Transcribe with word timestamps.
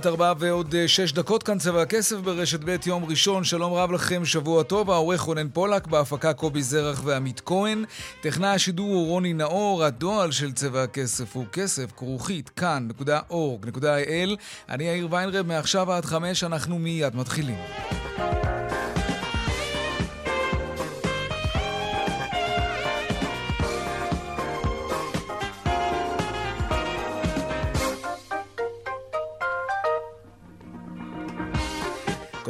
עוד 0.00 0.06
מעט 0.06 0.12
ארבעה 0.12 0.32
ועוד 0.38 0.74
אה, 0.74 0.88
שש 0.88 1.12
דקות 1.12 1.42
כאן 1.42 1.58
צבע 1.58 1.82
הכסף 1.82 2.16
ברשת 2.16 2.60
ב' 2.64 2.76
יום 2.86 3.04
ראשון. 3.04 3.44
שלום 3.44 3.72
רב 3.72 3.92
לכם, 3.92 4.24
שבוע 4.24 4.62
טוב. 4.62 4.90
העורך 4.90 5.20
רונן 5.20 5.48
פולק, 5.48 5.86
בהפקה 5.86 6.32
קובי 6.32 6.62
זרח 6.62 7.00
ועמית 7.04 7.40
כהן. 7.40 7.84
טכנאי 8.20 8.48
השידור 8.48 8.86
הוא 8.86 9.06
רוני 9.06 9.32
נאור. 9.32 9.84
הדועל 9.84 10.32
של 10.32 10.52
צבע 10.52 10.82
הכסף 10.82 11.36
הוא 11.36 11.46
כסף, 11.52 11.92
כרוכית, 11.96 12.48
כאן.org.il. 12.48 14.36
אני 14.68 14.84
יאיר 14.84 15.08
ויינרב, 15.10 15.46
מעכשיו 15.46 15.92
עד 15.92 16.04
חמש 16.04 16.44
אנחנו 16.44 16.78
מיד 16.78 17.16
מתחילים. 17.16 17.99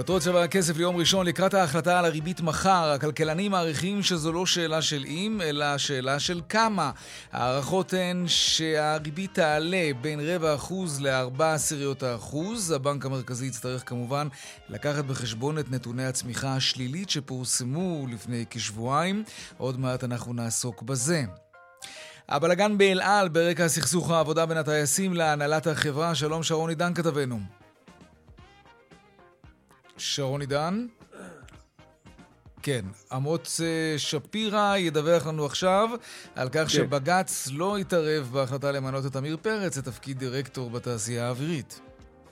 כותרות 0.00 0.22
צבע 0.22 0.42
הכסף 0.42 0.76
ליום 0.76 0.96
ראשון 0.96 1.26
לקראת 1.26 1.54
ההחלטה 1.54 1.98
על 1.98 2.04
הריבית 2.04 2.40
מחר. 2.40 2.92
הכלכלנים 2.94 3.50
מעריכים 3.50 4.02
שזו 4.02 4.32
לא 4.32 4.46
שאלה 4.46 4.82
של 4.82 5.04
אם, 5.08 5.40
אלא 5.44 5.78
שאלה 5.78 6.18
של 6.18 6.40
כמה. 6.48 6.90
ההערכות 7.32 7.92
הן 7.92 8.24
שהריבית 8.26 9.34
תעלה 9.34 9.90
בין 10.00 10.20
רבע 10.20 10.54
אחוז 10.54 11.00
לארבע 11.00 11.54
עשיריות 11.54 12.02
האחוז. 12.02 12.70
הבנק 12.70 13.06
המרכזי 13.06 13.46
יצטרך 13.46 13.88
כמובן 13.88 14.28
לקחת 14.68 15.04
בחשבון 15.04 15.58
את 15.58 15.70
נתוני 15.70 16.04
הצמיחה 16.04 16.56
השלילית 16.56 17.10
שפורסמו 17.10 18.06
לפני 18.10 18.44
כשבועיים. 18.50 19.24
עוד 19.58 19.80
מעט 19.80 20.04
אנחנו 20.04 20.32
נעסוק 20.32 20.82
בזה. 20.82 21.24
הבלגן 22.28 22.78
באל 22.78 23.00
על 23.00 23.28
ברקע 23.28 23.68
סכסוך 23.68 24.10
העבודה 24.10 24.46
בין 24.46 24.56
הטייסים 24.56 25.14
להנהלת 25.14 25.66
החברה. 25.66 26.14
שלום 26.14 26.42
שרון 26.42 26.70
עידן 26.70 26.94
כתבנו. 26.94 27.59
שרון 30.00 30.40
עידן? 30.40 30.86
כן, 32.62 32.84
אמוץ 33.16 33.60
אה, 33.60 33.94
שפירא 33.96 34.76
ידווח 34.76 35.26
לנו 35.26 35.46
עכשיו 35.46 35.88
על 36.34 36.48
כך 36.48 36.60
כן. 36.60 36.68
שבג"ץ 36.68 37.48
לא 37.52 37.78
יתערב 37.78 38.30
בהחלטה 38.32 38.72
למנות 38.72 39.06
את 39.06 39.16
עמיר 39.16 39.36
פרץ 39.42 39.78
לתפקיד 39.78 40.18
דירקטור 40.18 40.70
בתעשייה 40.70 41.26
האווירית. 41.26 41.80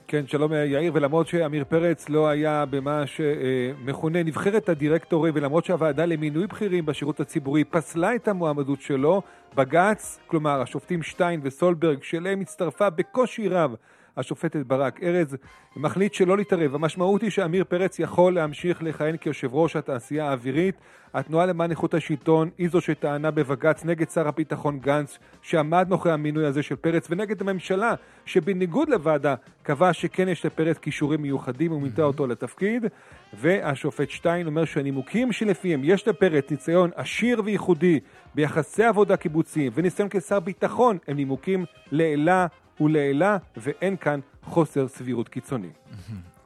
כן, 0.07 0.27
שלום 0.27 0.53
יאיר, 0.53 0.91
ולמרות 0.95 1.27
שעמיר 1.27 1.63
פרץ 1.69 2.09
לא 2.09 2.27
היה 2.29 2.65
במה 2.65 3.03
שמכונה 3.07 4.23
נבחרת 4.23 4.69
הדירקטורים, 4.69 5.33
ולמרות 5.35 5.65
שהוועדה 5.65 6.05
למינוי 6.05 6.47
בכירים 6.47 6.85
בשירות 6.85 7.19
הציבורי 7.19 7.63
פסלה 7.63 8.15
את 8.15 8.27
המועמדות 8.27 8.81
שלו, 8.81 9.21
בג"ץ, 9.55 10.19
כלומר 10.27 10.61
השופטים 10.61 11.03
שטיין 11.03 11.39
וסולברג, 11.43 12.03
שאליהם 12.03 12.41
הצטרפה 12.41 12.89
בקושי 12.89 13.47
רב 13.47 13.75
השופטת 14.19 14.65
ברק 14.65 15.03
ארז 15.03 15.37
מחליט 15.75 16.13
שלא 16.13 16.37
להתערב. 16.37 16.75
המשמעות 16.75 17.21
היא 17.21 17.29
שעמיר 17.29 17.63
פרץ 17.63 17.99
יכול 17.99 18.35
להמשיך 18.35 18.83
לכהן 18.83 19.17
כיושב 19.17 19.53
ראש 19.53 19.75
התעשייה 19.75 20.29
האווירית. 20.29 20.75
התנועה 21.13 21.45
למען 21.45 21.71
איכות 21.71 21.93
השלטון 21.93 22.49
היא 22.57 22.69
זו 22.69 22.81
שטענה 22.81 23.31
בבג"ץ 23.31 23.85
נגד 23.85 24.09
שר 24.09 24.27
הביטחון 24.27 24.79
גנץ 24.79 25.17
שעמד 25.41 25.89
מאחורי 25.89 26.13
המינוי 26.13 26.45
הזה 26.45 26.63
של 26.63 26.75
פרץ 26.75 27.07
ונגד 27.09 27.41
הממשלה 27.41 27.93
שבניגוד 28.25 28.89
לוועדה 28.89 29.35
קבע 29.63 29.93
שכן 29.93 30.27
יש 30.27 30.45
לפרץ 30.45 30.77
כישורים 30.77 31.21
מיוחדים 31.21 31.71
ומינתה 31.71 32.03
אותו 32.03 32.27
לתפקיד 32.27 32.85
והשופט 33.33 34.09
שטיין 34.09 34.47
אומר 34.47 34.65
שהנימוקים 34.65 35.31
שלפיהם 35.31 35.81
יש 35.83 36.07
לפרץ 36.07 36.51
ניסיון 36.51 36.89
עשיר 36.95 37.41
וייחודי 37.45 37.99
ביחסי 38.35 38.83
עבודה 38.83 39.17
קיבוציים 39.17 39.71
וניסיון 39.75 40.09
כשר 40.11 40.39
ביטחון 40.39 40.97
הם 41.07 41.15
נימוקים 41.15 41.65
לעילה 41.91 42.47
ולעילה, 42.81 43.37
ואין 43.57 43.97
כאן 43.97 44.19
חוסר 44.43 44.87
סבירות 44.87 45.29
קיצוני. 45.29 45.69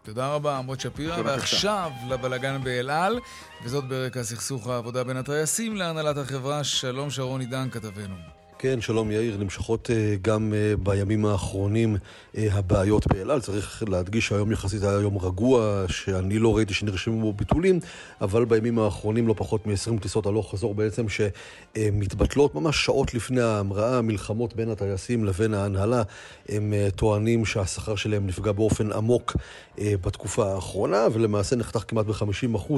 תודה 0.03 0.33
רבה, 0.33 0.57
עמוד 0.57 0.79
שפירא. 0.79 1.21
ועכשיו 1.25 1.91
לבלגן 2.09 2.63
באל 2.63 2.89
על, 2.89 3.19
וזאת 3.63 3.83
ברקע 3.83 4.23
סכסוך 4.23 4.67
העבודה 4.67 5.03
בין 5.03 5.17
הטייסים 5.17 5.75
להנהלת 5.75 6.17
החברה. 6.17 6.63
שלום 6.63 7.09
שרון 7.09 7.41
עידן, 7.41 7.69
כתבנו. 7.69 8.43
כן, 8.63 8.81
שלום 8.81 9.12
יאיר, 9.12 9.38
נמשכות 9.38 9.90
אה, 9.91 10.16
גם 10.22 10.53
אה, 10.53 10.74
בימים 10.84 11.25
האחרונים 11.25 11.97
אה, 12.38 12.47
הבעיות 12.51 13.07
באל 13.07 13.31
על. 13.31 13.41
צריך 13.41 13.84
להדגיש 13.88 14.28
שהיום 14.28 14.51
יחסית 14.51 14.84
היה 14.84 14.91
יום 14.91 15.18
רגוע, 15.18 15.85
שאני 15.88 16.40
לא 16.40 16.56
ראיתי 16.56 16.74
שנרשמו 16.74 17.22
בו 17.22 17.34
ביטולים, 17.34 17.79
אבל 18.22 18.46
בימים 18.46 18.79
האחרונים 18.79 19.28
לא 19.28 19.34
פחות 19.38 19.68
מ-20 19.68 20.01
טיסות 20.01 20.25
הלוך 20.25 20.51
חזור 20.51 20.75
בעצם 20.75 21.06
שמתבטלות 21.09 22.56
ממש 22.56 22.85
שעות 22.85 23.13
לפני 23.13 23.41
ההמראה, 23.41 24.01
מלחמות 24.01 24.56
בין 24.56 24.69
הטייסים 24.69 25.25
לבין 25.25 25.53
ההנהלה. 25.53 26.03
הם 26.50 26.74
טוענים 26.95 27.45
שהשכר 27.45 27.95
שלהם 27.95 28.28
נפגע 28.28 28.51
באופן 28.51 28.91
עמוק 28.91 29.35
בתקופה 29.81 30.53
האחרונה, 30.53 31.07
ולמעשה 31.13 31.56
נחתך 31.56 31.84
כמעט 31.88 32.06
ב-50% 32.06 32.74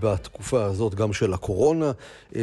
בתקופה 0.00 0.64
הזאת 0.64 0.94
גם 0.94 1.12
של 1.12 1.34
הקורונה. 1.34 1.92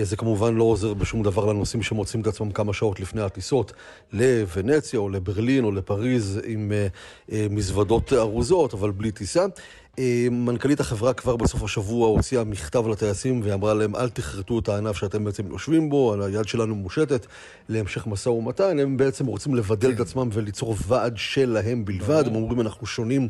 זה 0.01 0.15
כמובן 0.15 0.55
לא 0.55 0.63
עוזר 0.63 0.94
בשום 0.94 1.23
דבר 1.23 1.45
לנושאים 1.45 1.83
שמוצאים 1.83 2.22
את 2.23 2.28
עצמם 2.28 2.51
כמה 2.51 2.73
שעות 2.73 3.00
לפני 3.00 3.22
הטיסות 3.22 3.73
לוונציה 4.13 5.00
או 5.00 5.09
לברלין 5.09 5.63
או 5.63 5.72
לפריז 5.72 6.39
עם 6.45 6.72
uh, 6.72 7.29
uh, 7.29 7.34
מזוודות 7.50 8.13
ארוזות, 8.13 8.73
אבל 8.73 8.91
בלי 8.91 9.11
טיסה. 9.11 9.45
Uh, 9.45 10.00
מנכ"לית 10.31 10.79
החברה 10.79 11.13
כבר 11.13 11.35
בסוף 11.35 11.63
השבוע 11.63 12.07
הוציאה 12.07 12.44
מכתב 12.44 12.88
לטייסים 12.88 13.41
ואמרה 13.44 13.73
להם 13.73 13.95
אל 13.95 14.09
תכרתו 14.09 14.59
את 14.59 14.69
הענף 14.69 14.97
שאתם 14.97 15.23
בעצם 15.23 15.47
יושבים 15.47 15.89
בו, 15.89 16.23
היד 16.23 16.47
שלנו 16.47 16.75
מושטת 16.75 17.25
להמשך 17.69 18.07
משא 18.07 18.29
ומתן, 18.29 18.79
הם 18.79 18.97
בעצם 18.97 19.25
רוצים 19.25 19.56
לבדל 19.56 19.88
כן. 19.88 19.95
את 19.95 20.00
עצמם 20.00 20.29
וליצור 20.33 20.75
ועד 20.88 21.13
שלהם 21.17 21.85
בלבד, 21.85 22.23
הם 22.28 22.35
אומרים 22.35 22.62
אנחנו 22.62 22.88
שונים 22.88 23.29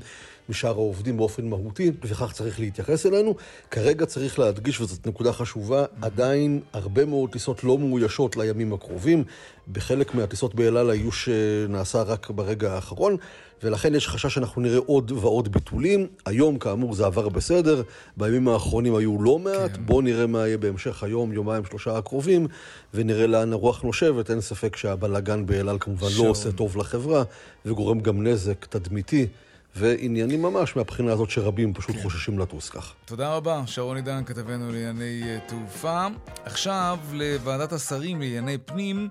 משאר 0.49 0.69
העובדים 0.69 1.17
באופן 1.17 1.45
מהותי, 1.45 1.91
וכך 2.03 2.31
צריך 2.33 2.59
להתייחס 2.59 3.05
אלינו. 3.05 3.35
כרגע 3.71 4.05
צריך 4.05 4.39
להדגיש, 4.39 4.81
וזאת 4.81 5.07
נקודה 5.07 5.33
חשובה, 5.33 5.85
עדיין 6.01 6.59
הרבה 6.73 7.05
מאוד 7.05 7.29
טיסות 7.29 7.63
לא 7.63 7.77
מאוישות 7.77 8.37
לימים 8.37 8.73
הקרובים. 8.73 9.23
בחלק 9.71 10.15
מהטיסות 10.15 10.55
באל 10.55 10.77
על 10.77 10.89
האיוש 10.89 11.29
נעשה 11.69 12.01
רק 12.01 12.29
ברגע 12.29 12.73
האחרון. 12.73 13.17
ולכן 13.63 13.95
יש 13.95 14.07
חשש 14.07 14.33
שאנחנו 14.33 14.61
נראה 14.61 14.79
עוד 14.85 15.11
ועוד 15.11 15.51
ביטולים. 15.51 16.07
היום, 16.25 16.59
כאמור, 16.59 16.93
זה 16.93 17.05
עבר 17.05 17.29
בסדר, 17.29 17.81
בימים 18.17 18.47
האחרונים 18.47 18.95
היו 18.95 19.21
לא 19.21 19.39
מעט, 19.39 19.71
כן. 19.71 19.85
בואו 19.85 20.01
נראה 20.01 20.27
מה 20.27 20.47
יהיה 20.47 20.57
בהמשך 20.57 21.03
היום, 21.03 21.33
יומיים, 21.33 21.65
שלושה 21.65 21.97
הקרובים, 21.97 22.47
ונראה 22.93 23.27
לאן 23.27 23.53
הרוח 23.53 23.81
נושבת. 23.81 24.31
אין 24.31 24.41
ספק 24.41 24.75
שהבלגן 24.75 25.45
באל 25.45 25.69
על 25.69 25.77
כמובן 25.79 26.09
שום. 26.09 26.25
לא 26.25 26.31
עושה 26.31 26.51
טוב 26.51 26.77
לחברה, 26.77 27.23
וגורם 27.65 27.99
גם 27.99 28.27
נזק 28.27 28.65
תדמיתי. 28.65 29.27
ועניינים 29.75 30.41
ממש 30.41 30.75
מהבחינה 30.75 31.11
הזאת 31.11 31.29
שרבים 31.29 31.73
פשוט 31.73 31.95
כן. 31.95 32.01
חוששים 32.01 32.39
לטוס 32.39 32.69
כך. 32.69 32.93
תודה 33.05 33.35
רבה, 33.35 33.63
שרון 33.65 33.95
עידן, 33.95 34.23
כתבנו 34.25 34.71
לענייני 34.71 35.23
אה, 35.23 35.39
תעופה. 35.47 36.07
עכשיו 36.45 36.99
לוועדת 37.13 37.73
השרים 37.73 38.21
לענייני 38.21 38.57
פנים. 38.57 39.09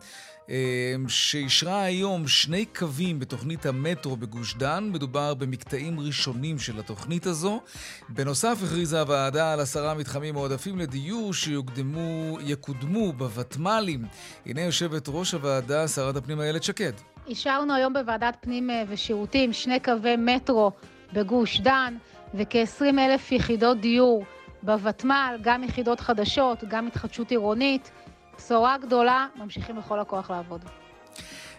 אה, 0.51 0.95
שאישרה 1.09 1.83
היום 1.83 2.29
שני 2.29 2.65
קווים 2.65 3.19
בתוכנית 3.19 3.67
המטרו 3.67 4.17
בגוש 4.17 4.55
דן. 4.55 4.91
מדובר 4.93 5.35
במקטעים 5.35 6.01
ראשונים 6.01 6.59
של 6.59 6.79
התוכנית 6.79 7.27
הזו. 7.27 7.61
בנוסף 8.09 8.59
הכריזה 8.65 9.01
הוועדה 9.01 9.53
על 9.53 9.61
עשרה 9.61 9.95
מתחמים 9.95 10.35
מועדפים 10.35 10.79
לדיור 10.79 11.35
שיקודמו 11.35 13.13
בוותמ"לים. 13.13 14.05
הנה 14.47 14.61
יושבת 14.61 15.05
ראש 15.09 15.35
הוועדה, 15.35 15.89
שרת 15.89 16.17
הפנים 16.17 16.41
איילת 16.41 16.63
שקד. 16.63 16.93
אישרנו 17.27 17.75
היום 17.75 17.93
בוועדת 17.93 18.37
פנים 18.41 18.71
אה, 18.71 18.85
ושירותים 18.89 19.53
שני 19.53 19.81
קווי 19.81 20.17
מטרו 20.17 20.71
בגוש 21.13 21.61
דן 21.61 21.95
וכ-20 22.35 22.85
אלף 22.99 23.33
יחידות 23.33 23.81
דיור 23.81 24.25
בוותמ"ל, 24.63 25.39
גם 25.43 25.65
יחידות 25.65 26.01
חדשות, 26.01 26.65
גם 26.69 26.87
התחדשות 26.87 27.31
עירונית. 27.31 27.91
בשורה 28.39 28.79
גדולה, 28.79 29.27
ממשיכים 29.37 29.77
בכל 29.77 30.01
הכוח 30.01 30.31
לעבוד. 30.31 30.61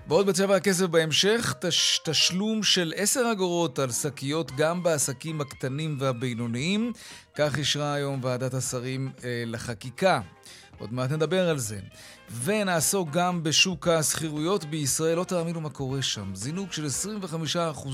ועוד 0.07 0.25
בצבע 0.25 0.56
הכסף 0.56 0.86
בהמשך, 0.86 1.54
תש, 1.60 2.00
תשלום 2.06 2.63
של 2.63 2.94
10 2.95 3.31
אגורות 3.31 3.80
על 3.80 3.92
שקיות 3.92 4.51
גם 4.57 4.83
בעסקים 4.83 5.42
הקטנים 5.42 5.95
והבינוניים. 6.00 6.94
כך 7.36 7.57
אישרה 7.57 7.94
היום 7.94 8.19
ועדת 8.24 8.54
השרים 8.54 9.12
אה, 9.24 9.44
לחקיקה. 9.45 10.21
עוד 10.83 10.94
מעט 10.94 11.12
נדבר 11.12 11.50
על 11.50 11.57
זה. 11.57 11.80
ונעסוק 12.44 13.09
גם 13.12 13.44
בשוק 13.44 13.88
השכירויות 13.88 14.65
בישראל, 14.65 15.18
לא 15.18 15.24
תאמינו 15.24 15.62
מה 15.62 15.69
קורה 15.69 16.01
שם. 16.01 16.35
זינוק 16.35 16.74
של 16.74 16.85
25% 16.85 17.88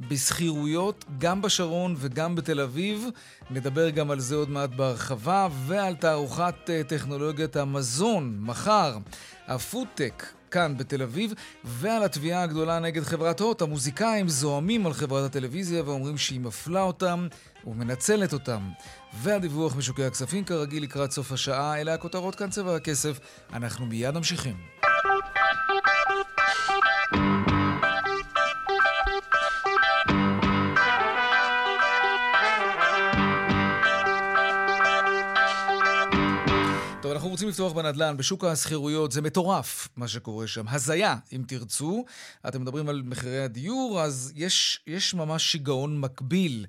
בשכירויות, 0.00 1.04
גם 1.18 1.42
בשרון 1.42 1.94
וגם 1.98 2.34
בתל 2.34 2.60
אביב. 2.60 3.06
נדבר 3.50 3.90
גם 3.90 4.10
על 4.10 4.20
זה 4.20 4.34
עוד 4.34 4.50
מעט 4.50 4.70
בהרחבה, 4.70 5.48
ועל 5.66 5.94
תערוכת 5.94 6.54
אה, 6.68 6.82
טכנולוגיית 6.84 7.56
המזון, 7.56 8.36
מחר. 8.40 8.98
הפודטק 9.48 10.26
כאן 10.50 10.76
בתל 10.76 11.02
אביב, 11.02 11.32
ועל 11.64 12.02
התביעה 12.02 12.42
הגדולה 12.42 12.78
נגד 12.78 13.02
חברת 13.02 13.40
הוט. 13.40 13.62
המוזיקאים 13.62 14.28
זועמים 14.28 14.86
על 14.86 14.92
חברת 14.92 15.24
הטלוויזיה 15.24 15.82
ואומרים 15.86 16.18
שהיא 16.18 16.40
מפלה 16.40 16.82
אותם 16.82 17.28
ומנצלת 17.66 18.32
אותם. 18.32 18.70
והדיווח 19.14 19.76
משוקי 19.76 20.04
הכספים 20.04 20.44
כרגיל 20.44 20.82
לקראת 20.82 21.10
סוף 21.10 21.32
השעה, 21.32 21.80
אלה 21.80 21.94
הכותרות 21.94 22.34
כאן 22.34 22.50
צבע 22.50 22.76
הכסף. 22.76 23.20
אנחנו 23.52 23.86
מיד 23.86 24.14
ממשיכים. 24.14 24.56
אנחנו 37.20 37.30
רוצים 37.30 37.48
לפתוח 37.48 37.72
בנדל"ן, 37.72 38.16
בשוק 38.16 38.44
השכירויות, 38.44 39.12
זה 39.12 39.22
מטורף 39.22 39.88
מה 39.96 40.08
שקורה 40.08 40.46
שם. 40.46 40.68
הזיה, 40.68 41.16
אם 41.32 41.42
תרצו. 41.46 42.04
אתם 42.48 42.62
מדברים 42.62 42.88
על 42.88 43.02
מחירי 43.02 43.42
הדיור, 43.44 44.00
אז 44.02 44.32
יש, 44.36 44.80
יש 44.86 45.14
ממש 45.14 45.42
שיגעון 45.52 46.00
מקביל. 46.00 46.66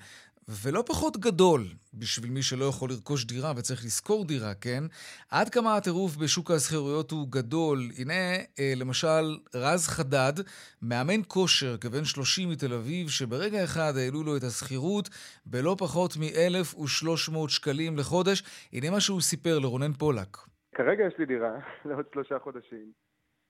ולא 0.50 0.84
פחות 0.88 1.18
גדול 1.18 1.62
בשביל 1.94 2.32
מי 2.32 2.42
שלא 2.42 2.66
יכול 2.66 2.90
לרכוש 2.90 3.26
דירה 3.26 3.52
וצריך 3.58 3.82
לשכור 3.86 4.26
דירה, 4.26 4.54
כן? 4.62 4.84
עד 5.32 5.50
כמה 5.50 5.78
הטירוף 5.78 6.16
בשוק 6.16 6.52
השכירויות 6.52 7.12
הוא 7.12 7.28
גדול. 7.30 7.78
הנה, 8.00 8.14
אה, 8.60 8.74
למשל, 8.76 9.24
רז 9.56 9.88
חדד, 9.88 10.34
מאמן 10.82 11.22
כושר 11.28 11.78
כבן 11.78 12.04
30 12.04 12.50
מתל 12.50 12.74
אביב, 12.74 13.10
שברגע 13.10 13.64
אחד 13.64 13.94
העלו 13.98 14.24
לו 14.24 14.38
את 14.38 14.44
השכירות 14.44 15.10
בלא 15.46 15.76
פחות 15.80 16.12
מ-1,300 16.20 17.50
שקלים 17.50 17.98
לחודש. 17.98 18.44
הנה 18.74 18.90
מה 18.90 19.00
שהוא 19.00 19.22
סיפר 19.22 19.60
לרונן 19.60 19.94
פולק. 19.94 20.38
כרגע 20.76 21.04
יש 21.08 21.14
לי 21.20 21.26
דירה 21.26 21.56
לעוד 21.86 22.06
שלושה 22.14 22.40
חודשים, 22.40 22.92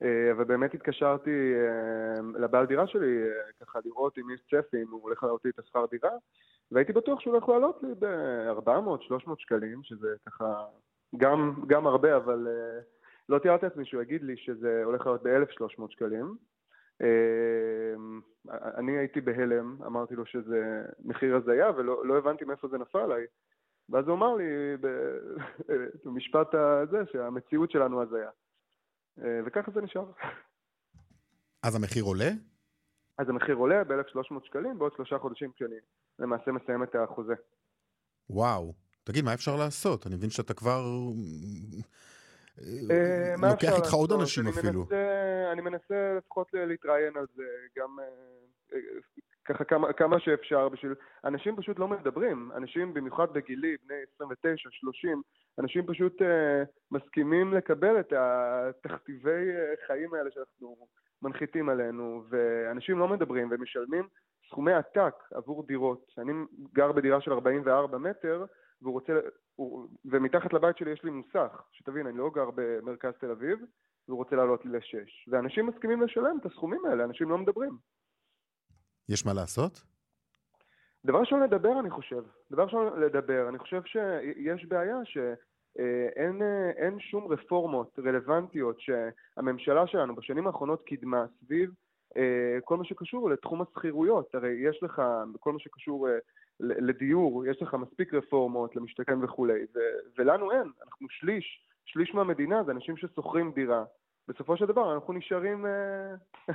אה, 0.04 0.32
אבל 0.32 0.44
באמת 0.44 0.74
התקשרתי 0.74 1.54
אה, 1.56 2.40
לבעל 2.40 2.66
דירה 2.66 2.88
שלי 2.88 3.14
ככה 3.62 3.80
לראות 3.86 4.18
אם 4.18 4.30
יש 4.34 4.42
צפי, 4.42 4.78
אם 4.78 4.92
הוא 4.92 5.02
הולך 5.02 5.24
לי 5.46 5.50
את 5.50 5.60
השכר 5.60 5.86
דירה. 5.92 6.12
והייתי 6.72 6.94
בטוח 6.94 7.20
שהוא 7.20 7.34
הולך 7.34 7.50
לעלות 7.50 7.84
לי 7.84 7.90
ב-400-300 8.00 9.30
שקלים, 9.38 9.84
שזה 9.84 10.16
ככה 10.26 10.66
גם, 11.18 11.54
גם 11.68 11.88
הרבה, 11.88 12.18
אבל 12.18 12.48
uh, 12.48 12.84
לא 13.30 13.40
תיארתי 13.40 13.66
לעצמי 13.66 13.86
שהוא 13.86 14.02
יגיד 14.02 14.24
לי 14.24 14.38
שזה 14.38 14.82
הולך 14.84 15.06
לעלות 15.06 15.24
ב-1,300 15.24 15.84
שקלים. 15.90 16.36
Uh, 17.04 17.06
אני 18.50 18.98
הייתי 18.98 19.22
בהלם, 19.22 19.78
אמרתי 19.86 20.16
לו 20.16 20.26
שזה 20.26 20.84
מחיר 21.06 21.36
הזיה 21.36 21.70
ולא 21.78 22.06
לא 22.06 22.18
הבנתי 22.18 22.46
מאיפה 22.46 22.68
זה 22.68 22.78
נפל 22.78 23.00
עליי. 23.00 23.26
ואז 23.90 24.08
הוא 24.08 24.16
אמר 24.16 24.36
לי 24.36 24.46
במשפט 26.06 26.54
הזה 26.54 26.98
שהמציאות 27.12 27.72
שלנו 27.72 28.02
הזיה. 28.02 28.30
וככה 29.46 29.72
זה 29.72 29.82
נשאר. 29.82 30.12
אז 31.64 31.76
המחיר 31.76 32.04
עולה? 32.04 32.30
אז 33.18 33.30
המחיר 33.30 33.56
עולה 33.56 33.84
ב-1,300 33.84 34.44
שקלים 34.44 34.80
בעוד 34.80 34.94
שלושה 34.94 35.18
חודשים 35.20 35.52
כשאני 35.52 35.76
למעשה 36.22 36.52
מסיים 36.52 36.84
את 36.84 36.96
החוזה. 36.96 37.34
וואו. 38.30 38.74
תגיד, 39.04 39.26
מה 39.26 39.34
אפשר 39.34 39.56
לעשות? 39.56 40.08
אני 40.08 40.16
מבין 40.16 40.30
שאתה 40.30 40.54
כבר... 40.54 40.82
אה, 42.92 43.50
לוקח 43.52 43.76
איתך 43.76 43.94
עוד 43.94 44.12
אנשים 44.12 44.48
אפילו. 44.48 44.86
אני 45.52 45.62
מנסה 45.62 46.14
לפחות 46.18 46.48
להתראיין 46.54 47.18
על 47.18 47.26
זה, 47.36 47.44
גם 47.78 47.98
אה, 48.00 48.78
ככה 49.46 49.64
כמה, 49.64 49.94
כמה 49.94 50.20
שאפשר 50.20 50.70
בשביל... 50.70 50.94
אנשים 51.26 51.56
פשוט 51.56 51.80
לא 51.80 51.88
מדברים, 51.88 52.52
אנשים 52.56 52.94
במיוחד 52.94 53.34
בגילי, 53.34 53.76
בני 53.88 53.96
29, 54.16 54.70
30, 54.72 55.22
אנשים 55.60 55.86
פשוט 55.88 56.22
מסכימים 56.92 57.54
לקבל 57.54 58.00
את 58.00 58.14
התכתיבי 58.18 59.52
חיים 59.88 60.14
האלה 60.14 60.30
שאנחנו 60.32 60.88
מנחיתים 61.22 61.70
עלינו, 61.70 62.24
ואנשים 62.30 63.00
לא 63.00 63.08
מדברים 63.08 63.50
ומשלמים 63.52 64.08
סכומי 64.52 64.74
עתק 64.74 65.14
עבור 65.34 65.68
דירות. 65.68 66.14
אני 66.18 66.34
גר 66.74 66.92
בדירה 66.92 67.22
של 67.22 67.32
44 67.32 67.98
מטר, 67.98 68.46
והוא 68.82 68.94
רוצה, 68.94 69.14
הוא, 69.56 69.88
ומתחת 70.06 70.54
לבית 70.54 70.78
שלי 70.78 70.92
יש 70.92 71.04
לי 71.04 71.12
מוסך, 71.12 71.62
שתבין, 71.72 72.08
אני 72.08 72.18
לא 72.18 72.30
גר 72.34 72.50
במרכז 72.56 73.14
תל 73.20 73.32
אביב, 73.32 73.60
והוא 74.08 74.18
רוצה 74.18 74.36
לעלות 74.36 74.66
לי 74.66 74.72
לשש. 74.72 75.30
ואנשים 75.32 75.68
מסכימים 75.68 76.02
לשלם 76.02 76.38
את 76.42 76.46
הסכומים 76.46 76.86
האלה, 76.86 77.04
אנשים 77.04 77.30
לא 77.30 77.38
מדברים. 77.38 77.78
יש 79.10 79.26
מה 79.26 79.34
לעשות? 79.34 79.84
דבר 81.06 81.20
ראשון 81.20 81.44
לדבר, 81.44 81.80
אני 81.80 81.90
חושב. 81.90 82.24
דבר 82.52 82.64
ראשון 82.64 83.00
לדבר. 83.00 83.50
אני 83.50 83.60
חושב 83.60 83.82
שיש 83.86 84.66
בעיה 84.66 84.98
שאין 85.06 86.42
אין 86.76 87.00
שום 87.00 87.32
רפורמות 87.32 88.00
רלוונטיות 88.00 88.78
שהממשלה 88.80 89.88
שלנו 89.88 90.16
בשנים 90.16 90.48
האחרונות 90.48 90.84
קידמה 90.84 91.26
סביב 91.40 91.70
אה, 91.70 91.76
כל 92.64 92.78
מה 92.78 92.86
שקשור 92.86 93.30
לתחום 93.30 93.62
השכירויות, 93.62 94.36
הרי 94.36 94.52
יש 94.52 94.84
לך, 94.84 95.02
בכל 95.34 95.52
מה 95.54 95.60
שקשור 95.60 96.10
אה, 96.10 96.18
לדיור, 96.60 97.46
יש 97.46 97.62
לך 97.62 97.74
מספיק 97.74 98.14
רפורמות 98.14 98.76
למשתכן 98.76 99.24
וכולי, 99.24 99.64
ו- 99.76 99.80
ולנו 100.18 100.52
אין, 100.52 100.72
אנחנו 100.84 101.08
שליש, 101.10 101.66
שליש 101.86 102.14
מהמדינה 102.14 102.64
זה 102.64 102.72
אנשים 102.72 102.98
ששוכרים 102.98 103.52
דירה. 103.52 103.84
בסופו 104.28 104.58
של 104.58 104.66
דבר 104.66 104.94
אנחנו 104.94 105.14
נשארים 105.14 105.66
אה, 105.66 106.16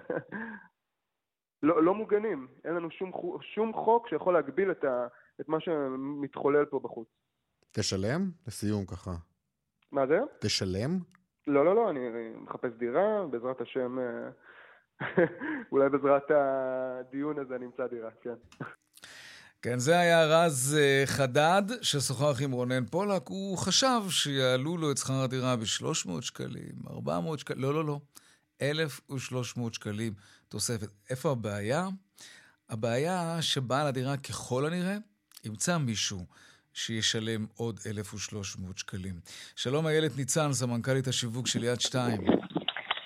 לא, 1.63 1.83
לא 1.83 1.95
מוגנים, 1.95 2.49
אין 2.65 2.75
לנו 2.75 2.91
שום, 2.91 3.13
שום 3.55 3.73
חוק 3.75 4.09
שיכול 4.09 4.35
להגביל 4.35 4.71
את, 4.71 4.85
ה, 4.85 5.07
את 5.41 5.49
מה 5.49 5.61
שמתחולל 5.61 6.65
פה 6.65 6.81
בחוץ. 6.81 7.09
תשלם? 7.73 8.31
לסיום 8.47 8.87
ככה. 8.87 9.11
מה 9.93 10.07
זה? 10.07 10.19
תשלם? 10.41 10.99
לא, 11.47 11.65
לא, 11.65 11.75
לא, 11.75 11.91
אני 11.91 12.01
מחפש 12.37 12.73
דירה, 12.79 13.27
בעזרת 13.31 13.61
השם 13.61 13.99
אולי 15.73 15.89
בעזרת 15.89 16.31
הדיון 16.31 17.39
הזה 17.39 17.59
נמצא 17.59 17.87
דירה, 17.87 18.11
כן. 18.23 18.65
כן, 19.63 19.79
זה 19.79 19.99
היה 19.99 20.25
רז 20.25 20.79
אה, 20.81 21.03
חדד 21.07 21.63
ששוחח 21.83 22.43
עם 22.43 22.53
רונן 22.53 22.85
פולק. 22.87 23.29
הוא 23.29 23.59
חשב 23.59 24.01
שיעלו 24.09 24.77
לו 24.77 24.93
את 24.93 24.99
שכר 24.99 25.23
הדירה 25.23 25.57
ב-300 25.57 26.23
שקלים, 26.23 26.75
400 26.91 27.39
שקלים, 27.39 27.63
לא, 27.63 27.75
לא, 27.75 27.85
לא. 27.85 28.01
1,300 28.63 29.75
שקלים 29.75 30.13
תוספת. 30.49 30.89
איפה 31.11 31.31
הבעיה? 31.31 31.89
הבעיה 32.69 33.43
שבעל 33.43 33.87
הדירה 33.87 34.17
ככל 34.17 34.67
הנראה 34.67 34.97
ימצא 35.45 35.79
מישהו 35.79 36.27
שישלם 36.73 37.47
עוד 37.55 37.81
1,300 37.87 38.79
שקלים. 38.79 39.21
שלום 39.57 39.87
איילת 39.87 40.17
ניצן, 40.17 40.53
סמנכ"לית 40.53 41.09
השיווק 41.09 41.47
של 41.47 41.65
יד 41.65 41.81
2. 41.81 42.21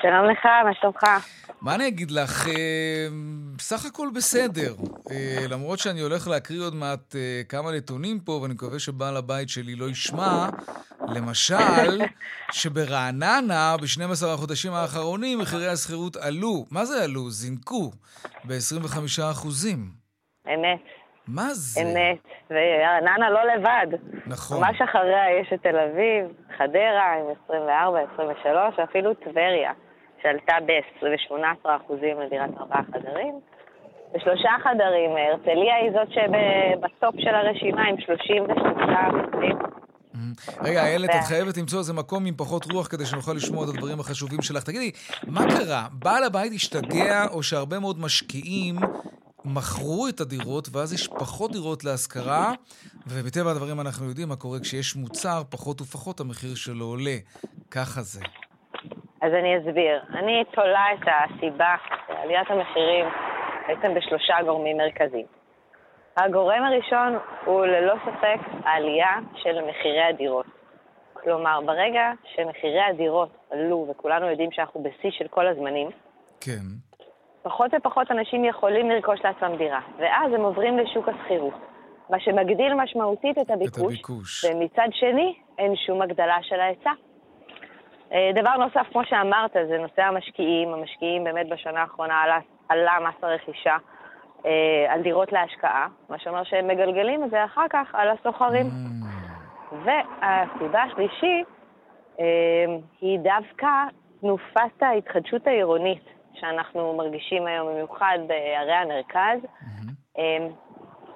שלום 0.03 0.25
לך, 0.31 0.47
מה 0.65 0.75
שלומך? 0.81 1.03
מה 1.63 1.75
אני 1.75 1.89
אגיד 1.89 2.11
לך? 2.11 2.49
אה, 2.49 3.07
בסך 3.57 3.87
הכל 3.87 4.09
בסדר. 4.15 4.75
אה, 5.11 5.45
למרות 5.51 5.79
שאני 5.79 6.01
הולך 6.01 6.29
להקריא 6.29 6.63
עוד 6.63 6.75
מעט 6.75 7.17
אה, 7.17 7.41
כמה 7.49 7.73
נתונים 7.73 8.19
פה, 8.21 8.33
ואני 8.33 8.55
מקווה 8.55 8.79
שבעל 8.79 9.17
הבית 9.17 9.49
שלי 9.49 9.75
לא 9.75 9.85
ישמע. 9.85 10.49
למשל, 11.09 12.01
שברעננה, 12.53 13.77
ב-12 13.81 14.27
החודשים 14.35 14.73
האחרונים, 14.73 15.39
מחירי 15.39 15.69
השכירות 15.69 16.17
עלו. 16.17 16.65
מה 16.71 16.85
זה 16.85 17.05
עלו? 17.05 17.31
זינקו 17.31 17.91
ב-25 18.45 19.23
אחוזים. 19.31 19.79
אמת. 20.47 20.81
מה 21.29 21.49
זה? 21.55 21.81
אמת. 21.81 22.19
ורעננה 22.51 23.31
לא 23.31 23.41
לבד. 23.55 23.87
נכון. 24.27 24.59
ממש 24.61 24.81
אחריה 24.83 25.41
יש 25.41 25.53
את 25.55 25.63
תל 25.63 25.77
אביב, 25.77 26.27
חדרה 26.59 27.15
עם 27.15 27.27
24, 27.45 27.99
23, 28.15 28.75
ואפילו 28.79 29.15
טבריה. 29.15 29.73
שעלתה 30.23 30.55
ב-18% 30.67 31.93
לדירת 32.27 32.51
ארבעה 32.61 32.83
חדרים. 32.93 33.41
בשלושה 34.15 34.51
חדרים, 34.63 35.11
הרצליה 35.17 35.75
היא 35.77 35.91
זאת 35.93 36.09
שבסוף 36.15 37.15
של 37.19 37.35
הרשימה 37.35 37.83
עם 37.83 37.97
33%. 37.97 39.71
Mm-hmm. 40.15 40.65
רגע, 40.65 40.85
איילת, 40.87 41.11
את 41.11 41.25
חייבת 41.29 41.57
למצוא 41.57 41.79
איזה 41.79 41.93
מקום 41.93 42.27
עם 42.27 42.35
פחות 42.37 42.73
רוח 42.73 42.87
כדי 42.87 43.07
שנוכל 43.07 43.33
לשמוע 43.33 43.65
את 43.65 43.69
הדברים 43.69 44.01
החשובים 44.01 44.43
שלך. 44.43 44.63
תגידי, 44.63 44.91
מה 45.27 45.45
קרה? 45.51 45.87
בעל 45.93 46.25
הבית 46.25 46.53
השתגע, 46.53 47.27
או 47.31 47.43
שהרבה 47.43 47.79
מאוד 47.79 48.01
משקיעים 48.01 48.77
מכרו 49.45 50.09
את 50.09 50.21
הדירות, 50.21 50.69
ואז 50.73 50.93
יש 50.93 51.09
פחות 51.09 51.53
דירות 51.53 51.85
להשכרה, 51.85 52.53
ומטבע 53.07 53.51
הדברים 53.51 53.81
אנחנו 53.81 54.09
יודעים 54.09 54.29
מה 54.29 54.37
קורה 54.37 54.61
כשיש 54.61 54.97
מוצר, 54.97 55.43
פחות 55.49 55.81
ופחות 55.81 56.21
המחיר 56.21 56.55
שלו 56.55 56.85
עולה. 56.85 57.17
ככה 57.71 58.03
זה. 58.03 58.21
אז 59.21 59.33
אני 59.33 59.59
אסביר. 59.59 60.03
אני 60.15 60.45
תולה 60.51 60.85
את 60.95 61.09
הסיבה 61.09 61.75
לעליית 62.09 62.51
המחירים 62.51 63.07
בעצם 63.69 63.95
בשלושה 63.95 64.35
גורמים 64.45 64.77
מרכזיים. 64.77 65.27
הגורם 66.17 66.63
הראשון 66.63 67.19
הוא 67.45 67.67
ללא 67.67 67.95
ספק 68.05 68.41
העלייה 68.65 69.19
של 69.37 69.61
מחירי 69.69 70.03
הדירות. 70.03 70.47
כלומר, 71.13 71.61
ברגע 71.67 72.13
שמחירי 72.25 72.83
הדירות 72.83 73.29
עלו, 73.51 73.87
וכולנו 73.91 74.31
יודעים 74.31 74.53
שאנחנו 74.53 74.83
בשיא 74.83 75.11
של 75.11 75.29
כל 75.29 75.47
הזמנים, 75.47 75.91
כן. 76.41 76.65
פחות 77.43 77.71
ופחות 77.77 78.11
אנשים 78.11 78.45
יכולים 78.45 78.91
לרכוש 78.91 79.21
לעצמם 79.25 79.57
דירה, 79.57 79.81
ואז 79.99 80.33
הם 80.33 80.41
עוברים 80.41 80.79
לשוק 80.79 81.09
השכירות, 81.09 81.55
מה 82.11 82.21
שמגדיל 82.21 82.75
משמעותית 82.75 83.39
את 83.39 83.51
הביקוש, 83.51 83.79
את 83.79 83.87
הביקוש. 83.87 84.45
ומצד 84.45 84.89
שני, 84.93 85.35
אין 85.59 85.77
שום 85.77 86.03
הגדלה 86.03 86.39
של 86.43 86.61
ההיצע. 86.61 86.91
אה, 88.13 88.31
דבר 88.35 88.57
נוסף, 88.57 88.87
כמו 88.93 89.05
שאמרת, 89.05 89.57
זה 89.69 89.79
נושא 89.79 90.03
המשקיעים. 90.03 90.75
המשקיעים 90.75 91.25
באמת 91.25 91.49
בשנה 91.49 91.81
האחרונה 91.81 92.23
עלה, 92.23 92.39
עלה 92.69 92.93
מס 93.09 93.25
הרכישה 93.25 93.77
אה, 94.47 94.87
על 94.89 95.03
דירות 95.03 95.33
להשקעה, 95.33 95.89
מה 96.09 96.19
שאומר 96.19 96.45
שהם 96.45 96.69
מגלגלים 96.69 97.25
את 97.25 97.31
זה 97.31 97.45
אחר 97.45 97.69
כך 97.71 97.95
על 97.95 98.09
הסוחרים. 98.09 98.67
Mm. 98.67 99.75
והסיבה 99.85 100.83
השלישית 100.83 101.47
אה, 102.21 102.25
היא 103.01 103.19
דווקא 103.19 103.69
תנופת 104.21 104.83
ההתחדשות 104.83 105.47
העירונית 105.47 106.05
שאנחנו 106.35 106.95
מרגישים 106.97 107.47
היום, 107.47 107.69
במיוחד 107.69 108.19
בערי 108.27 108.73
המרכז. 108.73 109.39
Mm-hmm. 109.43 110.21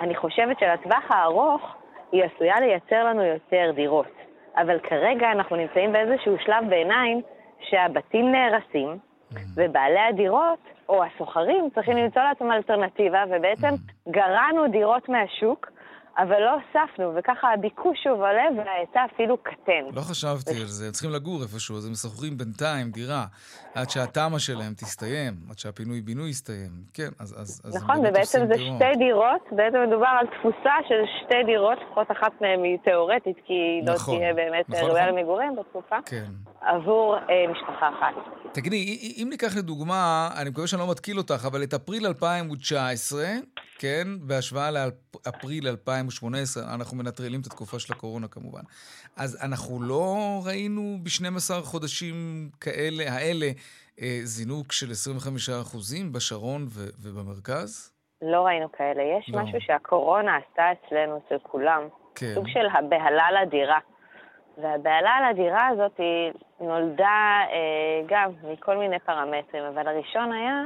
אני 0.01 0.15
חושבת 0.15 0.59
שלטווח 0.59 1.05
הארוך 1.09 1.75
היא 2.13 2.25
עשויה 2.25 2.61
לייצר 2.61 3.05
לנו 3.05 3.23
יותר 3.23 3.71
דירות. 3.75 4.07
אבל 4.57 4.79
כרגע 4.79 5.33
אנחנו 5.33 5.57
נמצאים 5.57 5.93
באיזשהו 5.93 6.37
שלב 6.45 6.69
ביניים 6.69 7.21
שהבתים 7.61 8.33
נהרסים, 8.33 8.89
mm-hmm. 8.89 9.39
ובעלי 9.57 10.01
הדירות, 10.01 10.59
או 10.89 11.05
הסוחרים, 11.05 11.69
צריכים 11.75 11.97
למצוא 11.97 12.23
לעצמם 12.23 12.53
אלטרנטיבה, 12.53 13.25
ובעצם 13.31 13.69
mm-hmm. 13.69 14.11
גרענו 14.11 14.69
דירות 14.69 15.09
מהשוק, 15.09 15.71
אבל 16.19 16.41
לא 16.41 16.51
הוספנו, 16.51 17.15
וככה 17.17 17.53
הביקוש 17.53 17.99
שוב 18.05 18.21
עולה 18.21 18.45
וההיצע 18.57 19.05
אפילו 19.15 19.37
קטן. 19.37 19.85
לא 19.93 20.01
חשבתי 20.01 20.61
על 20.61 20.67
זה, 20.67 20.93
צריכים 20.93 21.11
לגור 21.11 21.43
איפשהו, 21.43 21.77
אז 21.77 21.87
הם 21.87 21.95
שוכרים 21.95 22.39
בינתיים 22.39 22.91
דירה, 22.91 23.25
עד 23.75 23.91
שהתמ"א 23.91 24.39
שלהם 24.39 24.75
תסתיים, 24.75 25.35
עד 25.51 25.59
שהפינוי-בינוי 25.59 26.31
יסתיים. 26.31 26.71
כן, 26.95 27.09
אז... 27.21 27.41
אז, 27.41 27.63
אז 27.65 27.77
נכון, 27.77 27.97
ובעצם 27.99 28.39
זה 28.39 28.55
דירות. 28.55 28.77
שתי 28.77 28.99
דירות, 28.99 29.43
בעצם 29.51 29.79
מדובר 29.89 30.13
על 30.21 30.27
תפוסה 30.27 30.75
של 30.89 31.01
שתי 31.21 31.45
דירות, 31.47 31.79
לפחות 31.87 32.11
אחת 32.11 32.33
מהן 32.41 32.65
היא 32.65 32.79
תיאורטית, 32.85 33.37
כי 33.47 33.53
היא 33.53 33.87
לא 33.87 33.95
נכון, 33.95 34.15
לא 34.15 34.21
תהיה 34.21 34.35
באמת 34.35 34.69
נכון, 34.69 34.85
ראויה 34.85 35.07
נכון. 35.07 35.19
למגורים 35.19 35.57
בתקופה, 35.57 35.97
כן. 36.07 36.31
עבור 36.61 37.17
אה, 37.17 37.53
משפחה 37.53 37.89
אחת. 37.89 38.15
תגידי, 38.53 38.99
אם 39.23 39.27
ניקח 39.31 39.57
לדוגמה, 39.57 40.29
אני 40.41 40.51
מקווה 40.51 40.67
שאני 40.67 40.81
לא 40.83 40.91
מתקיל 40.91 41.19
אותך, 41.19 41.45
אבל 41.47 41.63
את 41.63 41.75
אפריל 41.75 42.07
2019, 42.07 43.25
כן, 43.85 44.07
בהשוואה 44.29 44.71
לאפריל 44.71 45.69
2018, 45.69 46.75
אנחנו 46.75 46.97
מנטרלים 46.97 47.41
את 47.41 47.47
התקופה 47.47 47.79
של 47.79 47.93
הקורונה 47.93 48.29
כמובן. 48.29 48.61
אז 49.17 49.45
אנחנו 49.45 49.83
לא 49.83 50.17
ראינו 50.47 50.99
ב-12 51.03 51.65
חודשים 51.65 52.15
כאלה, 52.61 53.05
האלה, 53.09 53.47
אה, 54.01 54.19
זינוק 54.23 54.73
של 54.73 54.87
25% 54.91 56.13
בשרון 56.13 56.63
ו- 56.69 56.91
ובמרכז? 57.03 57.93
לא 58.23 58.41
ראינו 58.47 58.73
כאלה. 58.73 59.03
יש 59.03 59.31
לא. 59.31 59.43
משהו 59.43 59.59
שהקורונה 59.61 60.37
עשתה 60.37 60.63
אצלנו, 60.73 61.21
אצל 61.27 61.39
כולם. 61.43 61.83
כן. 62.15 62.33
סוג 62.35 62.49
של 62.49 62.67
הבהלה 62.75 63.43
לדירה. 63.43 63.79
והבהלה 64.59 65.11
על 65.11 65.25
הדירה 65.25 65.69
הזאת 65.69 65.99
היא 65.99 66.33
נולדה 66.61 67.41
אה, 67.53 68.03
גם 68.09 68.31
מכל 68.53 68.77
מיני 68.77 68.99
פרמטרים, 68.99 69.65
אבל 69.65 69.89
הראשון 69.89 70.33
היה 70.33 70.63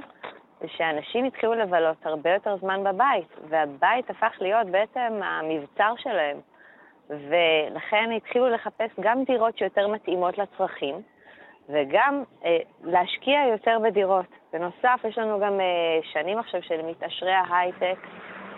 זה 0.60 0.68
שאנשים 0.68 1.24
התחילו 1.24 1.54
לבלות 1.54 2.06
הרבה 2.06 2.30
יותר 2.30 2.56
זמן 2.56 2.84
בבית, 2.84 3.28
והבית 3.48 4.10
הפך 4.10 4.32
להיות 4.40 4.66
בעצם 4.66 5.20
המבצר 5.22 5.94
שלהם. 5.96 6.36
ולכן 7.10 8.10
התחילו 8.16 8.48
לחפש 8.48 8.90
גם 9.00 9.24
דירות 9.24 9.58
שיותר 9.58 9.88
מתאימות 9.88 10.38
לצרכים, 10.38 10.94
וגם 11.68 12.22
אה, 12.44 12.58
להשקיע 12.84 13.40
יותר 13.52 13.78
בדירות. 13.84 14.26
בנוסף, 14.52 15.00
יש 15.08 15.18
לנו 15.18 15.40
גם 15.40 15.60
אה, 15.60 15.98
שנים 16.12 16.38
עכשיו 16.38 16.62
של 16.62 16.82
מתעשרי 16.82 17.32
ההייטק, 17.32 17.98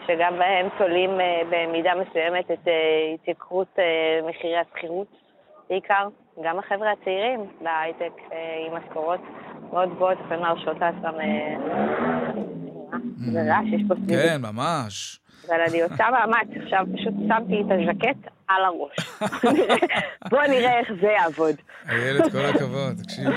שגם 0.07 0.39
בהם 0.39 0.69
תולים 0.79 1.21
אה, 1.21 1.43
במידה 1.51 1.93
מסוימת 1.95 2.51
את 2.51 2.69
אה, 2.69 3.15
התייקרות 3.15 3.79
אה, 3.79 4.21
מחירי 4.29 4.57
השכירות 4.57 5.07
בעיקר. 5.71 6.09
גם 6.43 6.59
החבר'ה 6.59 6.93
הצעירים 6.93 7.41
בהייטק 7.61 8.13
אה, 8.33 8.65
עם 8.67 8.77
משכורות 8.77 9.21
מאוד 9.73 9.89
גבוהות, 9.95 10.19
לפעמים 10.25 10.45
להרשות 10.45 10.77
לעצמם... 10.81 11.21
אה, 11.21 11.57
זה 13.33 13.43
רעש, 13.43 13.67
יש 13.73 13.83
פה 13.89 13.95
סביבי. 13.95 14.23
כן, 14.23 14.43
ממש. 14.43 15.21
אבל 15.49 15.61
אני 15.69 15.83
עושה 15.83 16.05
מאמץ, 16.11 16.63
עכשיו 16.63 16.85
פשוט 16.95 17.15
שמתי 17.29 17.55
את 17.61 17.67
הז'קט 17.71 18.31
על 18.49 18.65
הראש. 18.65 18.97
בוא 20.31 20.43
נראה 20.43 20.79
איך 20.79 20.89
זה 21.01 21.07
יעבוד. 21.07 21.55
איילת, 21.89 22.33
כל 22.33 22.47
הכבוד, 22.47 23.03
תקשיבי. 23.03 23.31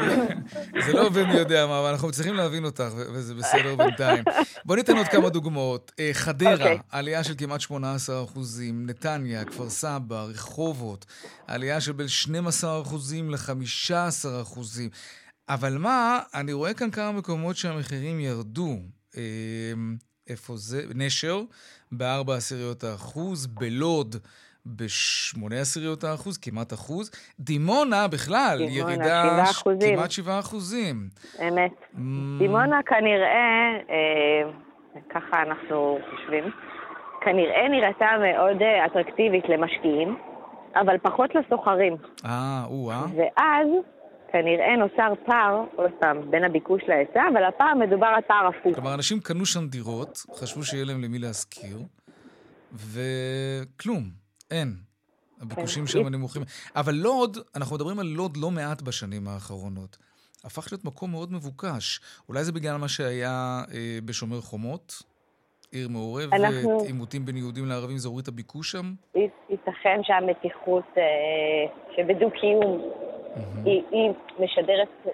זה 0.85 0.93
לא 0.93 1.05
עובד 1.05 1.23
מי 1.23 1.33
יודע 1.33 1.67
מה, 1.67 1.79
אבל 1.79 1.89
אנחנו 1.89 2.11
צריכים 2.11 2.35
להבין 2.35 2.65
אותך, 2.65 2.89
וזה 3.13 3.35
בסדר 3.35 3.75
בינתיים. 3.75 4.23
בוא 4.65 4.75
ניתן 4.75 4.97
עוד 4.97 5.07
כמה 5.07 5.29
דוגמאות. 5.29 5.91
אה, 5.99 6.09
חדרה, 6.13 6.53
אוקיי. 6.53 6.79
עלייה 6.91 7.23
של 7.23 7.33
כמעט 7.37 7.61
18 7.61 8.23
אחוזים. 8.23 8.85
נתניה, 8.89 9.45
כפר 9.45 9.69
סבא, 9.69 10.23
רחובות, 10.23 11.05
עלייה 11.47 11.81
של 11.81 11.91
בין 11.91 12.07
12 12.07 12.81
אחוזים 12.81 13.29
ל-15 13.29 14.41
אחוזים. 14.41 14.89
אבל 15.50 15.77
מה, 15.79 16.19
אני 16.33 16.53
רואה 16.53 16.73
כאן 16.73 16.91
כמה 16.91 17.12
מקומות 17.12 17.55
שהמחירים 17.55 18.19
ירדו. 18.19 18.75
אה, 19.17 19.73
איפה 20.29 20.53
זה? 20.55 20.81
נשר, 20.95 21.41
ב-4 21.91 22.31
עשיריות 22.31 22.83
האחוז, 22.83 23.47
בלוד, 23.47 24.15
ב-8 24.65 25.53
עשיריות 25.62 26.03
האחוז, 26.03 26.38
כמעט 26.38 26.73
אחוז. 26.73 27.12
דימונה 27.39 28.07
בכלל, 28.07 28.57
דימונה, 28.57 28.91
ירידה 28.91 29.45
7 29.45 29.73
כמעט 29.95 30.12
7 30.12 30.39
אחוזים. 30.39 30.95
אמת. 31.47 31.71
Mm. 31.93 31.97
דימונה 32.39 32.79
כנראה, 32.85 33.71
אה, 33.89 34.51
ככה 35.09 35.41
אנחנו 35.41 35.97
חושבים, 36.09 36.43
כנראה 37.21 37.69
נראתה 37.69 38.09
מאוד 38.19 38.62
אה, 38.62 38.85
אטרקטיבית 38.85 39.43
למשקיעים, 39.50 40.17
אבל 40.75 40.97
פחות 41.01 41.35
לסוחרים. 41.35 41.95
אה, 42.25 42.63
או-אה. 42.69 43.05
ואז 43.17 43.67
כנראה 44.33 44.75
נוצר 44.75 45.13
פער, 45.25 45.63
עוד 45.75 45.91
פעם, 45.99 46.31
בין 46.31 46.43
הביקוש 46.43 46.81
להיצע, 46.87 47.21
אבל 47.33 47.43
הפעם 47.43 47.79
מדובר 47.79 48.07
על 48.07 48.21
פער 48.27 48.47
הפוך. 48.47 48.75
כלומר, 48.75 48.93
אנשים 48.93 49.19
קנו 49.19 49.45
שם 49.45 49.67
דירות, 49.67 50.17
חשבו 50.35 50.63
שיהיה 50.63 50.85
להם 50.85 51.01
למי 51.01 51.19
להשכיר, 51.19 51.77
וכלום, 52.73 54.03
אין. 54.51 54.67
הביקושים. 55.41 55.87
שם 55.87 56.07
נמוכים. 56.07 56.41
אבל 56.75 56.93
לוד, 56.93 57.37
אנחנו 57.55 57.75
מדברים 57.75 57.99
על 57.99 58.05
לוד 58.05 58.37
לא 58.37 58.51
מעט 58.51 58.81
בשנים 58.81 59.27
האחרונות. 59.27 59.97
הפך 60.45 60.67
להיות 60.71 60.85
מקום 60.85 61.11
מאוד 61.11 61.33
מבוקש. 61.33 61.99
אולי 62.29 62.43
זה 62.43 62.51
בגלל 62.51 62.77
מה 62.77 62.87
שהיה 62.87 63.61
אה, 63.73 63.99
בשומר 64.05 64.41
חומות? 64.41 65.03
עיר 65.71 65.89
מעורבת, 65.89 66.33
אנחנו... 66.33 66.81
עימותים 66.81 67.25
בין 67.25 67.37
יהודים 67.37 67.65
לערבים, 67.65 67.97
זה 67.97 68.07
הוריד 68.07 68.23
את 68.23 68.27
הביקוש 68.27 68.71
שם? 68.71 68.93
ייתכן 69.49 69.99
שהמתיחות 70.03 70.83
אה, 70.97 71.03
שבדו-קיום 71.95 72.81
mm-hmm. 73.35 73.65
היא, 73.65 73.83
היא 73.91 74.11
משדרת 74.39 75.07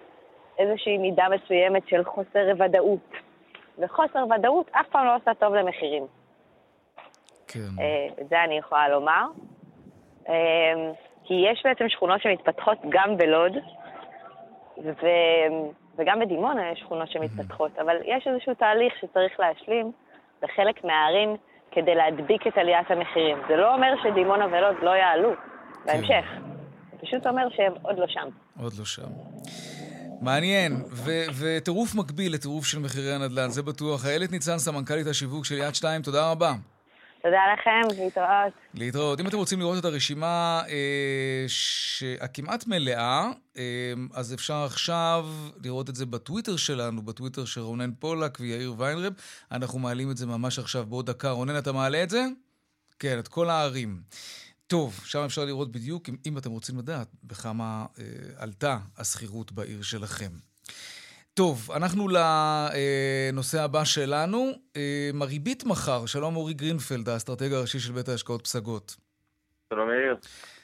איזושהי 0.59 0.97
מידה 0.97 1.25
מסוימת 1.29 1.87
של 1.87 2.03
חוסר 2.03 2.53
ודאות. 2.59 3.11
וחוסר 3.79 4.25
ודאות 4.35 4.69
אף 4.71 4.87
פעם 4.91 5.05
לא 5.05 5.15
עושה 5.15 5.33
טוב 5.33 5.53
למחירים. 5.53 6.07
כן. 7.47 7.59
אה, 7.79 8.07
את 8.21 8.29
זה 8.29 8.43
אני 8.43 8.57
יכולה 8.57 8.89
לומר. 8.89 9.25
אה, 10.29 10.33
כי 11.23 11.33
יש 11.51 11.61
בעצם 11.65 11.89
שכונות 11.89 12.21
שמתפתחות 12.21 12.77
גם 12.89 13.17
בלוד, 13.17 13.53
ו... 14.77 15.07
וגם 15.95 16.19
בדימונה 16.19 16.71
יש 16.71 16.79
שכונות 16.79 17.11
שמתפתחות, 17.11 17.77
mm-hmm. 17.77 17.81
אבל 17.81 17.97
יש 18.05 18.27
איזשהו 18.27 18.53
תהליך 18.53 18.93
שצריך 19.01 19.39
להשלים 19.39 19.91
בחלק 20.41 20.83
מהערים 20.83 21.35
כדי 21.71 21.95
להדביק 21.95 22.47
את 22.47 22.57
עליית 22.57 22.91
המחירים. 22.91 23.37
זה 23.47 23.55
לא 23.55 23.73
אומר 23.73 23.93
שדימונה 24.03 24.47
ולוד 24.51 24.75
לא 24.81 24.89
יעלו 24.89 25.31
כן. 25.85 26.01
פשוט 27.01 27.27
אומר 27.27 27.47
שהם 27.55 27.73
עוד 27.81 27.99
לא 27.99 28.05
שם. 28.07 28.29
עוד 28.59 28.73
לא 28.79 28.85
שם. 28.85 29.07
מעניין, 30.21 30.83
וטירוף 31.39 31.95
מקביל 31.95 32.33
לטירוף 32.33 32.65
של 32.65 32.79
מחירי 32.79 33.13
הנדל"ן, 33.13 33.49
זה 33.49 33.63
בטוח. 33.63 34.05
איילת 34.05 34.31
ניצן, 34.31 34.57
סמנכ"לית 34.57 35.07
השיווק 35.07 35.45
של 35.45 35.55
יד 35.55 35.75
2, 35.75 36.01
תודה 36.01 36.31
רבה. 36.31 36.53
תודה 37.23 37.39
לכם, 37.53 38.01
להתראות. 38.03 38.53
להתראות. 38.73 39.19
אם 39.19 39.27
אתם 39.27 39.37
רוצים 39.37 39.59
לראות 39.59 39.79
את 39.79 39.85
הרשימה 39.85 40.61
אה, 40.69 41.45
הכמעט 42.21 42.67
מלאה, 42.67 43.27
אה, 43.57 43.93
אז 44.13 44.33
אפשר 44.33 44.63
עכשיו 44.65 45.25
לראות 45.63 45.89
את 45.89 45.95
זה 45.95 46.05
בטוויטר 46.05 46.57
שלנו, 46.57 47.01
בטוויטר 47.01 47.45
של 47.45 47.61
רונן 47.61 47.91
פולק 47.99 48.37
ויאיר 48.39 48.73
ויינרב. 48.77 49.13
אנחנו 49.51 49.79
מעלים 49.79 50.11
את 50.11 50.17
זה 50.17 50.27
ממש 50.27 50.59
עכשיו 50.59 50.85
בעוד 50.85 51.05
דקה. 51.09 51.29
רונן, 51.29 51.57
אתה 51.57 51.71
מעלה 51.71 52.03
את 52.03 52.09
זה? 52.09 52.25
כן, 52.99 53.19
את 53.19 53.27
כל 53.27 53.49
הערים. 53.49 54.01
טוב, 54.69 55.01
שם 55.05 55.19
אפשר 55.19 55.45
לראות 55.45 55.71
בדיוק, 55.71 56.09
אם, 56.09 56.15
אם 56.25 56.37
אתם 56.37 56.51
רוצים 56.51 56.77
לדעת, 56.77 57.07
בכמה 57.23 57.85
אה, 57.99 58.03
עלתה 58.37 58.77
השכירות 58.97 59.51
בעיר 59.51 59.81
שלכם. 59.81 60.29
טוב, 61.33 61.71
אנחנו 61.71 62.07
לנושא 62.07 63.61
הבא 63.61 63.83
שלנו. 63.83 64.51
אה, 64.75 65.09
הריבית 65.13 65.63
מחר, 65.63 66.05
שלום 66.05 66.35
אורי 66.35 66.53
גרינפלד, 66.53 67.09
האסטרטג 67.09 67.53
הראשי 67.53 67.79
של 67.79 67.91
בית 67.93 68.09
ההשקעות 68.09 68.43
פסגות. 68.43 68.95
שלום 69.73 69.89
יאיר. 69.89 70.15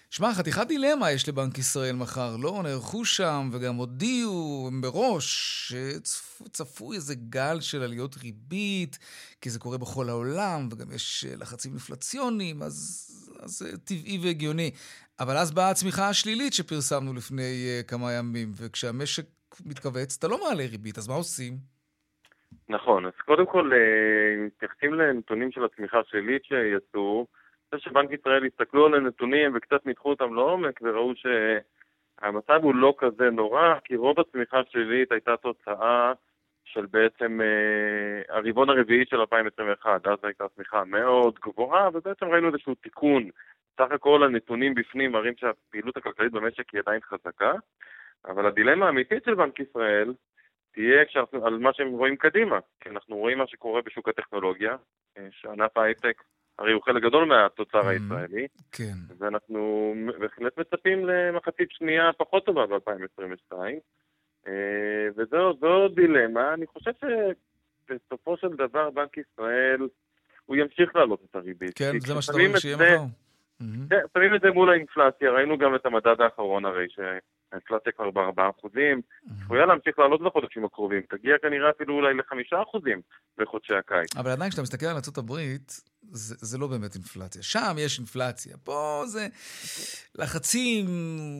שמע, 0.09 0.33
חתיכת 0.33 0.67
דילמה 0.67 1.11
יש 1.11 1.29
לבנק 1.29 1.57
ישראל 1.57 1.95
מחר, 1.95 2.35
לא? 2.43 2.61
נערכו 2.63 3.05
שם 3.05 3.49
וגם 3.51 3.75
הודיעו 3.75 4.69
מראש 4.71 5.25
שצפוי 5.69 6.95
איזה 6.95 7.15
גל 7.29 7.59
של 7.59 7.81
עליות 7.81 8.15
ריבית, 8.23 8.99
כי 9.41 9.49
זה 9.49 9.59
קורה 9.59 9.77
בכל 9.77 10.09
העולם, 10.09 10.67
וגם 10.71 10.91
יש 10.95 11.25
לחצים 11.39 11.71
אינפלציוניים, 11.71 12.61
אז, 12.61 12.75
אז 13.43 13.51
זה 13.51 13.77
טבעי 13.77 14.19
והגיוני. 14.23 14.71
אבל 15.19 15.37
אז 15.37 15.51
באה 15.51 15.69
הצמיחה 15.69 16.09
השלילית 16.09 16.53
שפרסמנו 16.53 17.13
לפני 17.13 17.79
uh, 17.81 17.87
כמה 17.87 18.13
ימים, 18.13 18.51
וכשהמשק 18.57 19.25
מתכווץ, 19.65 20.17
אתה 20.19 20.27
לא 20.27 20.37
מעלה 20.43 20.63
ריבית, 20.71 20.97
אז 20.97 21.07
מה 21.07 21.15
עושים? 21.15 21.53
נכון, 22.69 23.05
אז 23.05 23.11
קודם 23.25 23.45
כל, 23.45 23.71
אה, 23.73 24.45
מתייחסים 24.45 24.93
לנתונים 24.93 25.51
של 25.51 25.63
הצמיחה 25.63 25.99
השלילית 25.99 26.45
שיצאו, 26.45 27.27
חושב 27.75 27.89
שבנק 27.89 28.11
ישראל 28.11 28.45
הסתכלו 28.45 28.85
על 28.85 28.93
הנתונים 28.93 29.51
וקצת 29.55 29.85
ניתחו 29.85 30.09
אותם 30.09 30.35
לעומק 30.35 30.79
וראו 30.81 31.13
שהמצב 31.15 32.59
הוא 32.63 32.75
לא 32.75 32.93
כזה 32.97 33.29
נורא, 33.29 33.73
כי 33.83 33.95
רוב 33.95 34.19
הצמיחה 34.19 34.59
השלילית 34.59 35.11
הייתה 35.11 35.37
תוצאה 35.37 36.13
של 36.65 36.85
בעצם 36.85 37.41
אה, 37.41 38.35
הרבעון 38.35 38.69
הרביעי 38.69 39.05
של 39.05 39.19
2021, 39.19 40.07
אז 40.07 40.17
הייתה 40.23 40.45
צמיחה 40.55 40.83
מאוד 40.83 41.39
גבוהה, 41.39 41.89
ובעצם 41.93 42.25
ראינו 42.25 42.47
איזשהו 42.47 42.75
תיקון. 42.75 43.29
סך 43.77 43.91
הכל 43.91 44.23
הנתונים 44.23 44.73
בפנים 44.73 45.11
מראים 45.11 45.33
שהפעילות 45.37 45.97
הכלכלית 45.97 46.31
במשק 46.31 46.69
היא 46.69 46.81
עדיין 46.81 47.01
חזקה, 47.01 47.53
אבל 48.25 48.45
הדילמה 48.45 48.85
האמיתית 48.85 49.23
של 49.23 49.35
בנק 49.35 49.59
ישראל 49.59 50.13
תהיה 50.73 51.05
כשאנחנו, 51.05 51.45
על 51.45 51.57
מה 51.57 51.73
שהם 51.73 51.87
רואים 51.87 52.15
קדימה, 52.15 52.59
כי 52.79 52.89
אנחנו 52.89 53.15
רואים 53.15 53.37
מה 53.37 53.47
שקורה 53.47 53.81
בשוק 53.81 54.09
הטכנולוגיה, 54.09 54.75
אה, 55.17 55.27
שענף 55.31 55.77
ההייטק 55.77 56.23
הרי 56.59 56.73
הוא 56.73 56.81
חלק 56.83 57.03
גדול 57.03 57.25
מהתוצר 57.25 57.81
mm-hmm. 57.81 57.87
הישראלי, 57.87 58.47
כן. 58.71 58.93
ואנחנו 59.17 59.93
בהחלט 60.19 60.57
מצפים 60.57 61.05
למחצית 61.05 61.71
שנייה 61.71 62.11
פחות 62.17 62.45
טובה 62.45 62.65
ב-2022, 62.67 63.53
אה, 64.47 65.07
וזו 65.17 65.87
דילמה. 65.95 66.53
אני 66.53 66.67
חושב 66.67 66.91
שבסופו 67.01 68.37
של 68.37 68.47
דבר 68.47 68.89
בנק 68.89 69.17
ישראל, 69.17 69.87
הוא 70.45 70.55
ימשיך 70.55 70.95
להעלות 70.95 71.19
את 71.29 71.35
הריבית. 71.35 71.77
כן, 71.77 71.99
זה 71.99 72.13
מה 72.13 72.21
שאתה 72.21 72.37
אומר 72.37 72.59
שיהיה 72.59 72.75
מחר. 72.75 73.05
כן, 73.89 73.99
שמים 74.13 74.35
את 74.35 74.41
זה 74.41 74.51
מול 74.51 74.69
האינפלציה, 74.69 75.31
ראינו 75.31 75.57
גם 75.57 75.75
את 75.75 75.85
המדד 75.85 76.21
האחרון 76.21 76.65
הרי, 76.65 76.87
האינפלציה 77.51 77.91
כבר 77.91 78.11
בארבעה 78.11 78.49
אחוזים, 78.49 79.01
צפויה 79.39 79.65
להמשיך 79.65 79.99
לעלות 79.99 80.21
בחודשים 80.21 80.65
הקרובים, 80.65 81.01
תגיע 81.09 81.35
כנראה 81.41 81.69
אפילו 81.69 81.93
אולי 81.93 82.13
לחמישה 82.13 82.61
אחוזים 82.61 83.01
בחודשי 83.37 83.73
הקיץ. 83.73 84.17
אבל 84.17 84.31
עדיין 84.31 84.49
כשאתה 84.49 84.61
מסתכל 84.61 84.85
על 84.85 84.95
ארה"ב, 84.95 85.33
זה, 86.11 86.35
זה 86.37 86.57
לא 86.57 86.67
באמת 86.67 86.95
אינפלציה. 86.95 87.43
שם 87.43 87.75
יש 87.77 87.99
אינפלציה, 87.99 88.57
פה 88.63 89.03
זה 89.05 89.27
לחצים 90.15 90.85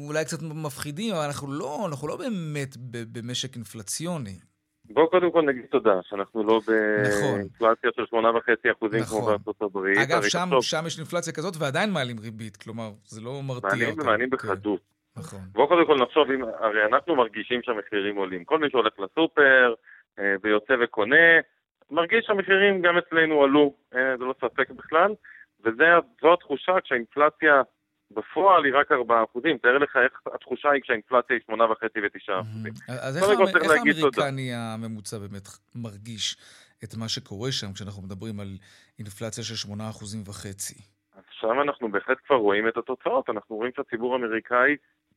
אולי 0.08 0.26
קצת 0.26 0.38
מפחידים, 0.42 1.16
אבל 1.16 1.26
אנחנו 1.26 1.52
לא, 1.52 1.86
אנחנו 1.90 2.08
לא 2.08 2.18
באמת 2.18 2.78
במשק 3.12 3.56
אינפלציוני. 3.56 4.40
בואו 4.90 5.10
קודם 5.10 5.32
כל 5.32 5.42
נגיד 5.42 5.66
תודה, 5.72 6.00
שאנחנו 6.04 6.44
לא 6.44 6.62
באינפלציה 6.68 7.90
נכון. 7.90 7.92
של 7.96 8.06
שמונה 8.10 8.38
וחצי 8.38 8.72
אחוזים 8.72 9.00
נכון. 9.00 9.20
כמו 9.22 9.28
בארצות 9.28 9.62
הברית. 9.62 9.98
אגב, 9.98 10.22
שם, 10.24 10.50
שם 10.62 10.84
יש 10.88 10.98
אינפלציה 10.98 11.34
כזאת 11.34 11.54
ועדיין 11.60 11.92
מעלים 11.92 12.20
ריבית, 12.20 12.58
כלומר, 12.58 12.92
זה 13.06 13.22
לא 13.22 13.44
מרתיע 13.44 13.70
אותם. 13.70 13.80
מעלים 13.80 14.00
ומעלים 14.00 14.30
כן. 14.30 14.38
בחדות. 14.38 14.95
נכון. 15.17 15.39
בואו 15.51 15.67
קודם 15.67 15.86
כל 15.86 15.98
נחשוב, 16.03 16.31
אם, 16.31 16.43
הרי 16.43 16.86
אנחנו 16.86 17.15
מרגישים 17.15 17.62
שהמחירים 17.63 18.15
עולים. 18.15 18.45
כל 18.45 18.60
מי 18.60 18.69
שהולך 18.69 18.93
לסופר 19.00 19.74
אה, 20.19 20.36
ויוצא 20.41 20.74
וקונה, 20.84 21.25
מרגיש 21.91 22.25
שהמחירים 22.25 22.81
גם 22.81 22.98
אצלנו 22.98 23.43
עלו, 23.43 23.74
אה, 23.95 24.17
זה 24.17 24.24
לא 24.24 24.34
ספק 24.41 24.69
בכלל, 24.69 25.13
וזו 25.63 26.34
התחושה 26.34 26.74
כשהאינפלציה 26.84 27.62
בפועל 28.12 28.65
היא 28.65 28.74
רק 28.75 28.91
4 28.91 29.24
אחוזים. 29.24 29.57
תאר 29.57 29.77
לך 29.77 29.98
איך 30.03 30.22
התחושה 30.34 30.72
היא 30.72 30.81
כשהאינפלציה 30.81 31.36
היא 31.36 31.55
8.5 31.55 31.55
ו-9 32.03 32.41
אחוזים. 32.41 32.74
אז 32.88 33.17
איך, 33.17 33.39
איך 33.56 33.71
האמריקני 33.71 34.51
הממוצע 34.54 35.17
באמת 35.17 35.47
מרגיש 35.75 36.38
את 36.84 36.95
מה 36.99 37.10
שקורה 37.10 37.51
שם 37.51 37.73
כשאנחנו 37.73 38.01
מדברים 38.04 38.39
על 38.39 38.47
אינפלציה 38.99 39.43
של 39.43 39.56
8 39.56 39.89
אחוזים 39.89 40.21
וחצי? 40.28 40.75
אז 41.15 41.23
שם 41.32 41.62
אנחנו 41.62 41.91
בהחלט 41.91 42.17
כבר 42.28 42.36
רואים 42.36 42.67
את 42.67 42.78
התוצאות. 42.78 43.30
אנחנו 43.30 43.56
רואים 43.56 43.71
שהציבור 43.75 44.13
האמריקאי 44.13 44.75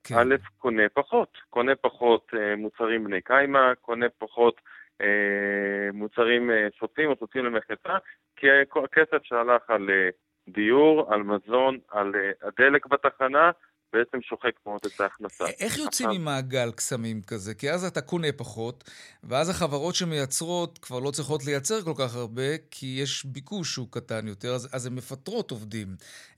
כן. 0.09 0.15
א', 0.19 0.35
קונה 0.59 0.89
פחות. 0.95 1.39
קונה 1.51 1.75
פחות 1.77 2.31
אה, 2.35 2.57
מוצרים 2.57 3.05
בני 3.05 3.21
קיימא, 3.23 3.75
קונה 3.75 4.07
פחות 4.19 4.61
אה, 5.01 5.93
מוצרים 5.93 6.51
אה, 6.51 6.69
שוטים 6.79 7.11
או 7.11 7.15
שוטים 7.19 7.45
למחצה, 7.45 7.97
כי 8.37 8.47
הכסף 8.85 9.23
שהלך 9.23 9.71
על 9.71 9.91
אה, 9.91 10.09
דיור, 10.49 11.13
על 11.13 11.23
מזון, 11.23 11.79
על 11.91 12.15
הדלק 12.43 12.87
בתחנה, 12.87 13.51
בעצם 13.93 14.23
שוחק 14.23 14.53
מאוד 14.67 14.81
את 14.87 15.01
ההכנסה. 15.01 15.45
איך 15.61 15.79
יוצאים 15.79 16.11
ממעגל 16.11 16.73
קסמים 16.73 17.23
כזה? 17.23 17.55
כי 17.55 17.71
אז 17.71 17.85
אתה 17.85 18.01
קונה 18.01 18.33
פחות, 18.37 18.85
ואז 19.25 19.51
החברות 19.51 19.95
שמייצרות 19.95 20.79
כבר 20.79 20.99
לא 20.99 21.11
צריכות 21.11 21.45
לייצר 21.47 21.81
כל 21.85 21.95
כך 21.99 22.17
הרבה, 22.17 22.59
כי 22.71 22.99
יש 23.03 23.25
ביקוש 23.25 23.75
שהוא 23.75 23.89
קטן 23.91 24.29
יותר, 24.29 24.49
אז, 24.49 24.69
אז 24.75 24.87
הן 24.87 24.95
מפטרות 24.95 25.51
עובדים. 25.51 25.89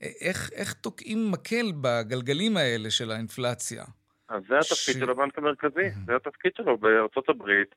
איך, 0.01 0.49
איך 0.55 0.73
תוקעים 0.73 1.31
מקל 1.31 1.71
בגלגלים 1.81 2.57
האלה 2.57 2.89
של 2.89 3.11
האינפלציה? 3.11 3.83
אז 4.29 4.41
זה 4.47 4.57
התפקיד 4.57 4.95
ש... 4.95 4.99
של 4.99 5.09
הבנק 5.09 5.37
המרכזי, 5.37 5.89
זה 6.05 6.15
התפקיד 6.15 6.51
שלו 6.57 6.77
בארצות 6.77 7.29
הברית. 7.29 7.75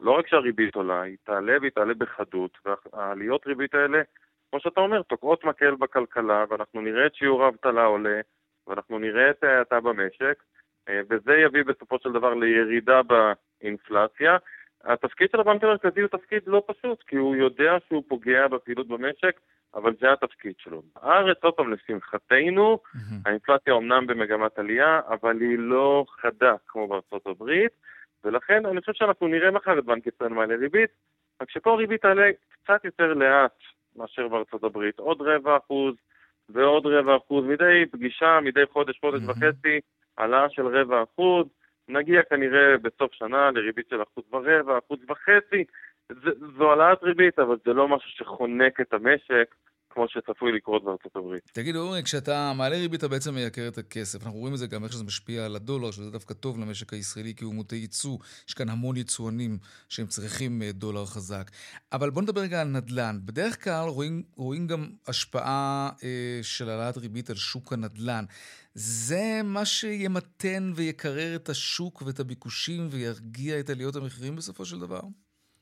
לא 0.00 0.10
רק 0.10 0.28
שהריבית 0.28 0.74
עולה, 0.74 1.02
היא 1.02 1.16
תעלה 1.24 1.52
והיא 1.60 1.70
תעלה 1.70 1.94
בחדות, 1.94 2.58
והעליות 2.64 3.46
ריבית 3.46 3.74
האלה, 3.74 4.02
כמו 4.50 4.60
שאתה 4.60 4.80
אומר, 4.80 5.02
תוקעות 5.02 5.44
מקל 5.44 5.74
בכלכלה, 5.74 6.44
ואנחנו 6.50 6.80
נראה 6.80 7.06
את 7.06 7.14
שיעור 7.14 7.44
האבטלה 7.44 7.84
עולה, 7.84 8.20
ואנחנו 8.66 8.98
נראה 8.98 9.30
את 9.30 9.44
ההאטה 9.44 9.80
במשק, 9.80 10.42
אה, 10.88 11.00
וזה 11.10 11.32
יביא 11.32 11.64
בסופו 11.64 11.98
של 11.98 12.12
דבר 12.12 12.34
לירידה 12.34 13.00
באינפלציה. 13.02 14.36
התפקיד 14.84 15.28
של 15.32 15.40
הבנק 15.40 15.64
המרכזי 15.64 16.00
הוא 16.00 16.08
תפקיד 16.08 16.42
לא 16.46 16.62
פשוט, 16.66 17.02
כי 17.02 17.16
הוא 17.16 17.36
יודע 17.36 17.76
שהוא 17.88 18.02
פוגע 18.08 18.48
בפעילות 18.48 18.88
במשק, 18.88 19.40
אבל 19.74 19.94
זה 20.00 20.12
התפקיד 20.12 20.54
שלו. 20.58 20.82
בארץ, 20.94 21.36
עוד 21.42 21.54
פעם, 21.54 21.72
לשמחתנו, 21.72 22.78
mm-hmm. 22.84 22.98
האינפלציה 23.26 23.72
אומנם 23.72 24.06
במגמת 24.06 24.58
עלייה, 24.58 25.00
אבל 25.08 25.40
היא 25.40 25.58
לא 25.58 26.04
חדה 26.08 26.54
כמו 26.66 26.88
בארצות 26.88 27.26
הברית, 27.26 27.72
ולכן 28.24 28.66
אני 28.66 28.80
חושב 28.80 28.92
שאנחנו 28.92 29.28
נראה 29.28 29.50
מחר 29.50 29.78
את 29.78 29.84
בנק 29.84 30.06
ישראל 30.06 30.32
מעלה 30.32 30.56
ריבית, 30.56 30.90
רק 31.42 31.50
שפה 31.50 31.72
הריבית 31.72 32.02
תעלה 32.02 32.30
קצת 32.52 32.84
יותר 32.84 33.14
לאט 33.14 33.58
מאשר 33.96 34.28
בארצות 34.28 34.64
הברית, 34.64 34.98
עוד 34.98 35.22
רבע 35.22 35.56
אחוז 35.56 35.94
ועוד 36.48 36.86
רבע 36.86 37.16
אחוז, 37.16 37.44
מדי 37.44 37.84
פגישה, 37.90 38.40
מדי 38.42 38.66
חודש, 38.72 38.98
חודש 39.00 39.20
mm-hmm. 39.20 39.30
וחצי, 39.30 39.80
העלאה 40.18 40.48
של 40.48 40.66
רבע 40.66 41.02
אחוז, 41.02 41.46
נגיע 41.88 42.22
כנראה 42.22 42.78
בסוף 42.82 43.12
שנה 43.12 43.50
לריבית 43.50 43.88
של 43.90 44.02
אחוז 44.02 44.24
ורבע, 44.32 44.78
אחוז 44.78 44.98
וחצי, 45.08 45.64
זו 46.58 46.70
העלאת 46.70 47.02
ריבית, 47.02 47.38
אבל 47.38 47.56
זה 47.64 47.72
לא 47.72 47.88
משהו 47.88 48.10
שחונק 48.10 48.80
את 48.80 48.92
המשק. 48.92 49.54
כמו 49.94 50.08
שצפוי 50.08 50.52
לקרות 50.52 50.84
בארצות 50.84 51.16
הברית. 51.16 51.50
תגיד, 51.52 51.76
אורי, 51.76 52.02
כשאתה 52.02 52.52
מעלה 52.56 52.76
ריבית 52.76 53.00
אתה 53.00 53.08
בעצם 53.08 53.34
מייקר 53.34 53.68
את 53.68 53.78
הכסף. 53.78 54.26
אנחנו 54.26 54.38
רואים 54.38 54.54
את 54.54 54.58
זה 54.58 54.66
גם 54.66 54.84
איך 54.84 54.92
שזה 54.92 55.04
משפיע 55.04 55.44
על 55.44 55.56
הדולר, 55.56 55.90
שזה 55.90 56.10
דווקא 56.10 56.34
טוב 56.34 56.58
למשק 56.58 56.92
הישראלי, 56.92 57.34
כי 57.36 57.44
הוא 57.44 57.54
מוטה 57.54 57.76
ייצוא. 57.76 58.16
יש 58.48 58.54
כאן 58.54 58.68
המון 58.68 58.96
יצואנים 58.96 59.58
שהם 59.88 60.06
צריכים 60.06 60.62
אה, 60.62 60.72
דולר 60.72 61.04
חזק. 61.04 61.46
אבל 61.92 62.10
בוא 62.10 62.22
נדבר 62.22 62.40
רגע 62.40 62.60
על 62.60 62.68
נדל"ן. 62.68 63.16
בדרך 63.24 63.64
כלל 63.64 63.88
רואים, 63.88 64.22
רואים 64.36 64.66
גם 64.66 64.80
השפעה 65.08 65.90
אה, 66.04 66.38
של 66.42 66.68
העלאת 66.68 66.96
ריבית 66.96 67.30
על 67.30 67.36
שוק 67.36 67.72
הנדל"ן. 67.72 68.24
זה 68.74 69.40
מה 69.44 69.64
שימתן 69.64 70.62
ויקרר 70.76 71.36
את 71.36 71.48
השוק 71.48 72.02
ואת 72.02 72.20
הביקושים 72.20 72.82
וירגיע 72.90 73.60
את 73.60 73.70
עליות 73.70 73.96
המחירים 73.96 74.36
בסופו 74.36 74.64
של 74.64 74.78
דבר? 74.80 75.00